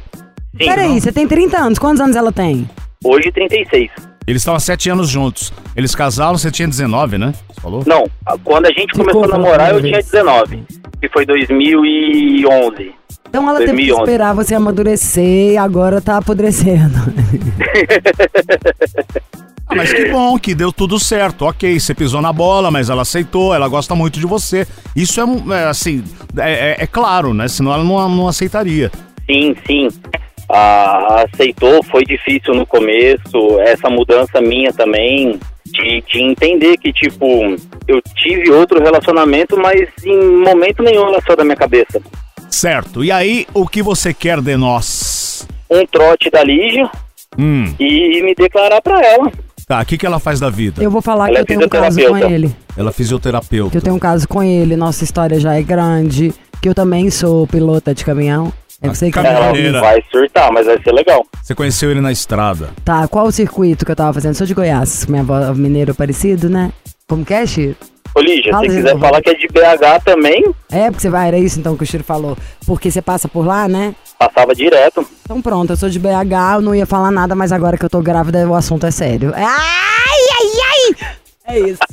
Sim. 0.58 0.68
Peraí, 0.68 1.00
você 1.00 1.12
tem 1.12 1.28
30 1.28 1.58
anos. 1.58 1.80
Quantos 1.80 2.02
anos 2.02 2.16
ela 2.16 2.32
tem? 2.32 2.70
Hoje 3.04 3.32
36. 3.32 3.92
Eles 4.28 4.42
estão 4.42 4.56
há 4.56 4.60
sete 4.60 4.90
anos 4.90 5.08
juntos. 5.08 5.54
Eles 5.76 5.94
casaram, 5.94 6.38
você 6.38 6.50
tinha 6.50 6.68
19, 6.68 7.18
né? 7.18 7.34
Você 7.48 7.62
falou? 7.62 7.84
Não, 7.86 8.06
quando 8.44 8.66
a 8.66 8.72
gente 8.72 8.94
começou 8.94 9.26
a 9.26 9.28
namorar 9.28 9.72
eu 9.72 9.82
tinha 9.82 9.94
vez. 9.94 10.06
19. 10.10 10.64
Que 11.00 11.10
foi 11.10 11.26
2011. 11.26 12.94
Então 13.36 13.50
ela 13.50 13.60
teve 13.60 13.72
que 13.72 13.88
2011. 13.90 14.02
esperar 14.02 14.34
você 14.34 14.56
amadurecer 14.56 15.52
e 15.54 15.58
agora 15.58 16.00
tá 16.02 16.18
apodrecendo. 16.18 16.96
Ah, 19.68 19.74
mas 19.74 19.92
que 19.92 20.10
bom 20.12 20.38
que 20.38 20.54
deu 20.54 20.72
tudo 20.72 21.00
certo. 21.00 21.44
Ok, 21.46 21.80
você 21.80 21.96
pisou 21.96 22.22
na 22.22 22.32
bola, 22.32 22.70
mas 22.70 22.88
ela 22.88 23.02
aceitou, 23.02 23.52
ela 23.52 23.68
gosta 23.68 23.96
muito 23.96 24.20
de 24.20 24.28
você. 24.28 24.68
Isso 24.96 25.20
é, 25.20 25.26
um- 25.26 25.52
é, 25.52 25.66
assim, 25.66 26.04
é, 26.38 26.52
é- 26.52 26.76
é 26.84 26.88
claro, 26.88 27.34
né? 27.34 27.48
Senão 27.48 27.74
ela 27.74 27.84
não, 27.84 28.08
não 28.08 28.28
aceitaria. 28.28 28.92
Sim, 29.28 29.56
sim. 29.66 29.88
Ah, 30.48 31.26
aceitou, 31.34 31.84
foi 31.86 32.06
difícil 32.06 32.54
no 32.54 32.64
começo, 32.68 33.60
essa 33.62 33.90
mudança 33.90 34.40
minha 34.40 34.72
também, 34.72 35.40
de, 35.66 36.04
de 36.08 36.22
entender 36.22 36.78
que, 36.78 36.94
tipo, 36.94 37.26
eu 37.88 38.00
tive 38.16 38.52
outro 38.52 38.80
relacionamento, 38.80 39.58
mas 39.58 39.90
em 40.06 40.44
momento 40.44 40.84
nenhum 40.84 41.08
ela 41.08 41.20
saiu 41.26 41.38
da 41.38 41.44
minha 41.44 41.58
cabeça. 41.58 42.00
Certo. 42.50 43.04
E 43.04 43.12
aí, 43.12 43.46
o 43.54 43.68
que 43.68 43.82
você 43.84 44.14
quer 44.14 44.42
de 44.42 44.56
nós? 44.56 45.48
Um 45.70 45.86
trote 45.86 46.30
da 46.30 46.44
Lígia 46.44 46.90
Hum, 47.38 47.66
e 47.80 48.24
me 48.24 48.34
declarar 48.34 48.82
pra 48.82 49.02
ela. 49.06 49.30
tá. 49.68 49.82
O 49.82 49.86
que, 49.86 49.98
que 49.98 50.06
ela 50.06 50.20
faz 50.20 50.40
da 50.40 50.50
vida? 50.50 50.82
Eu 50.82 50.90
vou 50.90 51.02
falar 51.02 51.28
Ela 51.28 51.34
que 51.34 51.38
é 51.40 51.42
eu 51.42 51.46
tenho 51.46 51.66
um 51.66 51.70
caso 51.70 52.00
com 52.08 52.18
ele. 52.18 52.56
Ela 52.78 52.90
é 52.90 52.94
fisioterapeuta. 52.94 53.72
Que 53.72 53.78
eu 53.78 53.82
tenho 53.82 53.96
um 53.96 54.00
caso 54.00 54.28
com 54.28 54.42
ele. 54.42 54.76
Nossa 54.78 55.04
história 55.04 55.40
já 55.40 55.54
é 55.56 55.62
grande. 55.62 56.34
Que 56.62 56.70
eu 56.70 56.76
também 56.76 57.10
sou 57.10 57.46
pilota 57.46 57.94
de 57.94 58.06
caminhão. 58.06 58.54
É 58.82 58.88
você 58.88 59.12
que. 59.12 59.20
Ela 59.20 59.80
vai 59.82 60.02
surtar, 60.12 60.52
mas 60.52 60.66
vai 60.66 60.82
ser 60.82 60.92
legal. 60.94 61.26
Você 61.42 61.54
conheceu 61.54 61.92
ele 61.92 62.00
na 62.02 62.12
estrada. 62.12 62.70
Tá, 62.86 63.08
qual 63.08 63.26
o 63.28 63.32
circuito 63.32 63.86
que 63.86 63.92
eu 63.92 63.96
tava 63.96 64.14
fazendo? 64.14 64.36
Sou 64.36 64.48
de 64.48 64.54
Goiás. 64.54 65.06
Minha 65.08 65.22
avó 65.22 65.54
mineiro 65.54 65.94
parecido, 65.94 66.50
né? 66.50 66.72
Como 67.08 67.24
que 67.24 67.34
é, 67.34 67.46
Chiro? 67.46 67.76
Ô 68.16 68.20
Lígia, 68.22 68.52
Fala 68.52 68.70
se 68.70 68.76
quiser 68.78 68.98
falar 68.98 69.22
que 69.22 69.30
é 69.30 69.34
de 69.36 69.48
BH 69.48 70.04
também, 70.06 70.44
É, 70.72 70.86
porque 70.90 71.02
você 71.02 71.10
vai, 71.10 71.28
era 71.28 71.38
isso 71.38 71.60
então 71.60 71.76
que 71.76 71.84
o 71.84 71.86
Chiro 71.86 72.04
falou. 72.04 72.38
Porque 72.66 72.90
você 72.90 73.02
passa 73.02 73.28
por 73.28 73.46
lá, 73.46 73.68
né? 73.68 73.94
passava 74.18 74.56
direto. 74.56 75.06
Então 75.24 75.42
pronto, 75.42 75.74
eu 75.74 75.78
sou 75.78 75.90
de 75.90 76.00
BH, 76.00 76.56
eu 76.56 76.62
não 76.62 76.74
ia 76.74 76.86
falar 76.86 77.12
nada, 77.12 77.36
mas 77.36 77.52
agora 77.52 77.78
que 77.78 77.84
eu 77.86 77.90
tô 77.90 78.02
grávida, 78.02 78.48
o 78.48 78.56
assunto 78.56 78.86
é 78.88 78.92
sério. 78.92 79.34
Ai, 79.36 79.44
ai, 79.46 80.96
ai! 81.48 81.56
É 81.56 81.60
isso. 81.60 81.80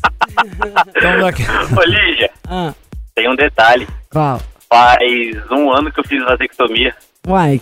Então. 0.96 1.78
Ô 1.78 1.82
Lígia, 1.84 2.30
Ah, 2.48 2.72
tem 3.14 3.28
um 3.28 3.36
detalhe. 3.36 3.86
qual? 4.10 4.40
Faz 4.68 4.98
um 5.50 5.70
ano 5.70 5.92
que 5.92 6.00
eu 6.00 6.04
fiz 6.04 6.24
vasectomia. 6.24 6.94
Uai. 7.28 7.60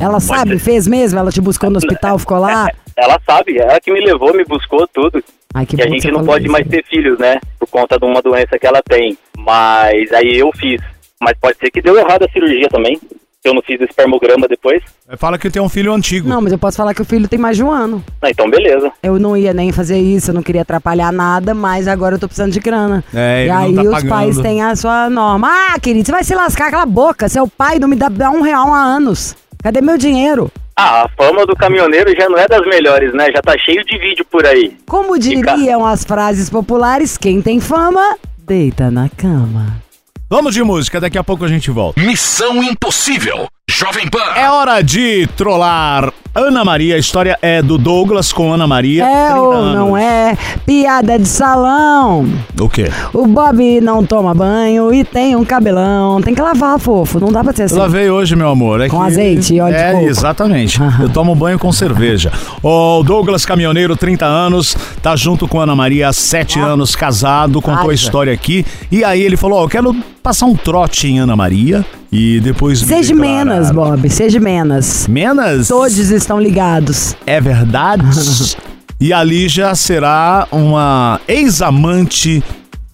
Ela 0.00 0.18
sabe, 0.18 0.58
fez 0.58 0.86
mesmo? 0.88 1.18
Ela 1.18 1.30
te 1.30 1.40
buscou 1.40 1.70
no 1.70 1.76
hospital, 1.78 2.18
ficou 2.18 2.38
lá? 2.38 2.68
Ela 2.98 3.16
sabe, 3.24 3.56
ela 3.58 3.78
que 3.80 3.92
me 3.92 4.00
levou, 4.00 4.34
me 4.34 4.44
buscou 4.44 4.84
tudo. 4.92 5.22
Ai, 5.54 5.64
que 5.64 5.76
que 5.76 5.82
a 5.82 5.88
gente 5.88 6.10
não 6.10 6.24
pode 6.24 6.44
isso. 6.44 6.52
mais 6.52 6.66
ter 6.66 6.84
filhos, 6.84 7.16
né? 7.16 7.38
Por 7.58 7.68
conta 7.68 7.96
de 7.96 8.04
uma 8.04 8.20
doença 8.20 8.58
que 8.58 8.66
ela 8.66 8.82
tem. 8.82 9.16
Mas 9.38 10.12
aí 10.12 10.36
eu 10.36 10.50
fiz. 10.56 10.80
Mas 11.20 11.34
pode 11.40 11.56
ser 11.58 11.70
que 11.70 11.80
deu 11.80 11.96
errado 11.96 12.24
a 12.24 12.30
cirurgia 12.30 12.68
também. 12.68 12.98
Que 13.40 13.48
eu 13.48 13.54
não 13.54 13.62
fiz 13.62 13.80
o 13.80 13.84
espermograma 13.84 14.48
depois. 14.48 14.82
Fala 15.16 15.38
que 15.38 15.48
tem 15.48 15.62
um 15.62 15.68
filho 15.68 15.92
antigo. 15.92 16.28
Não, 16.28 16.40
mas 16.40 16.52
eu 16.52 16.58
posso 16.58 16.76
falar 16.76 16.92
que 16.92 17.00
o 17.00 17.04
filho 17.04 17.28
tem 17.28 17.38
mais 17.38 17.56
de 17.56 17.62
um 17.62 17.70
ano. 17.70 18.04
Ah, 18.20 18.30
então 18.30 18.50
beleza. 18.50 18.90
Eu 19.00 19.16
não 19.16 19.36
ia 19.36 19.54
nem 19.54 19.70
fazer 19.70 19.96
isso, 19.96 20.30
eu 20.30 20.34
não 20.34 20.42
queria 20.42 20.62
atrapalhar 20.62 21.12
nada, 21.12 21.54
mas 21.54 21.86
agora 21.86 22.16
eu 22.16 22.18
tô 22.18 22.26
precisando 22.26 22.50
de 22.50 22.58
grana. 22.58 23.04
É, 23.14 23.46
e 23.46 23.48
ele 23.48 23.52
não 23.52 23.58
aí 23.58 23.74
tá 23.74 23.82
os 23.82 23.90
pagando. 23.90 24.08
pais 24.08 24.38
têm 24.40 24.60
a 24.60 24.74
sua 24.74 25.08
norma. 25.08 25.48
Ah, 25.48 25.78
querido, 25.78 26.04
você 26.04 26.10
vai 26.12 26.24
se 26.24 26.34
lascar, 26.34 26.68
cala 26.68 26.82
a 26.82 26.86
boca. 26.86 27.28
Seu 27.28 27.46
pai 27.46 27.78
não 27.78 27.86
me 27.86 27.94
dá, 27.94 28.08
dá 28.08 28.28
um 28.28 28.42
real 28.42 28.74
há 28.74 28.82
anos. 28.82 29.36
Cadê 29.62 29.80
meu 29.80 29.96
dinheiro? 29.96 30.50
Ah, 30.80 31.02
a 31.02 31.08
fama 31.08 31.44
do 31.44 31.56
caminhoneiro 31.56 32.14
já 32.16 32.28
não 32.28 32.38
é 32.38 32.46
das 32.46 32.64
melhores, 32.64 33.12
né? 33.12 33.32
Já 33.32 33.42
tá 33.42 33.58
cheio 33.58 33.84
de 33.84 33.98
vídeo 33.98 34.24
por 34.30 34.46
aí. 34.46 34.76
Como 34.86 35.18
diriam 35.18 35.84
as 35.84 36.04
frases 36.04 36.48
populares, 36.48 37.18
quem 37.18 37.42
tem 37.42 37.58
fama, 37.58 38.16
deita 38.46 38.88
na 38.88 39.08
cama. 39.08 39.82
Vamos 40.30 40.54
de 40.54 40.62
música, 40.62 41.00
daqui 41.00 41.18
a 41.18 41.24
pouco 41.24 41.44
a 41.44 41.48
gente 41.48 41.68
volta. 41.72 42.00
Missão 42.00 42.62
Impossível. 42.62 43.48
Jovem 43.70 44.08
Pan. 44.08 44.18
É 44.34 44.48
hora 44.50 44.80
de 44.80 45.26
trollar 45.36 46.10
Ana 46.34 46.64
Maria. 46.64 46.94
A 46.96 46.98
história 46.98 47.38
é 47.42 47.60
do 47.60 47.76
Douglas 47.76 48.32
com 48.32 48.50
Ana 48.50 48.66
Maria. 48.66 49.04
É 49.04 49.26
30 49.26 49.40
ou 49.40 49.52
anos. 49.52 49.74
não 49.74 49.96
é? 49.96 50.36
Piada 50.64 51.18
de 51.18 51.28
salão. 51.28 52.26
O 52.58 52.68
quê? 52.68 52.90
O 53.12 53.26
Bob 53.26 53.80
não 53.82 54.02
toma 54.04 54.32
banho 54.34 54.92
e 54.92 55.04
tem 55.04 55.36
um 55.36 55.44
cabelão. 55.44 56.20
Tem 56.22 56.34
que 56.34 56.40
lavar, 56.40 56.78
fofo. 56.78 57.20
Não 57.20 57.30
dá 57.30 57.44
pra 57.44 57.52
ser 57.52 57.64
assim. 57.64 57.76
Lavei 57.76 58.08
hoje, 58.10 58.34
meu 58.34 58.48
amor. 58.48 58.80
É 58.80 58.88
Com 58.88 59.00
que- 59.00 59.06
azeite 59.06 59.54
e 59.54 59.60
óleo 59.60 59.74
de 59.74 59.80
É, 59.82 59.92
coco. 59.92 60.06
exatamente. 60.06 60.80
Eu 60.98 61.10
tomo 61.10 61.34
banho 61.34 61.58
com 61.58 61.70
cerveja. 61.70 62.32
O 62.62 63.02
Douglas 63.02 63.44
Caminhoneiro, 63.44 63.96
30 63.96 64.24
anos, 64.24 64.74
tá 65.02 65.14
junto 65.14 65.46
com 65.46 65.60
a 65.60 65.64
Ana 65.64 65.76
Maria 65.76 66.08
há 66.08 66.12
7 66.12 66.58
anos, 66.58 66.96
casado, 66.96 67.60
contou 67.60 67.90
a 67.90 67.92
Haja. 67.92 68.02
história 68.02 68.32
aqui. 68.32 68.64
E 68.90 69.04
aí 69.04 69.20
ele 69.22 69.36
falou, 69.36 69.58
ó, 69.60 69.64
eu 69.64 69.68
quero 69.68 69.94
passar 70.22 70.46
um 70.46 70.54
trote 70.56 71.06
em 71.06 71.18
Ana 71.18 71.36
Maria 71.36 71.84
e 72.10 72.40
depois... 72.40 72.80
Seja 72.80 73.14
declarar. 73.14 73.44
menos, 73.44 73.70
Bob. 73.70 74.10
Seja 74.10 74.40
menos. 74.40 75.06
Menos? 75.06 75.68
Todos 75.68 75.96
estão 75.98 76.40
ligados. 76.40 77.16
É 77.26 77.40
verdade? 77.40 78.04
e 79.00 79.12
a 79.12 79.22
Lígia 79.22 79.74
será 79.74 80.48
uma 80.50 81.20
ex-amante 81.28 82.42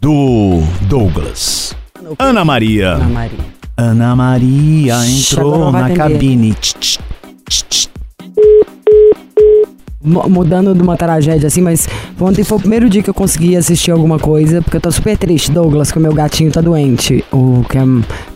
do 0.01 0.63
Douglas. 0.83 1.75
Ana 2.19 2.45
Maria. 2.45 2.95
Ana 2.95 3.09
Maria. 3.09 3.39
Ana 3.77 4.17
Maria 4.17 5.07
entrou 5.07 5.73
na 5.73 5.87
atender. 5.87 5.97
cabine. 5.97 6.55
Tch, 6.55 6.75
tch, 6.79 6.99
tch, 7.49 7.89
Mudando 10.05 10.75
de 10.75 10.83
uma 10.83 10.99
tragédia 10.99 11.47
assim, 11.47 11.63
mas 11.63 11.89
ontem 12.21 12.45
foi 12.45 12.59
o 12.59 12.61
primeiro 12.61 12.91
dia 12.91 13.03
que 13.03 13.09
eu 13.09 13.15
consegui 13.15 13.57
assistir 13.57 13.91
alguma 13.91 14.19
coisa, 14.19 14.61
porque 14.61 14.77
eu 14.77 14.81
tô 14.81 14.93
super 14.93 15.17
triste, 15.17 15.51
Douglas, 15.51 15.91
que 15.91 15.97
o 15.97 16.01
meu 16.01 16.13
gatinho 16.13 16.53
tá 16.53 16.61
doente. 16.61 17.25
O 17.33 17.65
que 17.67 17.79
é, 17.79 17.83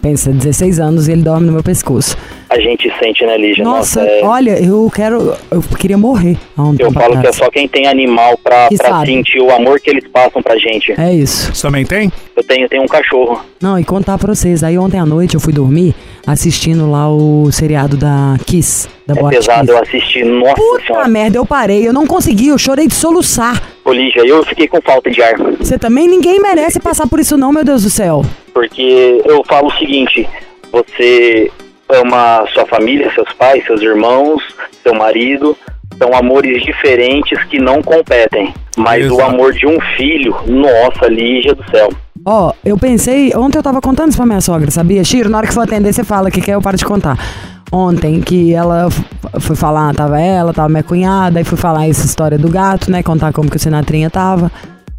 pensa, 0.01 0.33
16 0.33 0.81
anos 0.81 1.09
e 1.09 1.13
ele 1.13 1.23
dorme 1.23 1.47
no 1.47 1.53
meu 1.53 1.63
pescoço. 1.63 2.17
A 2.51 2.59
gente 2.59 2.91
sente, 2.99 3.27
né, 3.27 3.37
Lígia? 3.37 3.63
Nossa, 3.63 4.01
é- 4.01 4.25
olha, 4.25 4.59
eu 4.63 4.91
quero. 4.95 5.35
Eu 5.51 5.61
queria 5.79 5.99
morrer 5.99 6.37
um 6.57 6.75
Eu 6.79 6.91
falo 6.93 7.21
que 7.21 7.27
é 7.27 7.33
só 7.33 7.51
quem 7.51 7.69
tem 7.69 7.87
animal 7.87 8.39
pra, 8.43 8.69
Que 8.69 8.77
pra 8.77 9.05
sentir 9.05 9.39
o 9.41 9.51
amor 9.55 9.79
que 9.81 9.91
eles 9.91 10.05
passam 10.11 10.43
pra 10.43 10.57
gente. 10.57 10.99
É 10.99 11.13
isso. 11.13 11.55
Você 11.55 11.63
também 11.63 11.85
tem? 11.85 12.11
Eu 12.35 12.43
tenho, 12.43 12.67
tenho 12.69 12.83
um 12.83 12.87
cachorro. 12.87 13.41
Não, 13.61 13.79
e 13.79 13.85
contar 13.85 14.17
pra 14.17 14.35
vocês. 14.35 14.65
Aí 14.65 14.79
ontem 14.79 14.99
à 14.99 15.05
noite 15.05 15.35
eu 15.35 15.41
fui 15.41 15.53
dormir 15.53 15.95
assistindo 16.27 16.91
lá 16.91 17.11
o 17.11 17.51
seriado 17.53 17.97
da 17.99 18.37
Kiss, 18.47 18.89
da 19.07 19.15
É 19.15 19.29
pesado 19.29 19.61
Kiss. 19.67 19.73
eu 19.73 19.79
assistir. 19.83 20.25
Nossa 20.25 20.55
Puta 20.55 20.87
senhora. 20.87 21.09
merda, 21.09 21.37
eu 21.37 21.45
parei, 21.45 21.87
eu 21.87 21.93
não 21.93 22.07
consegui, 22.07 22.49
eu 22.49 22.57
chorei 22.59 22.87
de 22.87 22.95
soluçar. 22.95 23.63
Ô, 23.85 23.93
Lígia, 23.93 24.21
eu 24.27 24.43
fiquei 24.47 24.67
com 24.69 24.81
falta 24.81 25.11
de 25.11 25.21
ar. 25.23 25.35
Você 25.59 25.79
também, 25.79 26.09
ninguém 26.09 26.41
merece 26.41 26.81
passar 26.81 27.07
por 27.07 27.21
isso 27.21 27.37
não, 27.37 27.53
meu 27.53 27.65
Deus 27.65 27.83
do 27.83 27.91
céu. 27.91 28.25
Porque 28.55 29.21
eu 29.27 29.43
falo 29.47 29.69
o 29.69 29.73
seguinte: 29.79 30.27
você 30.73 31.51
ama 31.91 32.45
sua 32.53 32.67
família, 32.67 33.13
seus 33.15 33.33
pais, 33.35 33.65
seus 33.65 33.81
irmãos, 33.81 34.43
seu 34.83 34.95
marido. 34.95 35.57
São 35.97 36.15
amores 36.15 36.63
diferentes 36.63 37.43
que 37.45 37.59
não 37.59 37.83
competem. 37.83 38.55
Mas 38.77 39.11
o 39.11 39.15
Exato. 39.15 39.31
amor 39.31 39.53
de 39.53 39.67
um 39.67 39.81
filho, 39.97 40.37
nossa, 40.47 41.09
Lígia 41.09 41.55
do 41.55 41.69
céu. 41.71 41.89
Ó, 42.25 42.53
eu 42.65 42.77
pensei, 42.77 43.33
ontem 43.35 43.59
eu 43.59 43.63
tava 43.63 43.81
contando 43.81 44.09
isso 44.09 44.17
pra 44.17 44.27
minha 44.27 44.41
sogra, 44.41 44.71
sabia? 44.71 45.03
Chiro, 45.03 45.31
na 45.31 45.39
hora 45.39 45.47
que 45.47 45.55
for 45.55 45.63
atender, 45.63 45.93
você 45.93 46.05
fala 46.05 46.31
que 46.31 46.41
quer, 46.41 46.55
eu 46.55 46.63
paro 46.63 46.77
de 46.77 46.85
contar. 46.85 47.17
Ontem 47.73 48.21
que 48.21 48.55
ela 48.55 48.89
foi 49.41 49.57
falar, 49.57 49.95
tava 49.95 50.21
ela, 50.21 50.53
tava 50.53 50.69
minha 50.69 50.83
cunhada, 50.83 51.39
aí 51.39 51.45
fui 51.45 51.59
falar 51.59 51.89
essa 51.89 52.07
história 52.07 52.39
do 52.39 52.49
gato, 52.49 52.91
né? 52.91 53.03
Contar 53.03 53.33
como 53.33 53.51
que 53.51 53.57
o 53.57 53.61
Sinatrinha 53.61 54.09
tava. 54.09 54.51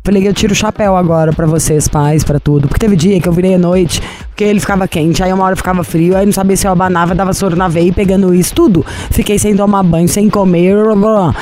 Falei 0.09 0.27
eu 0.27 0.33
tiro 0.33 0.53
o 0.53 0.55
chapéu 0.55 0.95
agora 0.97 1.31
pra 1.31 1.45
vocês, 1.45 1.87
pais, 1.87 2.23
pra 2.23 2.39
tudo. 2.39 2.67
Porque 2.67 2.79
teve 2.83 2.95
dia 2.95 3.21
que 3.21 3.29
eu 3.29 3.31
virei 3.31 3.53
à 3.53 3.57
noite, 3.59 4.01
porque 4.29 4.43
ele 4.43 4.59
ficava 4.59 4.87
quente, 4.87 5.21
aí 5.21 5.31
uma 5.31 5.43
hora 5.45 5.55
ficava 5.55 5.83
frio, 5.83 6.17
aí 6.17 6.25
não 6.25 6.33
sabia 6.33 6.57
se 6.57 6.65
eu 6.65 6.71
abanava, 6.71 7.13
dava 7.13 7.31
soro 7.31 7.55
na 7.55 7.67
veia 7.67 7.93
pegando 7.93 8.33
isso 8.33 8.55
tudo. 8.55 8.83
Fiquei 9.11 9.37
sem 9.37 9.55
tomar 9.55 9.83
banho, 9.83 10.07
sem 10.07 10.27
comer, 10.27 10.75
blá, 10.83 10.95
blá, 10.95 11.35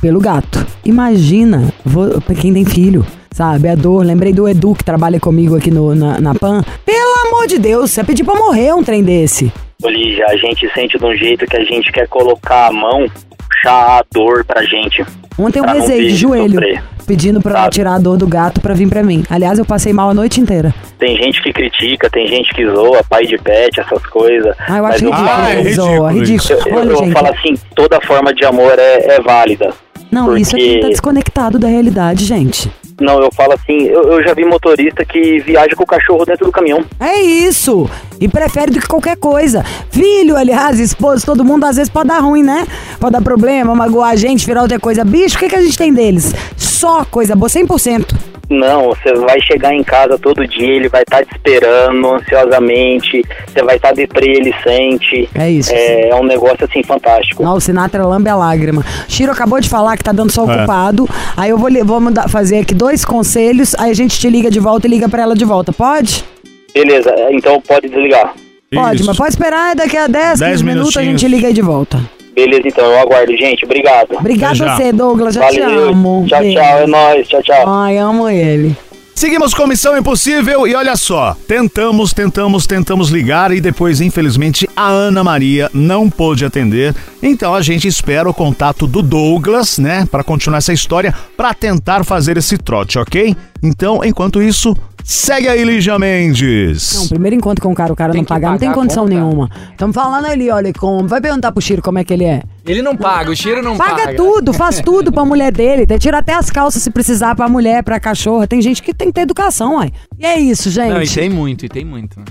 pelo 0.00 0.18
gato. 0.18 0.66
Imagina, 0.82 1.70
vo- 1.84 2.18
pra 2.22 2.34
quem 2.34 2.54
tem 2.54 2.64
filho, 2.64 3.04
sabe? 3.32 3.68
A 3.68 3.74
dor. 3.74 4.02
Lembrei 4.02 4.32
do 4.32 4.48
Edu 4.48 4.74
que 4.74 4.82
trabalha 4.82 5.20
comigo 5.20 5.54
aqui 5.54 5.70
no, 5.70 5.94
na, 5.94 6.18
na 6.18 6.34
PAN. 6.34 6.62
Pelo 6.86 7.28
amor 7.28 7.46
de 7.46 7.58
Deus, 7.58 7.90
você 7.90 8.02
pediu 8.02 8.24
pra 8.24 8.34
morrer 8.34 8.72
um 8.72 8.82
trem 8.82 9.02
desse. 9.04 9.52
Ô, 9.82 9.90
Lígia, 9.90 10.24
a 10.30 10.36
gente 10.38 10.66
sente 10.72 10.98
de 10.98 11.04
um 11.04 11.14
jeito 11.14 11.44
que 11.46 11.56
a 11.58 11.64
gente 11.64 11.92
quer 11.92 12.08
colocar 12.08 12.68
a 12.68 12.72
mão, 12.72 13.06
puxar 13.46 13.98
a 13.98 14.04
dor 14.10 14.42
pra 14.42 14.62
gente. 14.64 15.04
Ontem 15.38 15.58
eu 15.58 15.66
rezei 15.66 16.08
de 16.08 16.14
joelho. 16.16 16.52
sofrer. 16.54 16.82
Pedindo 17.06 17.40
pra 17.40 17.52
eu 17.52 17.56
Sabe. 17.56 17.70
tirar 17.70 17.94
a 17.94 17.98
dor 17.98 18.16
do 18.16 18.26
gato 18.26 18.60
pra 18.60 18.74
vir 18.74 18.88
pra 18.88 19.02
mim. 19.02 19.24
Aliás, 19.30 19.58
eu 19.58 19.64
passei 19.64 19.92
mal 19.92 20.10
a 20.10 20.14
noite 20.14 20.40
inteira. 20.40 20.74
Tem 20.98 21.16
gente 21.16 21.42
que 21.42 21.52
critica, 21.52 22.10
tem 22.10 22.26
gente 22.26 22.52
que 22.54 22.66
zoa, 22.66 23.02
pai 23.08 23.24
de 23.26 23.38
pet, 23.38 23.80
essas 23.80 24.04
coisas. 24.06 24.54
Ah, 24.68 24.78
eu 24.78 24.86
acho 24.86 25.02
Mas 25.02 25.02
eu, 25.02 25.10
ridículo. 25.10 25.30
Ah, 25.30 25.50
é 25.50 25.62
que 25.62 25.72
zoa, 25.74 26.12
ridículo 26.12 26.58
ridículo. 26.58 26.68
eu, 26.68 26.72
eu, 26.74 26.78
Olha, 26.80 26.90
eu 26.90 26.96
gente. 26.98 27.12
falo 27.12 27.28
assim, 27.28 27.54
toda 27.74 28.00
forma 28.00 28.34
de 28.34 28.44
amor 28.44 28.74
é, 28.78 29.16
é 29.16 29.20
válida. 29.20 29.72
Não, 30.10 30.36
isso 30.36 30.54
aqui 30.54 30.64
porque- 30.66 30.80
tá 30.82 30.88
desconectado 30.88 31.58
da 31.58 31.68
realidade, 31.68 32.24
gente. 32.24 32.70
Não, 32.98 33.20
eu 33.20 33.28
falo 33.30 33.52
assim, 33.52 33.82
eu, 33.88 34.04
eu 34.10 34.22
já 34.26 34.32
vi 34.32 34.42
motorista 34.46 35.04
que 35.04 35.38
viaja 35.40 35.76
com 35.76 35.82
o 35.82 35.86
cachorro 35.86 36.24
dentro 36.24 36.46
do 36.46 36.52
caminhão. 36.52 36.82
É 36.98 37.20
isso! 37.20 37.90
E 38.18 38.26
prefere 38.26 38.70
do 38.72 38.80
que 38.80 38.88
qualquer 38.88 39.18
coisa. 39.18 39.62
Filho, 39.90 40.34
aliás, 40.34 40.80
esposo, 40.80 41.26
todo 41.26 41.44
mundo 41.44 41.64
às 41.66 41.76
vezes 41.76 41.90
pode 41.92 42.08
dar 42.08 42.20
ruim, 42.20 42.42
né? 42.42 42.66
Pode 42.98 43.12
dar 43.12 43.20
problema, 43.20 43.74
magoar 43.74 44.12
a 44.12 44.16
gente, 44.16 44.46
virar 44.46 44.62
outra 44.62 44.80
coisa. 44.80 45.04
Bicho, 45.04 45.36
o 45.36 45.38
que, 45.38 45.46
que 45.50 45.56
a 45.56 45.60
gente 45.60 45.76
tem 45.76 45.92
deles? 45.92 46.32
Só 46.76 47.04
coisa 47.06 47.34
boa, 47.34 47.48
100%. 47.48 48.14
Não, 48.48 48.90
você 48.90 49.12
vai 49.14 49.40
chegar 49.40 49.74
em 49.74 49.82
casa 49.82 50.16
todo 50.18 50.46
dia, 50.46 50.68
ele 50.76 50.88
vai 50.88 51.02
estar 51.02 51.24
te 51.24 51.32
esperando 51.34 52.06
ansiosamente, 52.14 53.24
você 53.48 53.60
vai 53.62 53.74
estar 53.74 53.92
deprê, 53.92 54.34
ele 54.36 54.54
sente. 54.62 55.28
É 55.34 55.50
isso. 55.50 55.72
É, 55.72 56.10
é 56.10 56.14
um 56.14 56.22
negócio 56.24 56.64
assim 56.64 56.82
fantástico. 56.82 57.42
Não, 57.42 57.54
o 57.56 57.60
Sinatra 57.60 58.06
lambe 58.06 58.28
a 58.28 58.36
lágrima. 58.36 58.84
Chiro 59.08 59.32
acabou 59.32 59.58
de 59.60 59.68
falar 59.68 59.96
que 59.96 60.04
tá 60.04 60.12
dando 60.12 60.30
sol 60.30 60.48
É. 60.48 60.58
ocupado. 60.58 61.08
Aí 61.36 61.50
eu 61.50 61.58
vou, 61.58 61.68
vou 61.84 61.98
mandar- 62.00 62.28
fazer 62.28 62.58
aqui 62.58 62.72
dois 62.74 63.04
conselhos. 63.04 63.74
Aí 63.78 63.90
a 63.90 63.94
gente 63.94 64.16
te 64.18 64.28
liga 64.30 64.48
de 64.48 64.60
volta 64.60 64.86
e 64.86 64.90
liga 64.90 65.08
pra 65.08 65.22
ela 65.22 65.34
de 65.34 65.44
volta. 65.44 65.72
Pode? 65.72 66.24
Beleza, 66.72 67.12
então 67.30 67.60
pode 67.60 67.88
desligar. 67.88 68.32
Pode, 68.72 68.96
Isso. 68.96 69.06
mas 69.06 69.16
pode 69.16 69.30
esperar 69.30 69.74
daqui 69.74 69.96
a 69.96 70.06
10, 70.06 70.38
10 70.38 70.52
15 70.52 70.64
minutos 70.64 70.96
a 70.96 71.02
gente 71.02 71.26
liga 71.26 71.48
aí 71.48 71.52
de 71.54 71.62
volta. 71.62 71.98
Beleza, 72.36 72.68
então, 72.68 72.84
eu 72.84 72.98
aguardo, 73.00 73.34
gente. 73.34 73.64
Obrigado. 73.64 74.14
Obrigado 74.14 74.54
já. 74.56 74.76
você, 74.76 74.92
Douglas. 74.92 75.34
Já 75.34 75.48
te 75.48 75.58
Valeu. 75.58 75.88
amo. 75.88 76.26
Tchau, 76.28 76.40
Beijo. 76.40 76.58
tchau. 76.60 76.78
É 76.78 76.86
nóis. 76.86 77.26
Tchau, 77.28 77.42
tchau. 77.42 77.64
Ai, 77.66 77.96
amo 77.96 78.28
ele. 78.28 78.76
Seguimos 79.14 79.54
com 79.54 79.66
Missão 79.66 79.96
Impossível 79.96 80.66
e 80.68 80.74
olha 80.74 80.94
só, 80.94 81.34
tentamos, 81.48 82.12
tentamos, 82.12 82.66
tentamos 82.66 83.08
ligar 83.08 83.50
e 83.50 83.62
depois, 83.62 84.02
infelizmente, 84.02 84.68
a 84.76 84.88
Ana 84.88 85.24
Maria 85.24 85.70
não 85.72 86.10
pôde 86.10 86.44
atender. 86.44 86.94
Então 87.22 87.54
a 87.54 87.62
gente 87.62 87.88
espera 87.88 88.28
o 88.28 88.34
contato 88.34 88.86
do 88.86 89.00
Douglas, 89.00 89.78
né, 89.78 90.06
Pra 90.10 90.22
continuar 90.22 90.58
essa 90.58 90.74
história, 90.74 91.14
pra 91.34 91.54
tentar 91.54 92.04
fazer 92.04 92.36
esse 92.36 92.58
trote, 92.58 92.98
ok? 92.98 93.34
Então, 93.62 94.04
enquanto 94.04 94.42
isso, 94.42 94.76
segue 95.06 95.48
aí, 95.48 95.64
Lígia 95.64 95.98
Mendes. 95.98 96.94
Não, 96.94 97.08
primeiro 97.08 97.36
encontro 97.36 97.62
com 97.62 97.72
o 97.72 97.74
cara, 97.74 97.92
o 97.92 97.96
cara 97.96 98.12
Tem 98.12 98.20
não 98.20 98.24
que 98.24 98.28
pagar, 98.28 98.50
não 98.50 98.58
tem 98.58 98.68
pagar 98.68 98.78
a 98.78 98.82
condição 98.82 99.04
conta. 99.04 99.14
nenhuma. 99.14 99.50
Estamos 99.70 99.94
falando 99.94 100.26
ali, 100.26 100.50
olha, 100.50 100.72
como. 100.72 101.06
Vai 101.06 101.20
perguntar 101.20 101.52
pro 101.52 101.60
Chiro 101.62 101.80
como 101.82 101.98
é 101.98 102.04
que 102.04 102.12
ele 102.12 102.24
é. 102.24 102.42
Ele 102.66 102.82
não 102.82 102.96
paga, 102.96 103.30
o 103.30 103.36
cheiro 103.36 103.62
não 103.62 103.76
paga. 103.76 103.96
Paga 103.96 104.14
tudo, 104.16 104.52
faz 104.52 104.80
tudo 104.84 105.12
pra 105.12 105.24
mulher 105.24 105.52
dele. 105.52 105.82
Até 105.84 105.98
Tira 105.98 106.18
até 106.18 106.34
as 106.34 106.50
calças 106.50 106.82
se 106.82 106.90
precisar 106.90 107.34
pra 107.36 107.48
mulher, 107.48 107.82
pra 107.82 108.00
cachorra. 108.00 108.46
Tem 108.46 108.60
gente 108.60 108.82
que 108.82 108.92
tem 108.92 109.08
que 109.08 109.14
ter 109.14 109.20
educação, 109.22 109.76
uai. 109.76 109.92
E 110.18 110.26
é 110.26 110.38
isso, 110.38 110.70
gente. 110.70 110.92
Não, 110.92 111.02
e 111.02 111.08
tem 111.08 111.30
muito, 111.30 111.64
e 111.64 111.68
tem 111.68 111.84
muito. 111.84 112.18
né? 112.18 112.24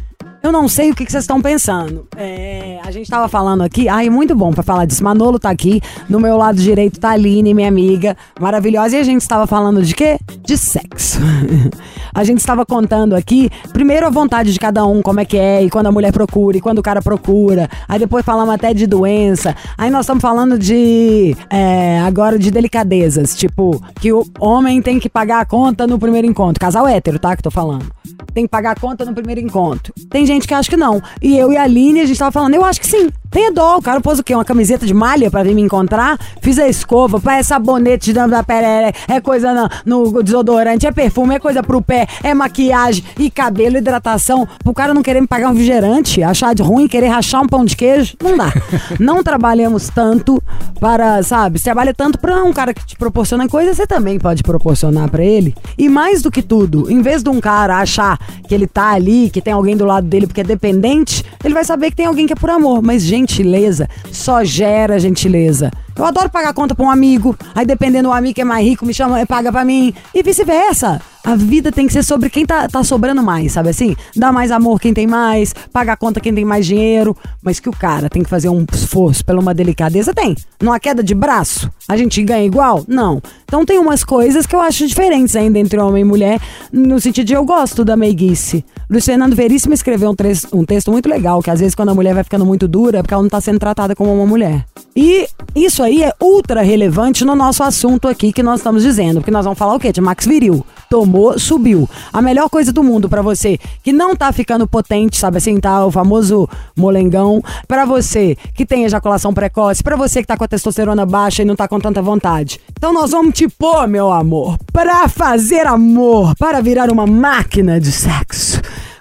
Eu 0.43 0.51
não 0.51 0.67
sei 0.67 0.91
o 0.91 0.95
que 0.95 1.03
que 1.05 1.11
vocês 1.11 1.23
estão 1.23 1.41
pensando. 1.41 2.05
É, 2.15 2.77
a 2.85 2.91
gente 2.91 3.09
tava 3.09 3.27
falando 3.27 3.63
aqui, 3.63 3.89
ai, 3.89 4.11
muito 4.11 4.35
bom 4.35 4.51
pra 4.51 4.61
falar 4.61 4.85
disso. 4.85 5.03
Manolo 5.03 5.39
tá 5.39 5.49
aqui, 5.49 5.81
do 6.07 6.19
meu 6.19 6.37
lado 6.37 6.61
direito 6.61 6.99
tá 6.99 7.09
a 7.09 7.13
Aline, 7.13 7.51
minha 7.51 7.67
amiga, 7.67 8.15
maravilhosa. 8.39 8.95
E 8.95 8.99
a 8.99 9.03
gente 9.03 9.21
estava 9.21 9.47
falando 9.47 9.81
de 9.81 9.95
quê? 9.95 10.19
De 10.45 10.55
sexo. 10.55 11.19
a 12.15 12.23
gente 12.23 12.39
estava 12.39 12.65
contando 12.65 13.13
aqui, 13.13 13.49
primeiro 13.73 14.07
a 14.07 14.09
vontade 14.09 14.53
de 14.53 14.59
cada 14.59 14.85
um, 14.85 15.01
como 15.01 15.19
é 15.19 15.25
que 15.25 15.37
é, 15.37 15.61
e 15.61 15.69
quando 15.69 15.87
a 15.87 15.91
mulher 15.91 16.13
procura, 16.13 16.57
e 16.57 16.61
quando 16.61 16.79
o 16.79 16.81
cara 16.81 17.01
procura. 17.01 17.69
Aí 17.89 17.99
depois 17.99 18.23
falamos 18.23 18.55
até 18.55 18.73
de 18.73 18.87
doença. 18.87 19.53
Aí 19.77 19.91
nós 19.91 20.05
estamos 20.05 20.21
falando 20.21 20.57
de, 20.57 21.35
é, 21.49 21.99
agora, 21.99 22.39
de 22.39 22.49
delicadezas. 22.49 23.35
Tipo, 23.35 23.83
que 23.99 24.13
o 24.13 24.23
homem 24.39 24.81
tem 24.81 24.97
que 24.97 25.09
pagar 25.09 25.41
a 25.41 25.45
conta 25.45 25.85
no 25.85 25.99
primeiro 25.99 26.25
encontro. 26.25 26.59
Casal 26.59 26.87
hétero, 26.87 27.19
tá? 27.19 27.35
Que 27.35 27.43
tô 27.43 27.51
falando. 27.51 27.85
Tem 28.33 28.45
que 28.45 28.49
pagar 28.49 28.71
a 28.71 28.79
conta 28.79 29.03
no 29.03 29.13
primeiro 29.13 29.41
encontro. 29.41 29.93
Tem 30.09 30.25
gente 30.25 30.47
que 30.47 30.53
acha 30.53 30.69
que 30.69 30.77
não. 30.77 31.01
E 31.21 31.37
eu 31.37 31.51
e 31.51 31.57
a 31.57 31.63
Aline, 31.63 31.99
a 31.99 32.05
gente 32.05 32.17
tava 32.17 32.31
falando, 32.31 32.53
eu 32.53 32.63
acho 32.63 32.79
que 32.79 32.87
sim. 32.87 33.09
Tenha 33.35 33.51
dó, 33.51 33.75
o 33.75 33.81
cara 33.81 33.99
pôs 33.99 34.17
o 34.17 34.23
quê? 34.23 34.33
Uma 34.33 34.45
camiseta 34.45 34.85
de 34.85 34.93
malha 34.93 35.29
pra 35.29 35.43
vir 35.43 35.53
me 35.53 35.61
encontrar? 35.61 36.17
Fiz 36.41 36.57
a 36.57 36.69
escova, 36.69 37.19
pá, 37.19 37.35
é 37.35 37.43
sabonete 37.43 38.13
de 38.13 38.27
da 38.29 38.41
perere, 38.41 38.95
é 39.09 39.19
coisa 39.19 39.53
na- 39.53 39.69
no 39.85 40.23
desodorante, 40.23 40.87
é 40.87 40.91
perfume, 40.93 41.35
é 41.35 41.39
coisa 41.39 41.61
pro 41.61 41.81
pé, 41.81 42.07
é 42.23 42.33
maquiagem 42.33 43.03
e 43.19 43.29
cabelo, 43.29 43.75
hidratação. 43.75 44.47
O 44.63 44.73
cara 44.73 44.93
não 44.93 45.03
querer 45.03 45.19
me 45.19 45.27
pagar 45.27 45.49
um 45.49 45.51
refrigerante, 45.51 46.23
achar 46.23 46.55
de 46.55 46.63
ruim, 46.63 46.87
querer 46.87 47.07
rachar 47.07 47.41
um 47.41 47.45
pão 47.45 47.65
de 47.65 47.75
queijo, 47.75 48.15
não 48.23 48.37
dá. 48.37 48.53
não 49.01 49.21
trabalhamos 49.21 49.89
tanto 49.89 50.41
para, 50.79 51.21
sabe, 51.21 51.59
você 51.59 51.65
trabalha 51.65 51.93
tanto 51.93 52.17
pra 52.17 52.41
um 52.41 52.53
cara 52.53 52.73
que 52.73 52.85
te 52.85 52.95
proporciona 52.95 53.49
coisas, 53.49 53.75
você 53.75 53.85
também 53.85 54.17
pode 54.17 54.43
proporcionar 54.43 55.09
pra 55.11 55.25
ele. 55.25 55.53
E 55.77 55.89
mais 55.89 56.21
do 56.21 56.31
que 56.31 56.41
tudo, 56.41 56.89
em 56.89 57.01
vez 57.01 57.21
de 57.21 57.29
um 57.29 57.41
cara 57.41 57.79
achar 57.79 58.17
que 58.47 58.55
ele 58.55 58.65
tá 58.65 58.91
ali, 58.91 59.29
que 59.29 59.41
tem 59.41 59.51
alguém 59.51 59.75
do 59.75 59.83
lado 59.83 60.07
dele 60.07 60.25
porque 60.25 60.39
é 60.39 60.43
dependente, 60.45 61.21
ele 61.43 61.53
vai 61.53 61.65
saber 61.65 61.89
que 61.89 61.97
tem 61.97 62.05
alguém 62.05 62.25
que 62.25 62.31
é 62.31 62.35
por 62.37 62.49
amor. 62.49 62.81
Mas 62.81 63.03
gentileza 63.25 63.89
só 64.11 64.43
gera 64.43 64.99
gentileza. 64.99 65.71
Eu 65.97 66.03
adoro 66.03 66.29
pagar 66.29 66.53
conta 66.53 66.75
pra 66.75 66.85
um 66.85 66.89
amigo, 66.89 67.37
aí 67.53 67.65
dependendo 67.65 68.09
do 68.09 68.13
amigo 68.13 68.35
que 68.35 68.41
é 68.41 68.45
mais 68.45 68.65
rico, 68.65 68.85
me 68.85 68.93
chama, 68.93 69.25
paga 69.25 69.49
pra 69.51 69.63
mim, 69.63 69.93
e 70.13 70.21
vice-versa. 70.21 71.01
A 71.23 71.35
vida 71.35 71.71
tem 71.71 71.87
que 71.87 71.93
ser 71.93 72.03
sobre 72.03 72.29
quem 72.29 72.45
tá, 72.45 72.67
tá 72.67 72.83
sobrando 72.83 73.23
mais, 73.23 73.53
sabe 73.53 73.69
assim? 73.69 73.95
Dá 74.15 74.31
mais 74.31 74.51
amor 74.51 74.79
quem 74.79 74.93
tem 74.93 75.07
mais, 75.07 75.55
paga 75.73 75.93
a 75.93 75.97
conta 75.97 76.19
quem 76.19 76.35
tem 76.35 76.45
mais 76.45 76.67
dinheiro, 76.67 77.17
mas 77.41 77.59
que 77.59 77.67
o 77.67 77.71
cara 77.71 78.09
tem 78.09 78.21
que 78.21 78.29
fazer 78.29 78.49
um 78.49 78.63
esforço 78.71 79.25
pela 79.25 79.39
uma 79.39 79.53
delicadeza, 79.53 80.13
tem. 80.13 80.35
Numa 80.61 80.79
queda 80.79 81.01
de 81.01 81.15
braço, 81.15 81.71
a 81.87 81.97
gente 81.97 82.21
ganha 82.23 82.45
igual? 82.45 82.83
Não. 82.87 83.19
Então 83.45 83.65
tem 83.65 83.79
umas 83.79 84.03
coisas 84.03 84.45
que 84.45 84.55
eu 84.55 84.61
acho 84.61 84.85
diferentes 84.85 85.35
ainda 85.35 85.57
entre 85.57 85.79
homem 85.79 86.01
e 86.01 86.05
mulher, 86.05 86.39
no 86.71 86.99
sentido 86.99 87.25
de 87.25 87.33
eu 87.33 87.43
gosto 87.43 87.83
da 87.83 87.95
meiguice. 87.95 88.63
Luiz 88.87 89.03
Fernando 89.03 89.35
Veríssimo 89.35 89.73
escreveu 89.73 90.11
um, 90.11 90.59
um 90.59 90.63
texto 90.63 90.91
muito 90.91 91.09
legal, 91.09 91.41
que 91.41 91.49
às 91.49 91.59
vezes 91.59 91.73
quando 91.73 91.89
a 91.89 91.95
mulher 91.95 92.13
vai 92.13 92.23
ficando 92.23 92.45
muito 92.45 92.67
dura, 92.67 92.99
é 92.99 93.01
porque 93.01 93.13
ela 93.13 93.23
não 93.23 93.29
tá 93.29 93.41
sendo 93.41 93.57
tratada 93.57 93.95
como 93.95 94.13
uma 94.13 94.27
mulher. 94.27 94.63
E 94.95 95.27
isso 95.55 95.83
aí 95.85 96.03
é 96.03 96.13
ultra 96.21 96.61
relevante 96.61 97.23
no 97.23 97.35
nosso 97.35 97.63
assunto 97.63 98.07
aqui 98.07 98.33
que 98.33 98.43
nós 98.43 98.59
estamos 98.59 98.83
dizendo, 98.83 99.21
porque 99.21 99.31
nós 99.31 99.45
vamos 99.45 99.57
falar 99.57 99.75
o 99.75 99.79
quê? 99.79 99.91
De 99.91 100.01
Max 100.01 100.25
Viril. 100.25 100.65
Tomou, 100.89 101.39
subiu. 101.39 101.89
A 102.11 102.21
melhor 102.21 102.49
coisa 102.49 102.71
do 102.71 102.83
mundo 102.83 103.07
pra 103.07 103.21
você 103.21 103.57
que 103.83 103.93
não 103.93 104.15
tá 104.15 104.31
ficando 104.31 104.67
potente, 104.67 105.17
sabe 105.17 105.37
assim, 105.37 105.59
tá 105.59 105.85
o 105.85 105.91
famoso 105.91 106.47
molengão, 106.75 107.41
pra 107.67 107.85
você 107.85 108.37
que 108.53 108.65
tem 108.65 108.83
ejaculação 108.83 109.33
precoce, 109.33 109.83
pra 109.83 109.95
você 109.95 110.21
que 110.21 110.27
tá 110.27 110.37
com 110.37 110.43
a 110.43 110.47
testosterona 110.47 111.05
baixa 111.05 111.41
e 111.41 111.45
não 111.45 111.55
tá 111.55 111.67
com 111.67 111.79
tanta 111.79 112.01
vontade. 112.01 112.59
Então 112.77 112.93
nós 112.93 113.11
vamos 113.11 113.33
te 113.33 113.47
pôr, 113.47 113.87
meu 113.87 114.11
amor, 114.11 114.57
pra 114.71 115.07
fazer 115.07 115.67
amor, 115.67 116.35
para 116.37 116.61
virar 116.61 116.91
uma 116.91 117.07
máquina 117.07 117.79
de 117.79 117.91
sexo. 117.91 118.54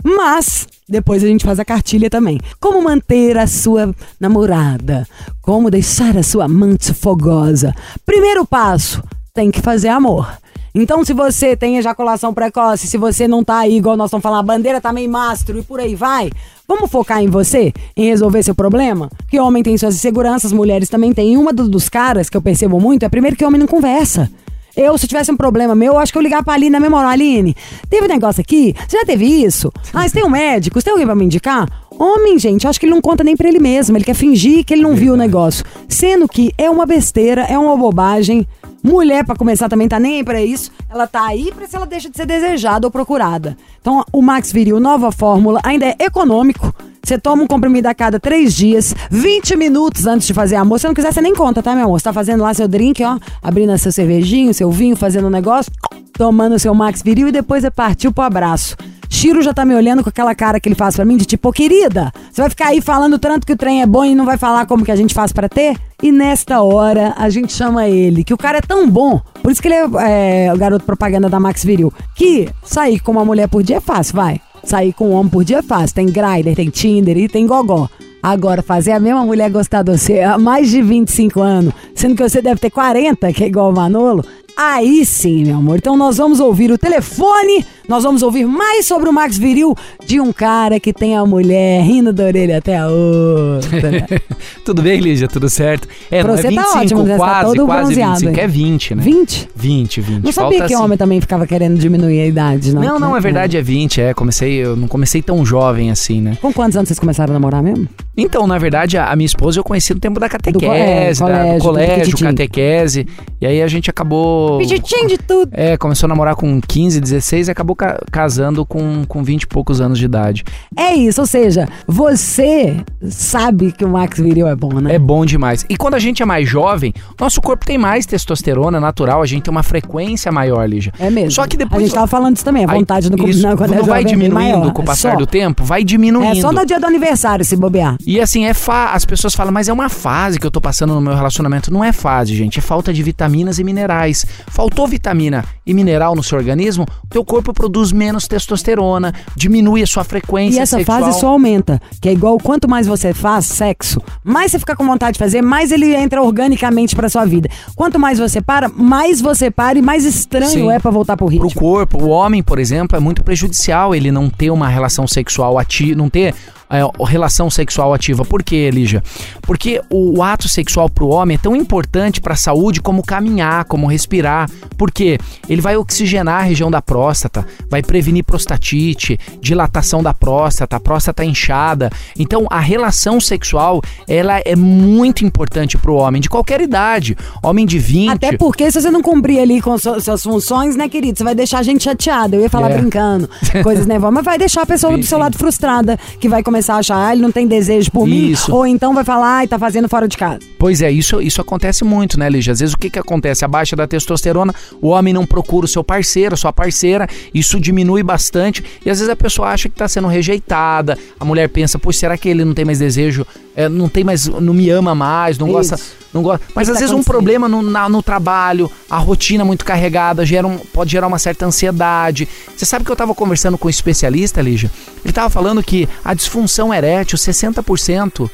Mas 0.04 0.68
depois 0.86 1.24
a 1.24 1.26
gente 1.26 1.44
faz 1.46 1.58
a 1.58 1.64
cartilha 1.64 2.10
também. 2.10 2.38
Como 2.60 2.82
manter 2.82 3.38
a 3.38 3.46
sua 3.46 3.94
namorada? 4.20 5.08
Como 5.40 5.70
deixar 5.70 6.16
a 6.18 6.22
sua 6.22 6.44
amante 6.44 6.92
fogosa? 6.92 7.74
Primeiro 8.04 8.44
passo: 8.44 9.02
tem 9.32 9.50
que 9.50 9.62
fazer 9.62 9.88
amor. 9.88 10.30
Então, 10.76 11.04
se 11.04 11.12
você 11.14 11.56
tem 11.56 11.78
ejaculação 11.78 12.34
precoce, 12.34 12.88
se 12.88 12.98
você 12.98 13.28
não 13.28 13.44
tá 13.44 13.58
aí, 13.58 13.76
igual 13.76 13.96
nós 13.96 14.08
estamos 14.08 14.22
falando, 14.24 14.40
a 14.40 14.54
bandeira 14.54 14.80
tá 14.80 14.92
meio 14.92 15.08
mastro 15.08 15.56
e 15.60 15.62
por 15.62 15.78
aí 15.78 15.94
vai, 15.94 16.32
vamos 16.66 16.90
focar 16.90 17.22
em 17.22 17.28
você, 17.28 17.72
em 17.96 18.06
resolver 18.06 18.42
seu 18.42 18.56
problema? 18.56 19.08
Que 19.30 19.38
homem 19.38 19.62
tem 19.62 19.78
suas 19.78 19.94
inseguranças, 19.94 20.50
mulheres 20.52 20.88
também 20.88 21.12
têm. 21.12 21.34
E 21.34 21.36
uma 21.36 21.52
do- 21.52 21.68
dos 21.68 21.88
caras 21.88 22.28
que 22.28 22.36
eu 22.36 22.42
percebo 22.42 22.80
muito 22.80 23.04
é 23.04 23.08
primeiro 23.08 23.36
que 23.36 23.44
homem 23.44 23.60
não 23.60 23.68
conversa. 23.68 24.28
Eu, 24.76 24.98
se 24.98 25.06
tivesse 25.06 25.30
um 25.30 25.36
problema 25.36 25.74
meu, 25.74 25.94
eu 25.94 25.98
acho 25.98 26.12
que 26.12 26.18
eu 26.18 26.22
ligar 26.22 26.42
pra 26.42 26.54
Aline 26.54 26.70
na 26.70 26.80
memória. 26.80 27.08
Aline, 27.08 27.54
teve 27.88 28.06
um 28.06 28.08
negócio 28.08 28.40
aqui? 28.40 28.74
Você 28.88 28.98
já 28.98 29.04
teve 29.04 29.24
isso? 29.24 29.72
Ah, 29.94 30.08
você 30.08 30.14
tem 30.14 30.24
um 30.24 30.30
médico? 30.30 30.80
Você 30.80 30.84
tem 30.84 30.90
alguém 30.90 31.06
pra 31.06 31.14
me 31.14 31.24
indicar? 31.24 31.68
Homem, 31.96 32.36
gente, 32.36 32.66
acho 32.66 32.80
que 32.80 32.86
ele 32.86 32.94
não 32.94 33.00
conta 33.00 33.22
nem 33.22 33.36
pra 33.36 33.48
ele 33.48 33.60
mesmo. 33.60 33.96
Ele 33.96 34.04
quer 34.04 34.14
fingir 34.14 34.64
que 34.64 34.74
ele 34.74 34.82
não 34.82 34.96
viu 34.96 35.12
o 35.14 35.16
negócio. 35.16 35.64
Sendo 35.88 36.26
que 36.26 36.52
é 36.58 36.68
uma 36.68 36.84
besteira, 36.84 37.42
é 37.42 37.56
uma 37.56 37.76
bobagem. 37.76 38.44
Mulher, 38.82 39.24
pra 39.24 39.36
começar, 39.36 39.68
também 39.68 39.86
tá 39.86 40.00
nem 40.00 40.16
aí 40.16 40.24
pra 40.24 40.42
isso. 40.42 40.72
Ela 40.90 41.06
tá 41.06 41.24
aí 41.26 41.52
pra 41.54 41.66
se 41.66 41.76
ela 41.76 41.86
deixa 41.86 42.10
de 42.10 42.16
ser 42.16 42.26
desejada 42.26 42.86
ou 42.86 42.90
procurada. 42.90 43.56
Então, 43.80 44.04
o 44.12 44.20
Max 44.20 44.50
Viril, 44.52 44.80
nova 44.80 45.12
fórmula, 45.12 45.60
ainda 45.62 45.86
é 45.86 45.96
econômico. 46.00 46.74
Você 47.04 47.18
toma 47.18 47.42
um 47.42 47.46
comprimido 47.46 47.86
a 47.86 47.94
cada 47.94 48.18
três 48.18 48.54
dias, 48.54 48.94
20 49.10 49.56
minutos 49.56 50.06
antes 50.06 50.26
de 50.26 50.32
fazer 50.32 50.56
amor. 50.56 50.80
Se 50.80 50.86
não 50.86 50.94
quiser, 50.94 51.12
você 51.12 51.20
nem 51.20 51.34
conta, 51.34 51.62
tá, 51.62 51.74
meu 51.74 51.84
amor? 51.84 52.00
Você 52.00 52.04
tá 52.04 52.12
fazendo 52.14 52.42
lá 52.42 52.54
seu 52.54 52.66
drink, 52.66 53.04
ó, 53.04 53.18
abrindo 53.42 53.76
seu 53.76 53.92
cervejinho, 53.92 54.54
seu 54.54 54.70
vinho, 54.70 54.96
fazendo 54.96 55.26
um 55.26 55.30
negócio, 55.30 55.70
tomando 56.14 56.58
seu 56.58 56.74
Max 56.74 57.02
Viril 57.02 57.28
e 57.28 57.32
depois 57.32 57.62
é 57.62 57.68
partiu 57.68 58.10
pro 58.10 58.24
abraço. 58.24 58.74
Chiro 59.10 59.42
já 59.42 59.52
tá 59.52 59.66
me 59.66 59.74
olhando 59.74 60.02
com 60.02 60.08
aquela 60.08 60.34
cara 60.34 60.58
que 60.58 60.66
ele 60.66 60.74
faz 60.74 60.96
pra 60.96 61.04
mim 61.04 61.16
de 61.16 61.26
tipo, 61.26 61.48
ô 61.48 61.52
querida, 61.52 62.10
você 62.32 62.40
vai 62.40 62.50
ficar 62.50 62.68
aí 62.68 62.80
falando 62.80 63.18
tanto 63.18 63.46
que 63.46 63.52
o 63.52 63.56
trem 63.56 63.82
é 63.82 63.86
bom 63.86 64.04
e 64.04 64.14
não 64.14 64.24
vai 64.24 64.38
falar 64.38 64.66
como 64.66 64.84
que 64.84 64.90
a 64.90 64.96
gente 64.96 65.12
faz 65.12 65.30
pra 65.30 65.48
ter? 65.48 65.76
E 66.02 66.10
nesta 66.10 66.62
hora 66.62 67.14
a 67.16 67.28
gente 67.28 67.52
chama 67.52 67.86
ele, 67.86 68.24
que 68.24 68.34
o 68.34 68.38
cara 68.38 68.58
é 68.58 68.62
tão 68.62 68.88
bom, 68.88 69.20
por 69.42 69.52
isso 69.52 69.60
que 69.60 69.68
ele 69.68 69.74
é, 69.74 70.46
é, 70.46 70.52
o 70.52 70.56
garoto 70.56 70.84
propaganda 70.84 71.28
da 71.28 71.38
Max 71.38 71.62
Viril, 71.64 71.92
que 72.16 72.48
sair 72.64 72.98
com 72.98 73.12
uma 73.12 73.24
mulher 73.24 73.46
por 73.46 73.62
dia 73.62 73.76
é 73.76 73.80
fácil, 73.80 74.16
vai. 74.16 74.40
Sair 74.64 74.92
com 74.92 75.10
um 75.10 75.12
homem 75.12 75.30
por 75.30 75.44
dia 75.44 75.58
é 75.58 75.62
fácil. 75.62 75.94
Tem 75.94 76.06
Grindr, 76.06 76.54
tem 76.54 76.70
Tinder 76.70 77.16
e 77.16 77.28
tem 77.28 77.46
Gogó. 77.46 77.88
Agora, 78.22 78.62
fazer 78.62 78.92
a 78.92 79.00
mesma 79.00 79.24
mulher 79.24 79.50
gostar 79.50 79.82
de 79.82 79.92
você 79.92 80.20
há 80.20 80.38
mais 80.38 80.70
de 80.70 80.80
25 80.80 81.40
anos, 81.40 81.74
sendo 81.94 82.16
que 82.16 82.22
você 82.22 82.40
deve 82.40 82.58
ter 82.58 82.70
40, 82.70 83.30
que 83.34 83.44
é 83.44 83.46
igual 83.48 83.70
o 83.70 83.74
Manolo, 83.74 84.24
Aí 84.56 85.04
sim, 85.04 85.44
meu 85.44 85.56
amor. 85.56 85.78
Então 85.78 85.96
nós 85.96 86.16
vamos 86.16 86.38
ouvir 86.38 86.70
o 86.70 86.78
telefone, 86.78 87.66
nós 87.88 88.02
vamos 88.04 88.22
ouvir 88.22 88.46
mais 88.46 88.86
sobre 88.86 89.08
o 89.08 89.12
Max 89.12 89.36
Viril 89.38 89.74
de 90.06 90.20
um 90.20 90.32
cara 90.32 90.78
que 90.80 90.92
tem 90.92 91.16
a 91.16 91.24
mulher 91.26 91.82
rindo 91.82 92.12
da 92.12 92.24
orelha 92.24 92.58
até 92.58 92.76
a 92.78 92.88
outra. 92.88 94.06
Tudo 94.64 94.82
bem, 94.82 95.00
Lígia? 95.00 95.28
Tudo 95.28 95.48
certo? 95.48 95.86
É, 96.10 96.22
Pra 96.22 96.32
é 96.32 96.36
você 96.36 96.48
25, 96.48 96.72
tá 96.72 96.80
ótimo, 96.80 97.02
né? 97.02 97.10
Tá 97.12 97.16
quase, 97.18 97.44
todo 97.56 97.66
quase 97.66 97.82
bronzeado 97.94 98.12
25. 98.20 98.38
aí. 98.38 98.44
É 98.44 98.48
20, 98.48 98.94
né? 98.94 99.02
20? 99.02 99.48
20, 99.54 100.00
20. 100.00 100.24
Não 100.24 100.32
sabia 100.32 100.50
Falta 100.50 100.66
que 100.68 100.74
assim- 100.74 100.82
homem 100.84 100.98
também 100.98 101.20
ficava 101.20 101.46
querendo 101.46 101.78
diminuir 101.78 102.20
a 102.20 102.26
idade, 102.26 102.74
não. 102.74 102.82
Não, 102.82 102.98
não, 102.98 103.16
é 103.16 103.20
verdade, 103.20 103.56
é 103.56 103.62
20, 103.62 104.00
é. 104.00 104.14
Comecei, 104.14 104.52
eu 104.54 104.76
não 104.76 104.88
comecei 104.88 105.20
tão 105.22 105.44
jovem 105.44 105.90
assim, 105.90 106.20
né? 106.20 106.38
Com 106.40 106.52
quantos 106.52 106.76
anos 106.76 106.88
vocês 106.88 106.98
começaram 106.98 107.32
a 107.32 107.34
namorar 107.34 107.62
mesmo? 107.62 107.88
Então, 108.16 108.46
na 108.46 108.58
verdade, 108.58 108.96
a, 108.96 109.10
a 109.10 109.16
minha 109.16 109.26
esposa 109.26 109.58
eu 109.58 109.64
conheci 109.64 109.92
no 109.92 110.00
tempo 110.00 110.20
da 110.20 110.28
catequese, 110.28 110.64
co- 110.66 110.72
é, 110.72 111.12
da- 111.12 111.18
colégio, 111.18 111.52
do 111.52 111.58
do 111.58 111.64
colégio, 111.64 112.04
pititim. 112.04 112.24
catequese. 112.24 113.06
E 113.40 113.46
aí 113.46 113.62
a 113.62 113.66
gente 113.68 113.90
acabou. 113.90 114.58
Peditinho 114.58 115.08
de 115.08 115.18
tudo. 115.18 115.50
É, 115.52 115.76
começou 115.76 116.06
a 116.06 116.08
namorar 116.08 116.34
com 116.36 116.60
15, 116.60 117.00
16 117.00 117.48
e 117.48 117.50
acabou 117.50 117.73
ca- 117.74 118.00
casando 118.10 118.64
com, 118.64 119.04
com 119.06 119.22
20 119.22 119.42
e 119.42 119.46
poucos 119.46 119.80
anos 119.80 119.98
de 119.98 120.04
idade. 120.04 120.44
É 120.76 120.94
isso, 120.94 121.20
ou 121.20 121.26
seja, 121.26 121.68
você 121.86 122.76
sabe 123.08 123.72
que 123.72 123.84
o 123.84 123.88
Max 123.88 124.18
Viril 124.18 124.46
é 124.48 124.54
bom, 124.56 124.72
né? 124.80 124.94
É 124.94 124.98
bom 124.98 125.24
demais. 125.24 125.64
E 125.68 125.76
quando 125.76 125.94
a 125.94 125.98
gente 125.98 126.22
é 126.22 126.26
mais 126.26 126.48
jovem, 126.48 126.92
nosso 127.20 127.40
corpo 127.40 127.64
tem 127.64 127.78
mais 127.78 128.06
testosterona 128.06 128.80
natural, 128.80 129.22
a 129.22 129.26
gente 129.26 129.42
tem 129.44 129.50
uma 129.50 129.62
frequência 129.62 130.30
maior, 130.32 130.68
Lígia. 130.68 130.92
É 130.98 131.10
mesmo. 131.10 131.30
Só 131.30 131.46
que 131.46 131.56
depois. 131.56 131.82
A 131.82 131.86
gente 131.86 131.94
tava 131.94 132.06
falando 132.06 132.36
isso 132.36 132.44
também, 132.44 132.64
a 132.64 132.68
vontade 132.68 133.10
no 133.10 133.28
isso, 133.28 133.42
não, 133.46 133.56
quando 133.56 133.72
é 133.74 133.76
não 133.76 133.84
vai 133.84 134.02
jovem 134.02 134.04
é 134.04 134.16
diminuindo 134.16 134.58
maior. 134.58 134.72
com 134.72 134.80
o 134.80 134.84
É 134.84 134.86
passar 134.86 135.12
só. 135.12 135.18
do 135.18 135.26
tempo? 135.26 135.64
Vai 135.64 135.82
diminuindo. 135.84 136.36
É 136.38 136.40
só 136.40 136.52
no 136.52 136.64
dia 136.66 136.78
do 136.78 136.86
aniversário 136.86 137.44
se 137.44 137.56
bobear. 137.56 137.96
E 138.06 138.20
assim, 138.20 138.44
é 138.44 138.54
fa... 138.54 138.92
as 138.92 139.04
pessoas 139.04 139.34
falam, 139.34 139.52
mas 139.52 139.68
é 139.68 139.72
uma 139.72 139.88
fase 139.88 140.38
que 140.38 140.46
eu 140.46 140.50
tô 140.50 140.60
passando 140.60 140.94
no 140.94 141.00
meu 141.00 141.14
relacionamento. 141.14 141.72
Não 141.72 141.82
é 141.84 141.92
fase, 141.92 142.34
gente. 142.34 142.58
É 142.58 142.62
falta 142.62 142.92
de 142.92 143.02
vitaminas 143.02 143.58
e 143.58 143.64
minerais. 143.64 144.24
Faltou 144.48 144.86
vitamina 144.86 145.44
e 145.66 145.72
mineral 145.74 146.14
no 146.14 146.22
seu 146.22 146.36
organismo, 146.38 146.86
teu 147.08 147.24
corpo 147.24 147.52
produz 147.64 147.92
menos 147.92 148.28
testosterona, 148.28 149.14
diminui 149.34 149.82
a 149.82 149.86
sua 149.86 150.04
frequência 150.04 150.58
E 150.58 150.60
essa 150.60 150.76
sexual. 150.76 151.00
fase 151.00 151.20
só 151.20 151.28
aumenta. 151.28 151.80
Que 152.00 152.10
é 152.10 152.12
igual 152.12 152.38
quanto 152.38 152.68
mais 152.68 152.86
você 152.86 153.14
faz 153.14 153.46
sexo, 153.46 154.02
mais 154.22 154.52
você 154.52 154.58
fica 154.58 154.76
com 154.76 154.84
vontade 154.84 155.14
de 155.14 155.18
fazer, 155.18 155.40
mais 155.40 155.72
ele 155.72 155.94
entra 155.94 156.22
organicamente 156.22 156.94
pra 156.94 157.08
sua 157.08 157.24
vida. 157.24 157.48
Quanto 157.74 157.98
mais 157.98 158.18
você 158.18 158.42
para, 158.42 158.68
mais 158.68 159.20
você 159.20 159.50
para 159.50 159.78
e 159.78 159.82
mais 159.82 160.04
estranho 160.04 160.50
Sim. 160.50 160.70
é 160.70 160.78
pra 160.78 160.90
voltar 160.90 161.16
pro 161.16 161.26
ritmo. 161.26 161.50
Pro 161.50 161.58
corpo, 161.58 162.04
o 162.04 162.08
homem, 162.08 162.42
por 162.42 162.58
exemplo, 162.58 162.96
é 162.96 163.00
muito 163.00 163.24
prejudicial 163.24 163.94
ele 163.94 164.12
não 164.12 164.28
ter 164.28 164.50
uma 164.50 164.68
relação 164.68 165.06
sexual 165.06 165.58
ativa, 165.58 165.96
não 165.96 166.10
ter 166.10 166.34
é, 166.70 166.80
relação 167.06 167.48
sexual 167.50 167.94
ativa. 167.94 168.24
Por 168.24 168.42
quê, 168.42 168.70
Lígia? 168.70 169.02
Porque 169.42 169.80
o, 169.90 170.18
o 170.18 170.22
ato 170.22 170.48
sexual 170.48 170.88
pro 170.88 171.08
homem 171.08 171.36
é 171.36 171.38
tão 171.38 171.54
importante 171.54 172.20
pra 172.20 172.34
saúde 172.34 172.80
como 172.80 173.02
caminhar, 173.02 173.64
como 173.64 173.86
respirar. 173.86 174.50
Porque 174.76 175.18
ele 175.48 175.60
vai 175.60 175.76
oxigenar 175.76 176.40
a 176.40 176.44
região 176.44 176.70
da 176.70 176.82
próstata, 176.82 177.46
vai 177.68 177.82
prevenir 177.82 178.24
prostatite, 178.24 179.18
dilatação 179.40 180.02
da 180.02 180.12
próstata, 180.14 180.76
a 180.76 180.80
próstata 180.80 181.24
inchada. 181.24 181.90
Então, 182.18 182.46
a 182.50 182.60
relação 182.60 183.20
sexual, 183.20 183.82
ela 184.08 184.40
é 184.44 184.54
muito 184.56 185.24
importante 185.24 185.76
pro 185.78 185.94
homem 185.94 186.20
de 186.20 186.28
qualquer 186.28 186.60
idade. 186.60 187.16
Homem 187.42 187.66
de 187.66 187.78
20, 187.78 188.10
Até 188.10 188.36
porque 188.36 188.70
se 188.70 188.80
você 188.80 188.90
não 188.90 189.02
cumprir 189.02 189.38
ali 189.40 189.60
com 189.60 189.76
su- 189.78 190.00
suas 190.00 190.22
funções, 190.22 190.76
né, 190.76 190.88
querido? 190.88 191.18
Você 191.18 191.24
vai 191.24 191.34
deixar 191.34 191.58
a 191.58 191.62
gente 191.62 191.84
chateada. 191.84 192.36
Eu 192.36 192.42
ia 192.42 192.50
falar 192.50 192.70
É. 192.70 192.78
brincando, 192.78 193.28
coisas 193.62 193.86
nervosas, 193.86 194.14
mas 194.14 194.24
vai 194.24 194.38
deixar 194.38 194.62
a 194.62 194.66
pessoa 194.66 194.96
do 194.96 195.02
seu 195.04 195.18
lado 195.18 195.36
frustrada, 195.36 195.98
que 196.20 196.28
vai 196.28 196.42
começar 196.42 196.74
a 196.74 196.78
achar, 196.78 196.96
ah, 197.08 197.12
ele 197.12 197.22
não 197.22 197.32
tem 197.32 197.46
desejo 197.46 197.90
por 197.90 198.08
Isso. 198.08 198.50
mim, 198.50 198.56
ou 198.56 198.66
então 198.66 198.94
vai 198.94 199.04
falar, 199.04 199.38
ai, 199.38 199.48
tá 199.48 199.58
fazendo 199.58 199.88
fora 199.88 200.06
de 200.08 200.16
casa. 200.16 200.40
Pois 200.58 200.80
é, 200.80 200.90
isso, 200.90 201.20
isso 201.20 201.40
acontece 201.40 201.84
muito, 201.84 202.18
né, 202.18 202.28
Lígia? 202.28 202.52
Às 202.52 202.60
vezes 202.60 202.74
o 202.74 202.78
que, 202.78 202.88
que 202.90 202.98
acontece? 202.98 203.44
A 203.44 203.48
baixa 203.48 203.76
da 203.76 203.86
testosterona, 203.86 204.54
o 204.80 204.88
homem 204.88 205.12
não 205.12 205.26
procura 205.26 205.66
o 205.66 205.68
seu 205.68 205.82
parceiro, 205.84 206.34
a 206.34 206.36
sua 206.36 206.52
parceira, 206.52 207.06
isso 207.44 207.60
diminui 207.60 208.02
bastante 208.02 208.64
e 208.84 208.90
às 208.90 208.98
vezes 208.98 209.08
a 209.08 209.16
pessoa 209.16 209.48
acha 209.48 209.68
que 209.68 209.74
tá 209.76 209.86
sendo 209.86 210.08
rejeitada, 210.08 210.98
a 211.18 211.24
mulher 211.24 211.48
pensa, 211.48 211.78
poxa, 211.78 212.00
será 212.00 212.18
que 212.18 212.28
ele 212.28 212.44
não 212.44 212.54
tem 212.54 212.64
mais 212.64 212.78
desejo, 212.78 213.26
é, 213.54 213.68
não 213.68 213.88
tem 213.88 214.02
mais, 214.02 214.26
não 214.26 214.52
me 214.54 214.68
ama 214.70 214.94
mais, 214.94 215.38
não 215.38 215.48
gosta, 215.48 215.74
Isso. 215.76 215.94
não 216.12 216.22
gosta. 216.22 216.44
Mas 216.54 216.66
que 216.66 216.72
às 216.72 216.76
tá 216.78 216.80
vezes 216.80 216.94
um 216.94 217.02
problema 217.04 217.48
no, 217.48 217.62
na- 217.62 217.88
no 217.88 218.02
trabalho, 218.02 218.70
a 218.90 218.98
rotina 218.98 219.44
muito 219.44 219.64
carregada, 219.64 220.24
gera 220.26 220.46
um- 220.46 220.58
pode 220.58 220.90
gerar 220.90 221.06
uma 221.06 221.18
certa 221.18 221.46
ansiedade. 221.46 222.28
Você 222.56 222.64
sabe 222.66 222.84
que 222.84 222.90
eu 222.90 222.96
tava 222.96 223.14
conversando 223.14 223.56
com 223.58 223.68
um 223.68 223.70
especialista, 223.70 224.40
Lígia? 224.42 224.70
Ele 225.04 225.12
tava 225.12 225.30
falando 225.30 225.62
que 225.62 225.88
a 226.04 226.14
disfunção 226.14 226.72
erétil, 226.74 227.16
60%, 227.18 228.28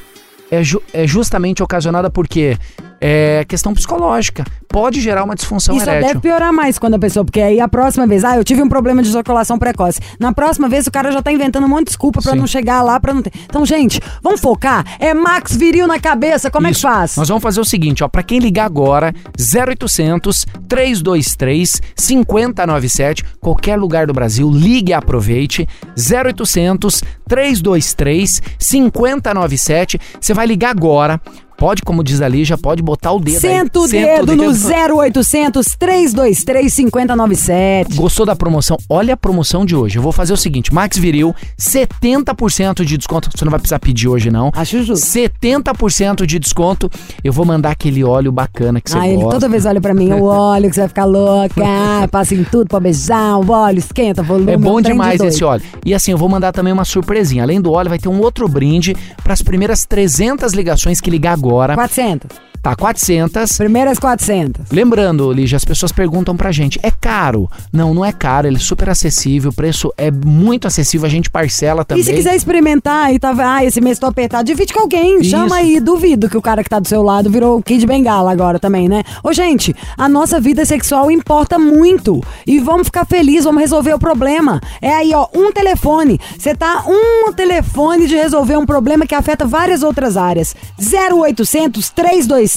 é, 0.49 0.63
ju- 0.63 0.81
é 0.93 1.05
justamente 1.05 1.61
ocasionada 1.61 2.09
por 2.09 2.27
quê? 2.27 2.57
É 3.03 3.43
questão 3.45 3.73
psicológica. 3.73 4.45
Pode 4.69 5.01
gerar 5.01 5.23
uma 5.23 5.33
disfunção 5.33 5.75
só 5.75 5.81
erétil. 5.81 6.07
deve 6.07 6.19
piorar 6.19 6.53
mais 6.53 6.77
quando 6.77 6.93
a 6.93 6.99
pessoa, 6.99 7.25
porque 7.25 7.41
aí 7.41 7.59
a 7.59 7.67
próxima 7.67 8.05
vez, 8.05 8.23
ah, 8.23 8.37
eu 8.37 8.43
tive 8.43 8.61
um 8.61 8.69
problema 8.69 9.01
de 9.01 9.09
ejaculação 9.09 9.57
precoce. 9.57 9.99
Na 10.19 10.31
próxima 10.31 10.69
vez 10.69 10.85
o 10.85 10.91
cara 10.91 11.11
já 11.11 11.19
tá 11.19 11.31
inventando 11.31 11.65
um 11.65 11.67
monte 11.67 11.79
de 11.79 11.85
desculpa 11.85 12.21
pra 12.21 12.33
Sim. 12.33 12.37
não 12.37 12.45
chegar 12.45 12.83
lá, 12.83 12.99
pra 12.99 13.11
não 13.13 13.23
ter. 13.23 13.31
Então, 13.45 13.65
gente, 13.65 13.99
vamos 14.21 14.39
focar. 14.39 14.85
É 14.99 15.13
Max 15.15 15.55
Viril 15.55 15.87
na 15.87 15.99
cabeça, 15.99 16.51
como 16.51 16.67
é 16.67 16.69
que 16.69 16.75
Isso. 16.77 16.87
faz? 16.87 17.15
Nós 17.17 17.27
vamos 17.27 17.41
fazer 17.41 17.59
o 17.59 17.65
seguinte, 17.65 18.03
ó, 18.03 18.07
para 18.07 18.21
quem 18.21 18.37
ligar 18.37 18.65
agora, 18.65 19.13
0800 19.35 20.45
323 20.69 21.81
5097, 21.95 23.25
qualquer 23.39 23.77
lugar 23.77 24.05
do 24.05 24.13
Brasil, 24.13 24.49
ligue 24.49 24.91
e 24.91 24.93
aproveite. 24.93 25.67
0800 25.97 27.03
323 27.27 28.41
5097. 28.59 29.99
Você 30.19 30.33
vai 30.33 30.45
ligar 30.45 30.69
agora. 30.69 31.19
Pode, 31.61 31.83
como 31.83 32.03
diz 32.03 32.21
ali, 32.21 32.43
já 32.43 32.57
pode 32.57 32.81
botar 32.81 33.11
o 33.11 33.19
dedo. 33.19 33.39
Senta 33.39 33.79
o 33.81 33.87
Senta 33.87 34.25
dedo 34.25 34.35
no 34.35 34.45
0800 34.49 35.75
323 35.77 36.73
5097. 36.73 37.95
Gostou 37.95 38.25
da 38.25 38.35
promoção? 38.35 38.77
Olha 38.89 39.13
a 39.13 39.17
promoção 39.17 39.63
de 39.63 39.75
hoje. 39.75 39.99
Eu 39.99 40.01
vou 40.01 40.11
fazer 40.11 40.33
o 40.33 40.37
seguinte: 40.37 40.73
Max 40.73 40.97
Viril, 40.97 41.35
70% 41.59 42.83
de 42.83 42.97
desconto. 42.97 43.29
Você 43.31 43.45
não 43.45 43.51
vai 43.51 43.59
precisar 43.59 43.77
pedir 43.77 44.07
hoje, 44.07 44.31
não. 44.31 44.49
Acho 44.55 44.81
justo. 44.81 45.05
70% 45.05 46.25
de 46.25 46.39
desconto. 46.39 46.89
Eu 47.23 47.31
vou 47.31 47.45
mandar 47.45 47.69
aquele 47.69 48.03
óleo 48.03 48.31
bacana 48.31 48.81
que 48.81 48.89
você 48.89 48.97
Ah, 48.97 49.07
ele 49.07 49.17
gosta. 49.17 49.29
toda 49.29 49.47
vez 49.47 49.63
olha 49.63 49.79
pra 49.79 49.93
mim, 49.93 50.11
o 50.13 50.23
óleo 50.23 50.67
que 50.67 50.73
você 50.73 50.81
vai 50.81 50.89
ficar 50.89 51.05
louca, 51.05 51.61
passa 52.09 52.33
em 52.33 52.43
tudo 52.43 52.69
pra 52.69 52.79
beijar, 52.79 53.37
o 53.37 53.51
óleo 53.51 53.77
esquenta, 53.77 54.23
volume. 54.23 54.51
É 54.51 54.57
bom 54.57 54.81
trem 54.81 54.83
de 54.83 54.89
demais 54.93 55.19
doido. 55.19 55.29
esse 55.29 55.43
óleo. 55.43 55.61
E 55.85 55.93
assim, 55.93 56.09
eu 56.09 56.17
vou 56.17 56.27
mandar 56.27 56.53
também 56.53 56.73
uma 56.73 56.85
surpresinha. 56.85 57.43
Além 57.43 57.61
do 57.61 57.71
óleo, 57.71 57.89
vai 57.89 57.99
ter 57.99 58.09
um 58.09 58.19
outro 58.19 58.47
brinde 58.47 58.97
para 59.23 59.33
as 59.33 59.43
primeiras 59.43 59.85
300 59.85 60.53
ligações 60.53 60.99
que 60.99 61.11
ligar 61.11 61.33
agora. 61.33 61.50
400. 61.51 62.50
Tá, 62.61 62.75
400. 62.75 63.57
Primeiras 63.57 63.97
400. 63.97 64.69
Lembrando, 64.71 65.31
Lígia, 65.31 65.55
as 65.55 65.65
pessoas 65.65 65.91
perguntam 65.91 66.37
pra 66.37 66.51
gente, 66.51 66.79
é 66.83 66.91
caro? 66.91 67.49
Não, 67.73 67.93
não 67.93 68.05
é 68.05 68.11
caro, 68.11 68.47
ele 68.47 68.57
é 68.57 68.59
super 68.59 68.89
acessível, 68.89 69.49
o 69.49 69.53
preço 69.53 69.91
é 69.97 70.11
muito 70.11 70.67
acessível, 70.67 71.07
a 71.07 71.09
gente 71.09 71.29
parcela 71.29 71.83
também. 71.83 72.03
E 72.03 72.05
se 72.05 72.13
quiser 72.13 72.35
experimentar 72.35 73.11
e 73.13 73.17
tá, 73.17 73.33
ah, 73.39 73.65
esse 73.65 73.81
mês 73.81 73.97
tô 73.97 74.05
apertado, 74.05 74.43
divide 74.43 74.73
com 74.73 74.81
alguém, 74.81 75.21
Isso. 75.21 75.31
chama 75.31 75.55
aí, 75.55 75.79
duvido 75.79 76.29
que 76.29 76.37
o 76.37 76.41
cara 76.41 76.63
que 76.63 76.69
tá 76.69 76.79
do 76.79 76.87
seu 76.87 77.01
lado 77.01 77.31
virou 77.31 77.57
o 77.57 77.63
Kid 77.63 77.85
Bengala 77.87 78.31
agora 78.31 78.59
também, 78.59 78.87
né? 78.87 79.03
Ô, 79.23 79.33
gente, 79.33 79.75
a 79.97 80.07
nossa 80.07 80.39
vida 80.39 80.63
sexual 80.63 81.09
importa 81.09 81.57
muito 81.57 82.21
e 82.45 82.59
vamos 82.59 82.87
ficar 82.87 83.05
felizes, 83.05 83.45
vamos 83.45 83.61
resolver 83.61 83.93
o 83.93 83.99
problema. 83.99 84.61
É 84.79 84.93
aí, 84.93 85.11
ó, 85.15 85.27
um 85.33 85.51
telefone. 85.51 86.19
Você 86.37 86.53
tá 86.53 86.83
um 86.87 87.33
telefone 87.33 88.07
de 88.07 88.15
resolver 88.15 88.57
um 88.57 88.65
problema 88.65 89.07
que 89.07 89.15
afeta 89.15 89.47
várias 89.47 89.81
outras 89.81 90.15
áreas. 90.15 90.55
0800 90.79 91.89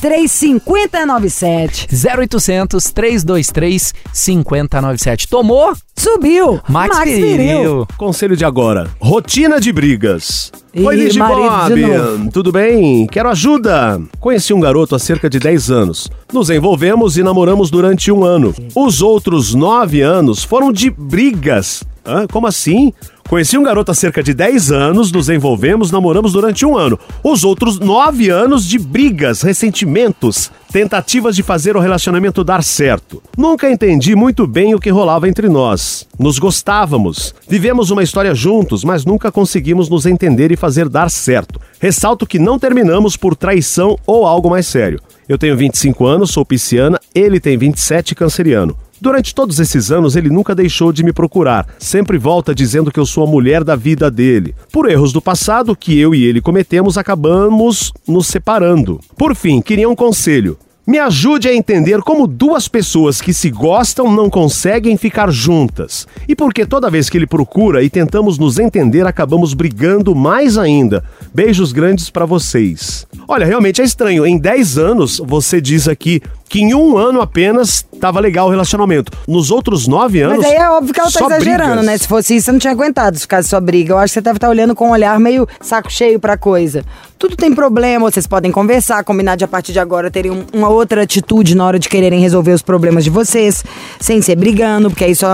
323 0.01 0.31
5097. 0.31 1.89
0800 1.91 2.91
323 2.93 3.95
5097. 4.13 5.29
Tomou? 5.29 5.73
Subiu. 5.97 6.61
Max, 6.69 6.99
Viril. 7.05 7.87
Conselho 7.97 8.37
de 8.37 8.45
agora. 8.45 8.91
Rotina 9.01 9.61
de 9.61 9.73
brigas. 9.73 10.53
Oi, 10.77 10.97
Ligi 10.97 11.19
marido 11.19 11.41
Bob. 11.49 11.75
de 11.75 11.87
novo. 11.87 12.31
Tudo 12.33 12.53
bem? 12.53 13.07
Quero 13.07 13.29
ajuda. 13.31 14.01
Conheci 14.19 14.53
um 14.53 14.61
garoto 14.61 14.95
há 14.95 14.99
cerca 14.99 15.31
de 15.31 15.39
10 15.39 15.71
anos. 15.71 16.11
Nos 16.33 16.51
envolvemos 16.51 17.17
e 17.17 17.23
namoramos 17.23 17.71
durante 17.71 18.11
um 18.11 18.25
ano. 18.25 18.53
Os 18.75 19.01
outros 19.01 19.55
nove 19.55 20.01
anos 20.03 20.43
foram 20.43 20.73
de 20.73 20.91
brigas. 20.91 21.85
Hã? 22.05 22.27
Como 22.27 22.47
assim? 22.47 22.93
Conheci 23.29 23.57
um 23.57 23.63
garoto 23.63 23.91
há 23.91 23.95
cerca 23.95 24.23
de 24.23 24.35
10 24.35 24.71
anos, 24.71 25.11
nos 25.11 25.31
envolvemos, 25.31 25.91
namoramos 25.91 26.35
durante 26.35 26.67
um 26.67 26.77
ano. 26.77 26.99
Os 27.23 27.43
outros 27.43 27.81
nove 27.81 28.29
anos 28.29 28.69
de 28.69 28.79
brigas, 28.79 29.41
ressentimentos, 29.41 30.53
tentativas 30.71 31.35
de 31.35 31.43
fazer 31.43 31.75
o 31.75 31.81
relacionamento 31.81 32.45
dar 32.45 32.63
certo. 32.63 33.23
Nunca 33.37 33.71
entendi 33.71 34.15
muito 34.15 34.47
bem 34.47 34.75
o 34.75 34.79
que 34.79 34.91
rolava 34.91 35.27
entre 35.27 35.49
nós. 35.49 36.07
Nos 36.19 36.39
gostávamos, 36.39 37.35
vivemos 37.49 37.91
uma 37.91 38.03
história 38.03 38.35
juntos, 38.35 38.85
mas 38.85 39.07
nunca 39.07 39.33
conseguimos 39.33 39.89
nos 39.89 40.05
entender 40.05 40.53
e 40.53 40.57
fazer 40.57 40.89
dar 40.89 41.11
certo. 41.11 41.59
Ressalto 41.81 42.27
que 42.27 42.39
não 42.39 42.59
terminamos 42.59 43.17
por 43.17 43.35
traição 43.35 43.99
ou 44.07 44.27
algo 44.27 44.51
mais 44.51 44.67
sério. 44.67 45.01
Eu 45.27 45.39
tenho 45.39 45.57
25 45.57 46.05
anos, 46.05 46.31
sou 46.31 46.45
pisciana, 46.45 47.01
ele 47.15 47.41
tem 47.41 47.57
27 47.57 48.15
canceriano. 48.15 48.77
Durante 49.01 49.35
todos 49.35 49.59
esses 49.61 49.91
anos, 49.91 50.17
ele 50.17 50.31
nunca 50.31 50.55
deixou 50.55 50.93
de 50.93 51.05
me 51.05 51.13
procurar. 51.13 51.67
Sempre 51.79 52.17
volta 52.17 52.55
dizendo 52.55 52.91
que 52.91 52.99
eu 52.99 53.07
sou 53.07 53.25
a 53.25 53.31
mulher 53.31 53.65
da 53.65 53.77
vida 53.77 54.11
dele. 54.11 54.55
Por 54.73 54.91
erros 54.91 55.13
do 55.13 55.21
passado 55.21 55.77
que 55.77 55.99
eu 55.99 56.15
e 56.15 56.25
ele 56.25 56.41
cometemos, 56.41 56.97
acabamos 56.97 57.93
nos 58.07 58.27
separando. 58.27 59.01
Por 59.17 59.35
fim, 59.35 59.61
queria 59.61 59.89
um 59.89 59.97
conselho. 59.97 60.57
Me 60.87 60.99
ajude 60.99 61.49
a 61.49 61.55
entender 61.55 62.03
como 62.03 62.27
duas 62.27 62.69
pessoas 62.69 63.19
que 63.19 63.33
se 63.33 63.51
gostam 63.51 64.15
não 64.15 64.29
conseguem 64.29 64.99
ficar 64.99 65.31
juntas. 65.31 66.07
E 66.29 66.37
por 66.37 66.53
que 66.53 66.67
toda 66.67 66.91
vez 66.91 67.09
que 67.09 67.17
ele 67.17 67.27
procura 67.27 67.83
e 67.83 67.89
tentamos 67.89 68.37
nos 68.37 68.59
entender, 68.59 69.07
acabamos 69.07 69.55
brigando 69.55 70.15
mais 70.15 70.59
ainda. 70.59 71.03
Beijos 71.33 71.73
grandes 71.73 72.11
pra 72.11 72.27
vocês. 72.27 73.07
Olha, 73.27 73.47
realmente 73.47 73.81
é 73.81 73.85
estranho. 73.85 74.27
Em 74.27 74.37
10 74.37 74.77
anos, 74.77 75.23
você 75.25 75.59
diz 75.59 75.89
aqui 75.89 76.21
que 76.55 76.61
em 76.61 76.73
um 76.73 76.97
ano 76.97 77.21
apenas 77.21 77.85
tava 78.01 78.21
legal 78.21 78.47
o 78.47 78.51
relacionamento. 78.51 79.11
Nos 79.27 79.51
outros 79.51 79.89
nove 79.89 80.21
anos. 80.21 80.39
Mas 80.39 80.47
aí 80.47 80.55
é 80.57 80.71
óbvio 80.71 80.95
que 80.95 81.01
ela 81.01 81.11
tá 81.11 81.27
exagerando, 81.27 81.69
brigas. 81.71 81.85
né? 81.87 81.99
Se 81.99 82.07
fosse 82.07 82.37
isso, 82.37 82.45
você 82.47 82.53
não 82.53 82.61
tinha 82.61 82.73
aguentado 82.73 83.17
se 83.17 83.23
ficasse 83.23 83.49
só 83.49 83.59
briga. 83.61 83.95
Eu 83.95 83.99
acho 83.99 84.13
que 84.13 84.15
você 84.15 84.21
deve 84.21 84.37
estar 84.37 84.49
olhando 84.49 84.73
com 84.73 84.87
um 84.87 84.93
olhar 84.93 85.19
meio 85.19 85.49
saco 85.61 85.91
cheio 85.91 86.21
pra 86.21 86.37
coisa. 86.37 86.85
Tudo 87.19 87.37
tem 87.37 87.53
problema, 87.55 88.09
vocês 88.09 88.27
podem 88.27 88.53
conversar, 88.53 89.03
combinar 89.03 89.35
de 89.35 89.45
a 89.45 89.49
partir 89.49 89.73
de 89.73 89.81
agora 89.81 90.11
terem 90.11 90.31
um- 90.31 90.45
uma 90.53 90.69
outra 90.69 91.03
atitude 91.03 91.55
na 91.57 91.65
hora 91.65 91.79
de 91.79 91.89
quererem 91.89 92.21
resolver 92.21 92.53
os 92.53 92.61
problemas 92.61 93.03
de 93.03 93.09
vocês, 93.11 93.65
sem 93.99 94.21
ser 94.21 94.37
brigando, 94.37 94.91
porque 94.91 95.05
aí 95.05 95.15
só 95.15 95.27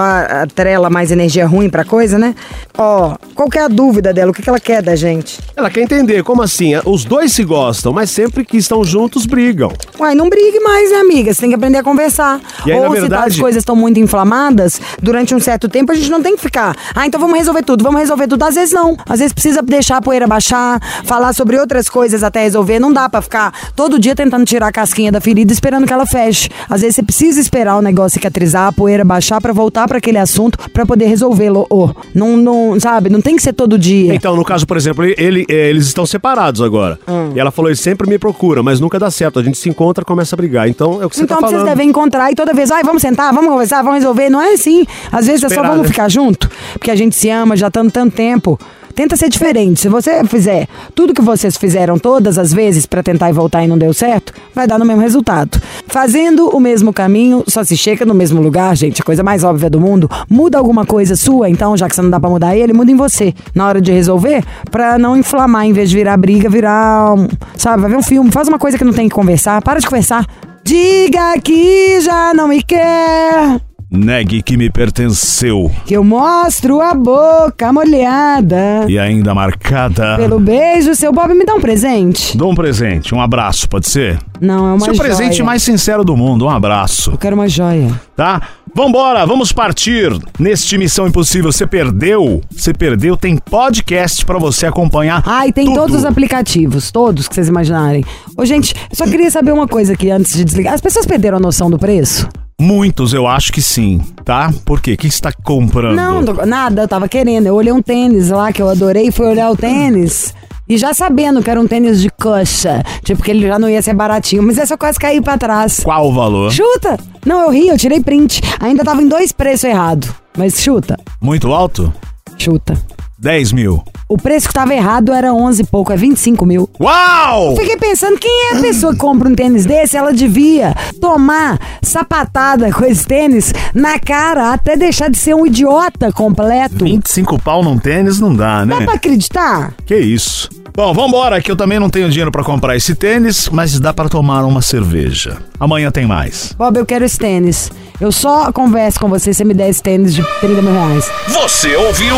atrela 0.42 0.88
mais 0.88 1.10
energia 1.10 1.46
ruim 1.46 1.68
pra 1.68 1.84
coisa, 1.84 2.16
né? 2.18 2.34
Ó, 2.78 3.16
qual 3.34 3.48
que 3.50 3.58
é 3.58 3.62
a 3.62 3.68
dúvida 3.68 4.12
dela? 4.12 4.30
O 4.30 4.34
que, 4.34 4.40
que 4.40 4.48
ela 4.48 4.60
quer 4.60 4.82
da 4.82 4.94
gente? 4.94 5.40
Ela 5.56 5.68
quer 5.68 5.80
entender 5.80 6.22
como 6.22 6.42
assim? 6.42 6.72
Os 6.84 7.04
dois 7.04 7.32
se 7.32 7.42
gostam, 7.42 7.92
mas 7.92 8.10
sempre 8.10 8.44
que 8.44 8.56
estão 8.56 8.84
juntos 8.84 9.26
brigam. 9.26 9.72
Uai, 9.98 10.14
não 10.14 10.28
brigue 10.30 10.60
mais, 10.60 10.92
né, 10.92 11.02
amiga? 11.10 11.34
Você 11.34 11.40
tem 11.40 11.50
que 11.50 11.56
aprender 11.56 11.78
a 11.78 11.82
conversar. 11.82 12.40
Aí, 12.64 12.72
Ou 12.72 12.78
se 12.78 12.80
tá- 12.80 12.86
as 12.94 13.00
verdade- 13.00 13.40
coisas 13.40 13.60
estão 13.60 13.74
muito 13.74 13.98
inflamadas, 13.98 14.80
durante 15.02 15.34
um 15.34 15.40
certo 15.40 15.68
tempo 15.68 15.92
a 15.92 15.94
gente 15.94 16.10
não 16.10 16.22
tem 16.22 16.36
que 16.36 16.42
ficar. 16.42 16.76
Ah, 16.94 17.06
então 17.06 17.20
vamos 17.20 17.36
resolver 17.36 17.62
tudo, 17.62 17.82
vamos 17.82 18.00
resolver 18.00 18.26
tudo. 18.28 18.42
Às 18.44 18.54
vezes 18.54 18.72
não. 18.72 18.96
Às 19.08 19.18
vezes 19.18 19.32
precisa 19.32 19.62
deixar 19.62 19.96
a 19.98 20.02
poeira 20.02 20.26
baixar, 20.26 20.80
falar 21.04 21.32
sobre 21.32 21.58
outras 21.58 21.88
coisas 21.88 22.22
até 22.22 22.42
resolver. 22.42 22.78
Não 22.78 22.92
dá 22.92 23.08
pra 23.08 23.20
ficar 23.22 23.52
todo 23.74 23.98
dia 23.98 24.14
tentando 24.14 24.44
tirar 24.44 24.68
a 24.68 24.72
casquinha 24.72 25.10
da 25.10 25.20
ferida 25.20 25.52
esperando 25.52 25.86
que 25.86 25.92
ela 25.92 26.06
feche. 26.06 26.48
Às 26.68 26.80
vezes 26.82 26.96
você 26.96 27.02
precisa 27.02 27.40
esperar 27.40 27.76
o 27.76 27.82
negócio 27.82 28.10
cicatrizar, 28.14 28.66
a 28.68 28.72
poeira 28.72 29.04
baixar 29.04 29.40
pra 29.40 29.52
voltar 29.52 29.86
pra 29.88 29.98
aquele 29.98 30.18
assunto 30.18 30.58
pra 30.70 30.84
poder 30.86 31.06
resolvê-lo. 31.06 31.66
Ô, 31.70 31.90
não, 32.14 32.36
não, 32.36 32.78
sabe? 32.80 33.08
Não 33.08 33.20
tem 33.20 33.36
que 33.36 33.42
ser 33.42 33.52
todo 33.52 33.78
dia. 33.78 34.14
Então, 34.14 34.36
no 34.36 34.44
caso, 34.44 34.66
por 34.66 34.76
exemplo, 34.76 35.04
ele, 35.04 35.14
ele- 35.18 35.46
eh, 35.48 35.70
eles 35.70 35.86
estão 35.86 36.04
separados 36.06 36.60
agora. 36.60 36.98
Hum. 37.08 37.32
E 37.34 37.40
ela 37.40 37.50
falou, 37.50 37.70
ele 37.70 37.76
sempre 37.76 38.08
me 38.08 38.18
procura, 38.18 38.62
mas 38.62 38.80
nunca 38.80 38.98
dá 38.98 39.10
certo. 39.10 39.38
A 39.38 39.42
gente 39.42 39.58
se 39.58 39.68
encontra, 39.68 40.04
começa 40.04 40.34
a 40.34 40.36
brigar. 40.36 40.68
Então, 40.68 40.99
é 41.02 41.06
o 41.06 41.10
que 41.10 41.16
você 41.16 41.22
Então 41.22 41.36
tá 41.38 41.46
vocês 41.46 41.52
falando. 41.60 41.68
devem 41.68 41.88
encontrar 41.88 42.30
e 42.30 42.34
toda 42.34 42.52
vez, 42.52 42.70
ai, 42.70 42.82
vamos 42.82 43.02
sentar, 43.02 43.32
vamos 43.32 43.50
conversar, 43.50 43.82
vamos 43.82 43.98
resolver. 43.98 44.28
Não 44.30 44.40
é 44.40 44.54
assim. 44.54 44.86
Às 45.10 45.26
vezes 45.26 45.42
é 45.42 45.48
só 45.48 45.54
Esperar, 45.54 45.68
vamos 45.70 45.82
né? 45.82 45.88
ficar 45.88 46.08
junto, 46.08 46.50
porque 46.74 46.90
a 46.90 46.96
gente 46.96 47.16
se 47.16 47.28
ama 47.28 47.56
já 47.56 47.70
tanto 47.70 47.90
tanto 47.92 48.14
tempo. 48.14 48.58
Tenta 48.92 49.16
ser 49.16 49.28
diferente. 49.28 49.80
Se 49.80 49.88
você 49.88 50.22
fizer 50.24 50.66
tudo 50.94 51.14
que 51.14 51.22
vocês 51.22 51.56
fizeram 51.56 51.96
todas 51.96 52.36
as 52.36 52.52
vezes 52.52 52.86
pra 52.86 53.02
tentar 53.02 53.30
e 53.30 53.32
voltar 53.32 53.62
e 53.62 53.68
não 53.68 53.78
deu 53.78 53.94
certo, 53.94 54.32
vai 54.52 54.66
dar 54.66 54.78
no 54.78 54.84
mesmo 54.84 55.00
resultado. 55.00 55.60
Fazendo 55.86 56.48
o 56.48 56.60
mesmo 56.60 56.92
caminho, 56.92 57.42
só 57.46 57.62
se 57.62 57.76
chega 57.76 58.04
no 58.04 58.12
mesmo 58.12 58.42
lugar, 58.42 58.76
gente, 58.76 59.00
a 59.00 59.04
coisa 59.04 59.22
mais 59.22 59.44
óbvia 59.44 59.70
do 59.70 59.80
mundo. 59.80 60.10
Muda 60.28 60.58
alguma 60.58 60.84
coisa 60.84 61.14
sua, 61.16 61.48
então, 61.48 61.76
já 61.76 61.88
que 61.88 61.94
você 61.94 62.02
não 62.02 62.10
dá 62.10 62.18
pra 62.18 62.28
mudar 62.28 62.56
ele, 62.56 62.72
muda 62.72 62.90
em 62.90 62.96
você. 62.96 63.32
Na 63.54 63.68
hora 63.68 63.80
de 63.80 63.92
resolver, 63.92 64.44
pra 64.70 64.98
não 64.98 65.16
inflamar, 65.16 65.64
em 65.64 65.72
vez 65.72 65.88
de 65.88 65.96
virar 65.96 66.16
briga, 66.16 66.50
virar, 66.50 67.14
um, 67.14 67.28
sabe, 67.56 67.82
vai 67.82 67.90
ver 67.92 67.96
um 67.96 68.02
filme, 68.02 68.30
faz 68.32 68.48
uma 68.48 68.58
coisa 68.58 68.76
que 68.76 68.84
não 68.84 68.92
tem 68.92 69.08
que 69.08 69.14
conversar, 69.14 69.62
para 69.62 69.78
de 69.78 69.86
conversar. 69.86 70.26
Diga 70.64 71.38
que 71.42 72.00
já 72.00 72.32
não 72.34 72.48
me 72.48 72.62
quer. 72.62 73.60
Negue 73.92 74.40
que 74.40 74.56
me 74.56 74.70
pertenceu 74.70 75.68
Que 75.84 75.94
eu 75.96 76.04
mostro 76.04 76.80
a 76.80 76.94
boca 76.94 77.72
molhada. 77.72 78.84
e 78.88 78.96
ainda 78.96 79.34
marcada. 79.34 80.16
Pelo 80.16 80.38
beijo, 80.38 80.94
seu 80.94 81.12
Bob 81.12 81.34
me 81.34 81.44
dá 81.44 81.54
um 81.54 81.60
presente. 81.60 82.36
Dou 82.36 82.52
um 82.52 82.54
presente, 82.54 83.12
um 83.12 83.20
abraço, 83.20 83.68
pode 83.68 83.88
ser? 83.88 84.16
Não, 84.40 84.64
é 84.68 84.70
uma 84.74 84.84
Seu 84.84 84.94
joia. 84.94 85.08
presente 85.08 85.42
mais 85.42 85.62
sincero 85.64 86.04
do 86.04 86.16
mundo, 86.16 86.44
um 86.46 86.50
abraço, 86.50 87.10
Eu 87.10 87.18
quero 87.18 87.34
uma 87.34 87.48
joia. 87.48 87.90
tá? 88.14 88.40
Vambora, 88.74 89.26
vamos 89.26 89.52
partir 89.52 90.16
neste 90.38 90.78
Missão 90.78 91.06
Impossível. 91.06 91.50
Você 91.52 91.66
perdeu? 91.66 92.40
Você 92.50 92.72
perdeu? 92.72 93.16
Tem 93.16 93.36
podcast 93.36 94.24
pra 94.24 94.38
você 94.38 94.66
acompanhar. 94.66 95.22
Ah, 95.26 95.46
e 95.46 95.52
tem 95.52 95.66
tudo. 95.66 95.76
todos 95.76 95.96
os 95.96 96.04
aplicativos, 96.04 96.90
todos 96.90 97.26
que 97.26 97.34
vocês 97.34 97.48
imaginarem. 97.48 98.04
Ô, 98.36 98.44
gente, 98.44 98.74
eu 98.88 98.96
só 98.96 99.04
queria 99.06 99.30
saber 99.30 99.52
uma 99.52 99.66
coisa 99.66 99.94
aqui 99.94 100.10
antes 100.10 100.36
de 100.36 100.44
desligar. 100.44 100.74
As 100.74 100.80
pessoas 100.80 101.04
perderam 101.04 101.38
a 101.38 101.40
noção 101.40 101.68
do 101.68 101.78
preço? 101.78 102.28
Muitos, 102.60 103.12
eu 103.12 103.26
acho 103.26 103.52
que 103.52 103.62
sim, 103.62 104.00
tá? 104.24 104.52
Por 104.64 104.80
quê? 104.80 104.92
O 104.92 104.96
que 104.96 105.10
você 105.10 105.20
tá 105.20 105.32
comprando? 105.32 105.96
Não, 105.96 106.22
nada, 106.46 106.82
eu 106.82 106.88
tava 106.88 107.08
querendo. 107.08 107.46
Eu 107.46 107.54
olhei 107.54 107.72
um 107.72 107.82
tênis 107.82 108.28
lá 108.28 108.52
que 108.52 108.62
eu 108.62 108.68
adorei 108.68 109.10
fui 109.10 109.26
olhar 109.26 109.50
o 109.50 109.56
tênis. 109.56 110.34
E 110.70 110.78
já 110.78 110.94
sabendo 110.94 111.42
que 111.42 111.50
era 111.50 111.60
um 111.60 111.66
tênis 111.66 112.00
de 112.00 112.08
coxa. 112.08 112.80
Tipo, 113.02 113.24
que 113.24 113.30
ele 113.32 113.44
já 113.44 113.58
não 113.58 113.68
ia 113.68 113.82
ser 113.82 113.92
baratinho. 113.92 114.40
Mas 114.44 114.56
é 114.56 114.64
só 114.64 114.76
quase 114.76 115.00
cair 115.00 115.20
pra 115.20 115.36
trás. 115.36 115.80
Qual 115.82 116.08
o 116.08 116.12
valor? 116.14 116.52
Chuta! 116.52 116.96
Não, 117.26 117.40
eu 117.42 117.50
ri, 117.50 117.66
eu 117.66 117.76
tirei 117.76 118.00
print. 118.00 118.40
Ainda 118.60 118.84
tava 118.84 119.02
em 119.02 119.08
dois 119.08 119.32
preços 119.32 119.64
errados. 119.64 120.08
Mas 120.38 120.60
chuta, 120.62 120.96
Muito 121.20 121.52
alto? 121.52 121.92
chuta. 122.38 122.80
10 123.18 123.52
mil. 123.52 123.82
O 124.08 124.16
preço 124.16 124.48
que 124.48 124.54
tava 124.54 124.72
errado 124.72 125.12
era 125.12 125.34
11 125.34 125.62
e 125.62 125.66
pouco, 125.66 125.92
é 125.92 125.96
25 125.96 126.46
mil. 126.46 126.70
Uau! 126.80 127.54
Fiquei 127.56 127.76
pensando, 127.76 128.18
quem 128.18 128.30
é 128.46 128.56
a 128.56 128.60
pessoa 128.60 128.92
que 128.92 128.98
compra 128.98 129.28
um 129.28 129.34
tênis 129.34 129.66
desse? 129.66 129.96
Ela 129.96 130.12
devia 130.12 130.74
tomar 131.00 131.58
sapatada 131.82 132.72
com 132.72 132.84
esse 132.84 133.06
tênis 133.06 133.52
na 133.74 133.98
cara 133.98 134.52
até 134.52 134.74
deixar 134.76 135.10
de 135.10 135.18
ser 135.18 135.34
um 135.34 135.44
idiota 135.44 136.10
completo. 136.12 136.84
25 136.86 137.42
pau 137.42 137.62
num 137.62 137.76
tênis 137.76 138.18
não 138.18 138.34
dá, 138.34 138.64
né? 138.64 138.78
Dá 138.78 138.84
pra 138.86 138.94
acreditar? 138.94 139.74
Que 139.84 139.96
isso. 139.96 140.48
Bom, 140.74 140.94
vambora, 140.94 141.40
que 141.42 141.50
eu 141.50 141.56
também 141.56 141.78
não 141.78 141.90
tenho 141.90 142.08
dinheiro 142.08 142.30
pra 142.30 142.44
comprar 142.44 142.76
esse 142.76 142.94
tênis, 142.94 143.48
mas 143.48 143.78
dá 143.78 143.92
pra 143.92 144.08
tomar 144.08 144.44
uma 144.44 144.62
cerveja. 144.62 145.38
Amanhã 145.58 145.90
tem 145.90 146.06
mais. 146.06 146.54
Bob, 146.56 146.76
eu 146.78 146.86
quero 146.86 147.04
esse 147.04 147.18
tênis. 147.18 147.70
Eu 148.00 148.10
só 148.10 148.50
converso 148.52 148.98
com 148.98 149.08
você 149.08 149.32
se 149.34 149.38
você 149.38 149.44
me 149.44 149.52
der 149.52 149.68
esse 149.68 149.82
tênis 149.82 150.14
de 150.14 150.22
30 150.40 150.62
mil 150.62 150.72
reais. 150.72 151.10
Você 151.28 151.76
ouviu? 151.76 152.16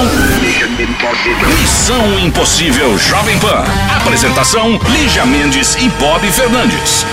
Missão 1.61 2.19
Impossível 2.21 2.97
Jovem 2.99 3.39
Pan. 3.41 3.65
Apresentação: 4.01 4.79
Lígia 4.91 5.27
Mendes 5.27 5.75
e 5.77 5.89
Bob 5.99 6.21
Fernandes. 6.31 7.05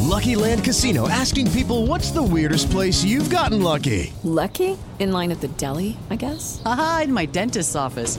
Lucky 0.00 0.36
Land 0.36 0.62
Casino 0.62 1.08
asking 1.08 1.50
people 1.50 1.86
what's 1.86 2.10
the 2.10 2.22
weirdest 2.22 2.70
place 2.70 3.02
you've 3.04 3.34
gotten 3.34 3.62
lucky? 3.62 4.12
Lucky? 4.22 4.76
In 4.98 5.12
line 5.12 5.32
at 5.32 5.40
the 5.40 5.48
deli, 5.56 5.96
I 6.10 6.16
guess? 6.16 6.60
Aha, 6.64 7.02
in 7.04 7.12
my 7.12 7.26
dentist's 7.26 7.74
office. 7.74 8.18